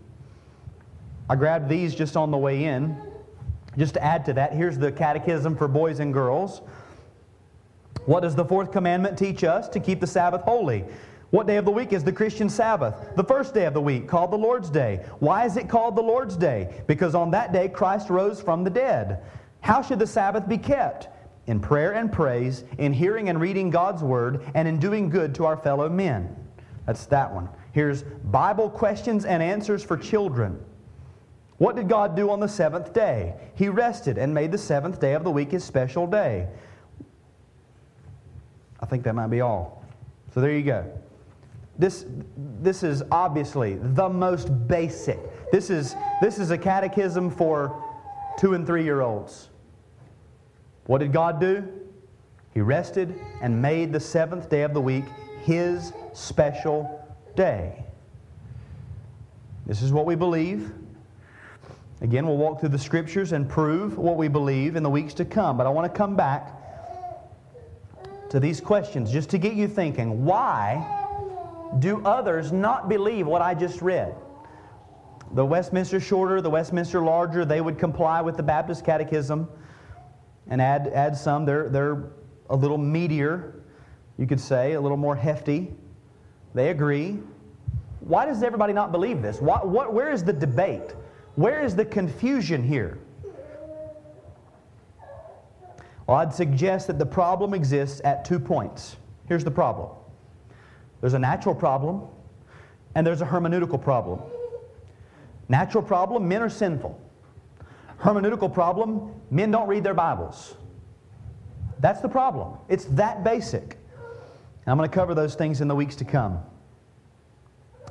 I 1.29 1.37
grabbed 1.37 1.69
these 1.69 1.95
just 1.95 2.17
on 2.17 2.31
the 2.31 2.39
way 2.39 2.65
in. 2.65 3.01
Just 3.79 3.95
to 3.95 4.05
add 4.05 4.25
to 4.25 4.33
that, 4.33 4.53
here's 4.53 4.79
the 4.79 4.91
catechism 4.91 5.57
for 5.57 5.69
boys 5.69 6.01
and 6.01 6.13
girls. 6.13 6.63
What 8.07 8.21
does 8.21 8.35
the 8.35 8.45
fourth 8.45 8.73
commandment 8.73 9.17
teach 9.17 9.45
us? 9.45 9.69
To 9.69 9.79
keep 9.79 10.01
the 10.01 10.07
Sabbath 10.07 10.43
holy. 10.43 10.85
What 11.31 11.47
day 11.47 11.57
of 11.57 11.65
the 11.65 11.71
week 11.71 11.93
is 11.93 12.03
the 12.03 12.13
Christian 12.13 12.49
Sabbath? 12.49 12.95
The 13.17 13.25
first 13.25 13.55
day 13.55 13.67
of 13.67 13.75
the 13.75 13.81
week, 13.81 14.09
called 14.09 14.33
the 14.33 14.37
Lord's 14.37 14.69
Day. 14.69 15.05
Why 15.21 15.45
is 15.45 15.57
it 15.57 15.69
called 15.69 15.97
the 15.97 16.03
Lord's 16.03 16.37
Day? 16.37 16.83
Because 16.87 17.15
on 17.15 17.31
that 17.31 17.53
day 17.53 17.69
Christ 17.69 18.11
rose 18.11 18.41
from 18.41 18.65
the 18.65 18.71
dead. 18.71 19.23
How 19.61 19.83
should 19.83 19.99
the 19.99 20.07
Sabbath 20.07 20.49
be 20.49 20.59
kept? 20.59 21.09
in 21.51 21.59
prayer 21.59 21.95
and 21.95 22.13
praise, 22.13 22.63
in 22.79 22.93
hearing 22.93 23.29
and 23.29 23.41
reading 23.41 23.71
God's 23.71 24.05
Word, 24.05 24.49
and 24.55 24.69
in 24.69 24.79
doing 24.79 25.11
good 25.11 25.35
to 25.35 25.47
our 25.47 25.57
fellow 25.57 25.89
men. 25.89 26.37
That's 26.87 27.07
that 27.07 27.33
one. 27.33 27.49
Here's 27.73 28.05
Bible 28.05 28.71
questions 28.71 29.25
and 29.25 29.43
answers 29.43 29.83
for 29.83 29.97
children. 29.97 30.65
What 31.59 31.75
did 31.75 31.89
God 31.89 32.15
do 32.15 32.31
on 32.31 32.39
the 32.39 32.47
seventh 32.47 32.93
day? 32.93 33.35
He 33.57 33.69
rested 33.69 34.17
and 34.17 34.33
made 34.33 34.53
the 34.53 34.59
seventh 34.59 35.01
day 35.01 35.15
of 35.15 35.25
the 35.25 35.31
week 35.31 35.51
his 35.51 35.65
special 35.65 36.07
day. 36.07 36.47
I 38.79 38.87
think 38.87 39.03
that 39.03 39.17
might 39.17 39.27
be 39.29 39.41
all. 39.41 39.85
So 40.33 40.41
there 40.41 40.53
you 40.53 40.63
go. 40.63 41.00
This, 41.81 42.05
this 42.61 42.83
is 42.83 43.03
obviously 43.11 43.77
the 43.77 44.07
most 44.07 44.69
basic. 44.69 45.19
This 45.51 45.71
is, 45.71 45.97
this 46.21 46.39
is 46.39 46.51
a 46.51 46.59
catechism 46.59 47.31
for 47.31 47.83
two 48.39 48.53
and 48.53 48.67
three 48.67 48.85
year 48.85 49.01
olds. 49.01 49.49
What 50.85 50.99
did 50.99 51.11
God 51.11 51.41
do? 51.41 51.67
He 52.53 52.61
rested 52.61 53.19
and 53.41 53.63
made 53.63 53.95
the 53.95 54.01
seventh 54.01 54.51
day 54.51 54.61
of 54.61 54.75
the 54.75 54.81
week 54.81 55.05
his 55.43 55.95
special 56.13 57.09
day. 57.35 57.83
This 59.65 59.81
is 59.81 59.91
what 59.91 60.05
we 60.05 60.17
believe. 60.17 60.73
Again, 62.03 62.27
we'll 62.27 62.37
walk 62.37 62.61
through 62.61 62.71
the 62.71 62.79
scriptures 62.79 63.33
and 63.33 63.49
prove 63.49 63.97
what 63.97 64.19
we 64.19 64.29
believe 64.29 64.77
in 64.77 64.83
the 64.83 64.91
weeks 64.91 65.15
to 65.15 65.25
come. 65.25 65.57
But 65.57 65.67
I 65.67 65.71
want 65.71 65.91
to 65.91 65.97
come 65.97 66.15
back 66.15 66.53
to 68.29 68.39
these 68.39 68.61
questions 68.61 69.11
just 69.11 69.31
to 69.31 69.39
get 69.39 69.55
you 69.55 69.67
thinking. 69.67 70.27
Why 70.27 71.00
do 71.79 72.05
others 72.05 72.53
not 72.53 72.89
believe 72.89 73.27
what 73.27 73.43
I 73.43 73.55
just 73.55 73.81
read? 73.81 74.15
The 75.33 75.45
Westminster 75.45 76.01
Shorter, 76.01 76.41
the 76.41 76.51
Westminster 76.51 77.01
Larger, 77.01 77.45
they 77.45 77.61
would 77.61 77.79
comply 77.79 78.21
with 78.21 78.37
the 78.37 78.43
Baptist 78.43 78.85
Catechism 78.85 79.49
and 80.49 80.61
add, 80.61 80.89
add 80.89 81.17
some. 81.17 81.45
They're, 81.45 81.69
they're 81.69 82.11
a 82.49 82.57
little 82.57 82.79
meatier, 82.79 83.53
you 84.19 84.27
could 84.27 84.41
say, 84.41 84.73
a 84.73 84.81
little 84.81 84.97
more 84.97 85.15
hefty. 85.15 85.73
They 86.55 86.71
agree. 86.71 87.19
Why 88.01 88.27
does 88.27 88.43
everybody 88.43 88.73
not 88.73 88.91
believe 88.91 89.23
this? 89.23 89.41
What, 89.41 89.69
what, 89.69 89.93
where 89.93 90.11
is 90.11 90.25
the 90.25 90.33
debate? 90.33 90.95
Where 91.37 91.63
is 91.63 91.77
the 91.77 91.85
confusion 91.85 92.65
here? 92.65 92.99
Well, 96.09 96.17
I'd 96.17 96.35
suggest 96.35 96.89
that 96.89 96.99
the 96.99 97.07
problem 97.07 97.55
exists 97.55 98.01
at 98.03 98.25
two 98.25 98.41
points. 98.41 98.97
Here's 99.29 99.45
the 99.45 99.51
problem 99.53 99.91
there's 101.01 101.15
a 101.15 101.19
natural 101.19 101.55
problem, 101.55 102.03
and 102.95 103.07
there's 103.07 103.23
a 103.23 103.27
hermeneutical 103.27 103.81
problem. 103.81 104.21
Natural 105.49 105.83
problem 105.83 106.29
men 106.29 106.43
are 106.43 106.51
sinful 106.51 107.01
hermeneutical 108.01 108.53
problem 108.53 109.13
men 109.31 109.51
don't 109.51 109.69
read 109.69 109.85
their 109.85 109.95
Bibles. 109.95 110.57
That's 111.79 112.01
the 112.01 112.09
problem. 112.09 112.59
It's 112.69 112.85
that 112.87 113.25
basic. 113.25 113.77
I'm 114.67 114.77
going 114.77 114.89
to 114.89 114.95
cover 114.95 115.15
those 115.15 115.35
things 115.35 115.61
in 115.61 115.69
the 115.69 115.75
weeks 115.75 115.97
to 115.97 116.05
come. 116.05 116.41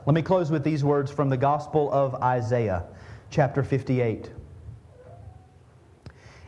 Let 0.06 0.14
me 0.14 0.22
close 0.22 0.52
with 0.52 0.64
these 0.64 0.84
words 0.84 1.12
from 1.12 1.30
the 1.30 1.38
Gospel 1.38 1.92
of 1.92 2.16
Isaiah, 2.16 2.86
chapter 3.30 3.64
58. 3.64 4.32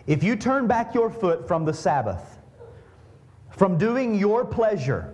If 0.07 0.23
you 0.23 0.35
turn 0.35 0.67
back 0.67 0.93
your 0.93 1.09
foot 1.09 1.47
from 1.47 1.65
the 1.65 1.73
Sabbath, 1.73 2.39
from 3.49 3.77
doing 3.77 4.15
your 4.15 4.45
pleasure 4.45 5.13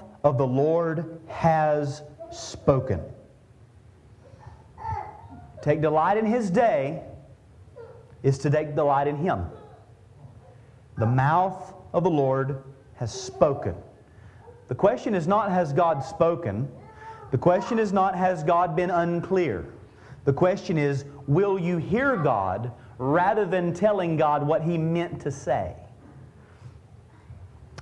of 0.23 0.37
the 0.37 0.47
Lord 0.47 1.19
has 1.27 2.03
spoken. 2.31 3.01
Take 5.61 5.81
delight 5.81 6.17
in 6.17 6.25
his 6.25 6.49
day 6.49 7.03
is 8.23 8.37
to 8.39 8.49
take 8.49 8.75
delight 8.75 9.07
in 9.07 9.17
him. 9.17 9.45
The 10.97 11.05
mouth 11.05 11.73
of 11.93 12.03
the 12.03 12.09
Lord 12.09 12.63
has 12.95 13.11
spoken. 13.13 13.75
The 14.67 14.75
question 14.75 15.15
is 15.15 15.27
not, 15.27 15.51
has 15.51 15.73
God 15.73 16.03
spoken? 16.03 16.69
The 17.31 17.37
question 17.37 17.79
is 17.79 17.91
not, 17.91 18.15
has 18.15 18.43
God 18.43 18.75
been 18.75 18.91
unclear? 18.91 19.65
The 20.25 20.33
question 20.33 20.77
is, 20.77 21.05
will 21.27 21.57
you 21.57 21.77
hear 21.77 22.15
God 22.15 22.71
rather 22.97 23.45
than 23.45 23.73
telling 23.73 24.17
God 24.17 24.45
what 24.45 24.61
He 24.61 24.77
meant 24.77 25.21
to 25.21 25.31
say? 25.31 25.75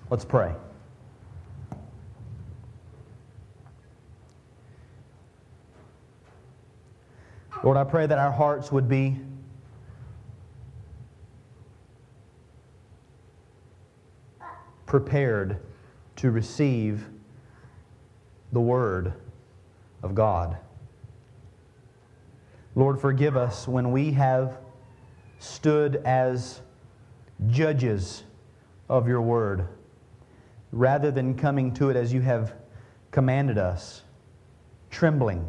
Let's 0.10 0.26
pray. 0.26 0.54
Lord, 7.62 7.76
I 7.76 7.84
pray 7.84 8.08
that 8.08 8.18
our 8.18 8.32
hearts 8.32 8.72
would 8.72 8.88
be 8.88 9.20
prepared 14.86 15.60
to 16.16 16.32
receive 16.32 17.06
the 18.54 18.62
Word 18.62 19.14
of 20.02 20.16
God. 20.16 20.58
Lord, 22.76 23.00
forgive 23.00 23.36
us 23.36 23.68
when 23.68 23.92
we 23.92 24.12
have 24.14 24.58
stood 25.40 25.98
as 26.06 26.62
judges 27.48 28.24
of 28.88 29.06
your 29.08 29.22
Word 29.22 29.68
rather 30.72 31.12
than 31.12 31.36
coming 31.36 31.74
to 31.74 31.90
it 31.90 31.98
as 31.98 32.14
you 32.14 32.22
have 32.22 32.54
commanded 33.12 33.58
us, 33.58 34.04
trembling, 34.90 35.46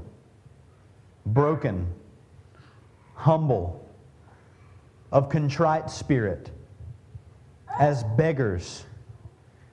broken, 1.25 1.87
humble, 3.21 3.87
of 5.12 5.29
contrite 5.29 5.91
spirit, 5.91 6.51
as 7.79 8.03
beggars 8.16 8.87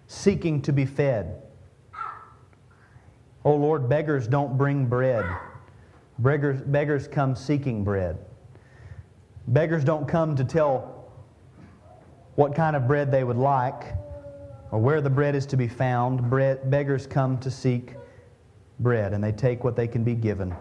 seeking 0.07 0.61
to 0.61 0.73
be 0.73 0.85
fed. 0.85 1.41
Oh 3.45 3.55
Lord, 3.55 3.87
beggars 3.87 4.27
don't 4.27 4.57
bring 4.57 4.85
bread. 4.85 5.25
Beggars, 6.19 6.61
beggars 6.61 7.07
come 7.07 7.37
seeking 7.37 7.85
bread. 7.85 8.17
Beggars 9.47 9.85
don't 9.85 10.07
come 10.09 10.35
to 10.35 10.43
tell 10.43 11.05
what 12.35 12.53
kind 12.53 12.75
of 12.75 12.85
bread 12.85 13.11
they 13.11 13.23
would 13.23 13.37
like 13.37 13.93
or 14.71 14.79
where 14.79 14.99
the 14.99 15.09
bread 15.09 15.35
is 15.35 15.45
to 15.45 15.55
be 15.55 15.69
found. 15.69 16.29
Bread, 16.29 16.69
beggars 16.69 17.07
come 17.07 17.37
to 17.37 17.49
seek 17.49 17.93
bread, 18.81 19.13
and 19.13 19.23
they 19.23 19.31
take 19.31 19.63
what 19.63 19.77
they 19.77 19.87
can 19.87 20.03
be 20.03 20.15
given. 20.15 20.53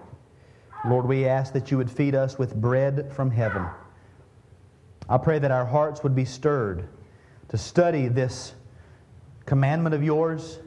Lord, 0.84 1.06
we 1.06 1.26
ask 1.26 1.52
that 1.52 1.70
you 1.70 1.78
would 1.78 1.90
feed 1.90 2.14
us 2.14 2.38
with 2.38 2.54
bread 2.54 3.12
from 3.12 3.30
heaven. 3.30 3.66
I 5.08 5.18
pray 5.18 5.38
that 5.38 5.50
our 5.50 5.64
hearts 5.64 6.02
would 6.02 6.14
be 6.14 6.24
stirred 6.24 6.88
to 7.48 7.58
study 7.58 8.08
this 8.08 8.54
commandment 9.46 9.94
of 9.94 10.02
yours, 10.02 10.58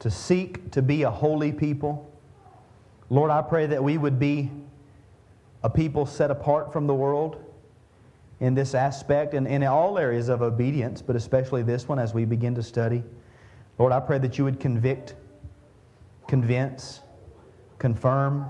to 0.00 0.10
seek 0.10 0.70
to 0.72 0.82
be 0.82 1.02
a 1.02 1.10
holy 1.10 1.52
people. 1.52 2.10
Lord, 3.10 3.30
I 3.30 3.42
pray 3.42 3.66
that 3.66 3.82
we 3.82 3.98
would 3.98 4.18
be 4.18 4.50
a 5.62 5.70
people 5.70 6.06
set 6.06 6.30
apart 6.30 6.72
from 6.72 6.86
the 6.86 6.94
world 6.94 7.44
in 8.40 8.54
this 8.54 8.74
aspect 8.74 9.34
and 9.34 9.46
in 9.46 9.62
all 9.62 9.98
areas 9.98 10.28
of 10.28 10.42
obedience, 10.42 11.00
but 11.00 11.14
especially 11.14 11.62
this 11.62 11.86
one 11.86 11.98
as 11.98 12.12
we 12.12 12.24
begin 12.24 12.54
to 12.56 12.62
study. 12.62 13.04
Lord, 13.78 13.92
I 13.92 14.00
pray 14.00 14.18
that 14.18 14.38
you 14.38 14.44
would 14.44 14.58
convict, 14.58 15.14
convince, 16.26 17.00
confirm, 17.78 18.46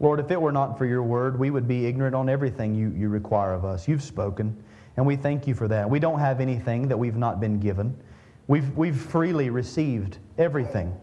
Lord, 0.00 0.18
if 0.18 0.30
it 0.30 0.40
were 0.40 0.50
not 0.50 0.78
for 0.78 0.86
your 0.86 1.02
word, 1.02 1.38
we 1.38 1.50
would 1.50 1.68
be 1.68 1.86
ignorant 1.86 2.14
on 2.14 2.30
everything 2.30 2.74
you, 2.74 2.90
you 2.96 3.10
require 3.10 3.52
of 3.52 3.66
us. 3.66 3.86
You've 3.86 4.02
spoken, 4.02 4.64
and 4.96 5.06
we 5.06 5.14
thank 5.14 5.46
you 5.46 5.54
for 5.54 5.68
that. 5.68 5.88
We 5.88 6.00
don't 6.00 6.18
have 6.18 6.40
anything 6.40 6.88
that 6.88 6.96
we've 6.96 7.16
not 7.16 7.38
been 7.38 7.60
given. 7.60 7.94
We've, 8.46 8.76
we've 8.76 8.96
freely 8.96 9.50
received 9.50 10.16
everything. 10.38 10.98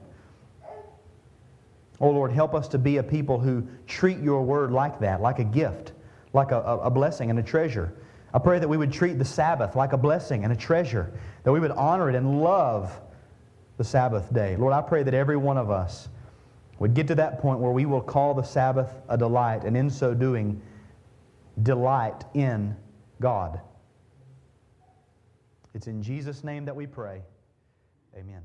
Oh 2.01 2.09
Lord, 2.09 2.31
help 2.31 2.53
us 2.53 2.67
to 2.69 2.77
be 2.77 2.97
a 2.97 3.03
people 3.03 3.39
who 3.39 3.67
treat 3.85 4.19
your 4.19 4.43
word 4.43 4.71
like 4.71 4.99
that, 4.99 5.21
like 5.21 5.39
a 5.39 5.43
gift, 5.43 5.93
like 6.33 6.51
a, 6.51 6.59
a, 6.59 6.89
blessing 6.89 7.29
and 7.29 7.39
a 7.39 7.43
treasure. 7.43 7.93
I 8.33 8.39
pray 8.39 8.59
that 8.59 8.67
we 8.67 8.77
would 8.77 8.91
treat 8.91 9.17
the 9.17 9.25
Sabbath 9.25 9.75
like 9.75 9.93
a 9.93 9.97
blessing 9.97 10.43
and 10.43 10.51
a 10.51 10.55
treasure, 10.55 11.11
that 11.43 11.51
we 11.51 11.59
would 11.59 11.71
honor 11.71 12.09
it 12.09 12.15
and 12.15 12.41
love 12.41 12.99
the 13.77 13.83
Sabbath 13.83 14.31
day. 14.33 14.55
Lord, 14.57 14.73
I 14.73 14.81
pray 14.81 15.03
that 15.03 15.13
every 15.13 15.37
one 15.37 15.57
of 15.57 15.71
us 15.71 16.09
would 16.79 16.93
get 16.93 17.07
to 17.07 17.15
that 17.15 17.39
point 17.39 17.59
where 17.59 17.71
we 17.71 17.85
will 17.85 18.01
call 18.01 18.33
the 18.33 18.43
Sabbath 18.43 18.91
a 19.09 19.17
delight, 19.17 19.63
and 19.63 19.75
in 19.75 19.89
so 19.89 20.13
doing, 20.13 20.61
delight 21.63 22.23
in 22.33 22.75
God. 23.19 23.61
It's 25.73 25.87
in 25.87 26.01
Jesus' 26.01 26.43
name 26.43 26.65
that 26.65 26.75
we 26.75 26.87
pray. 26.87 27.21
Amen. 28.15 28.41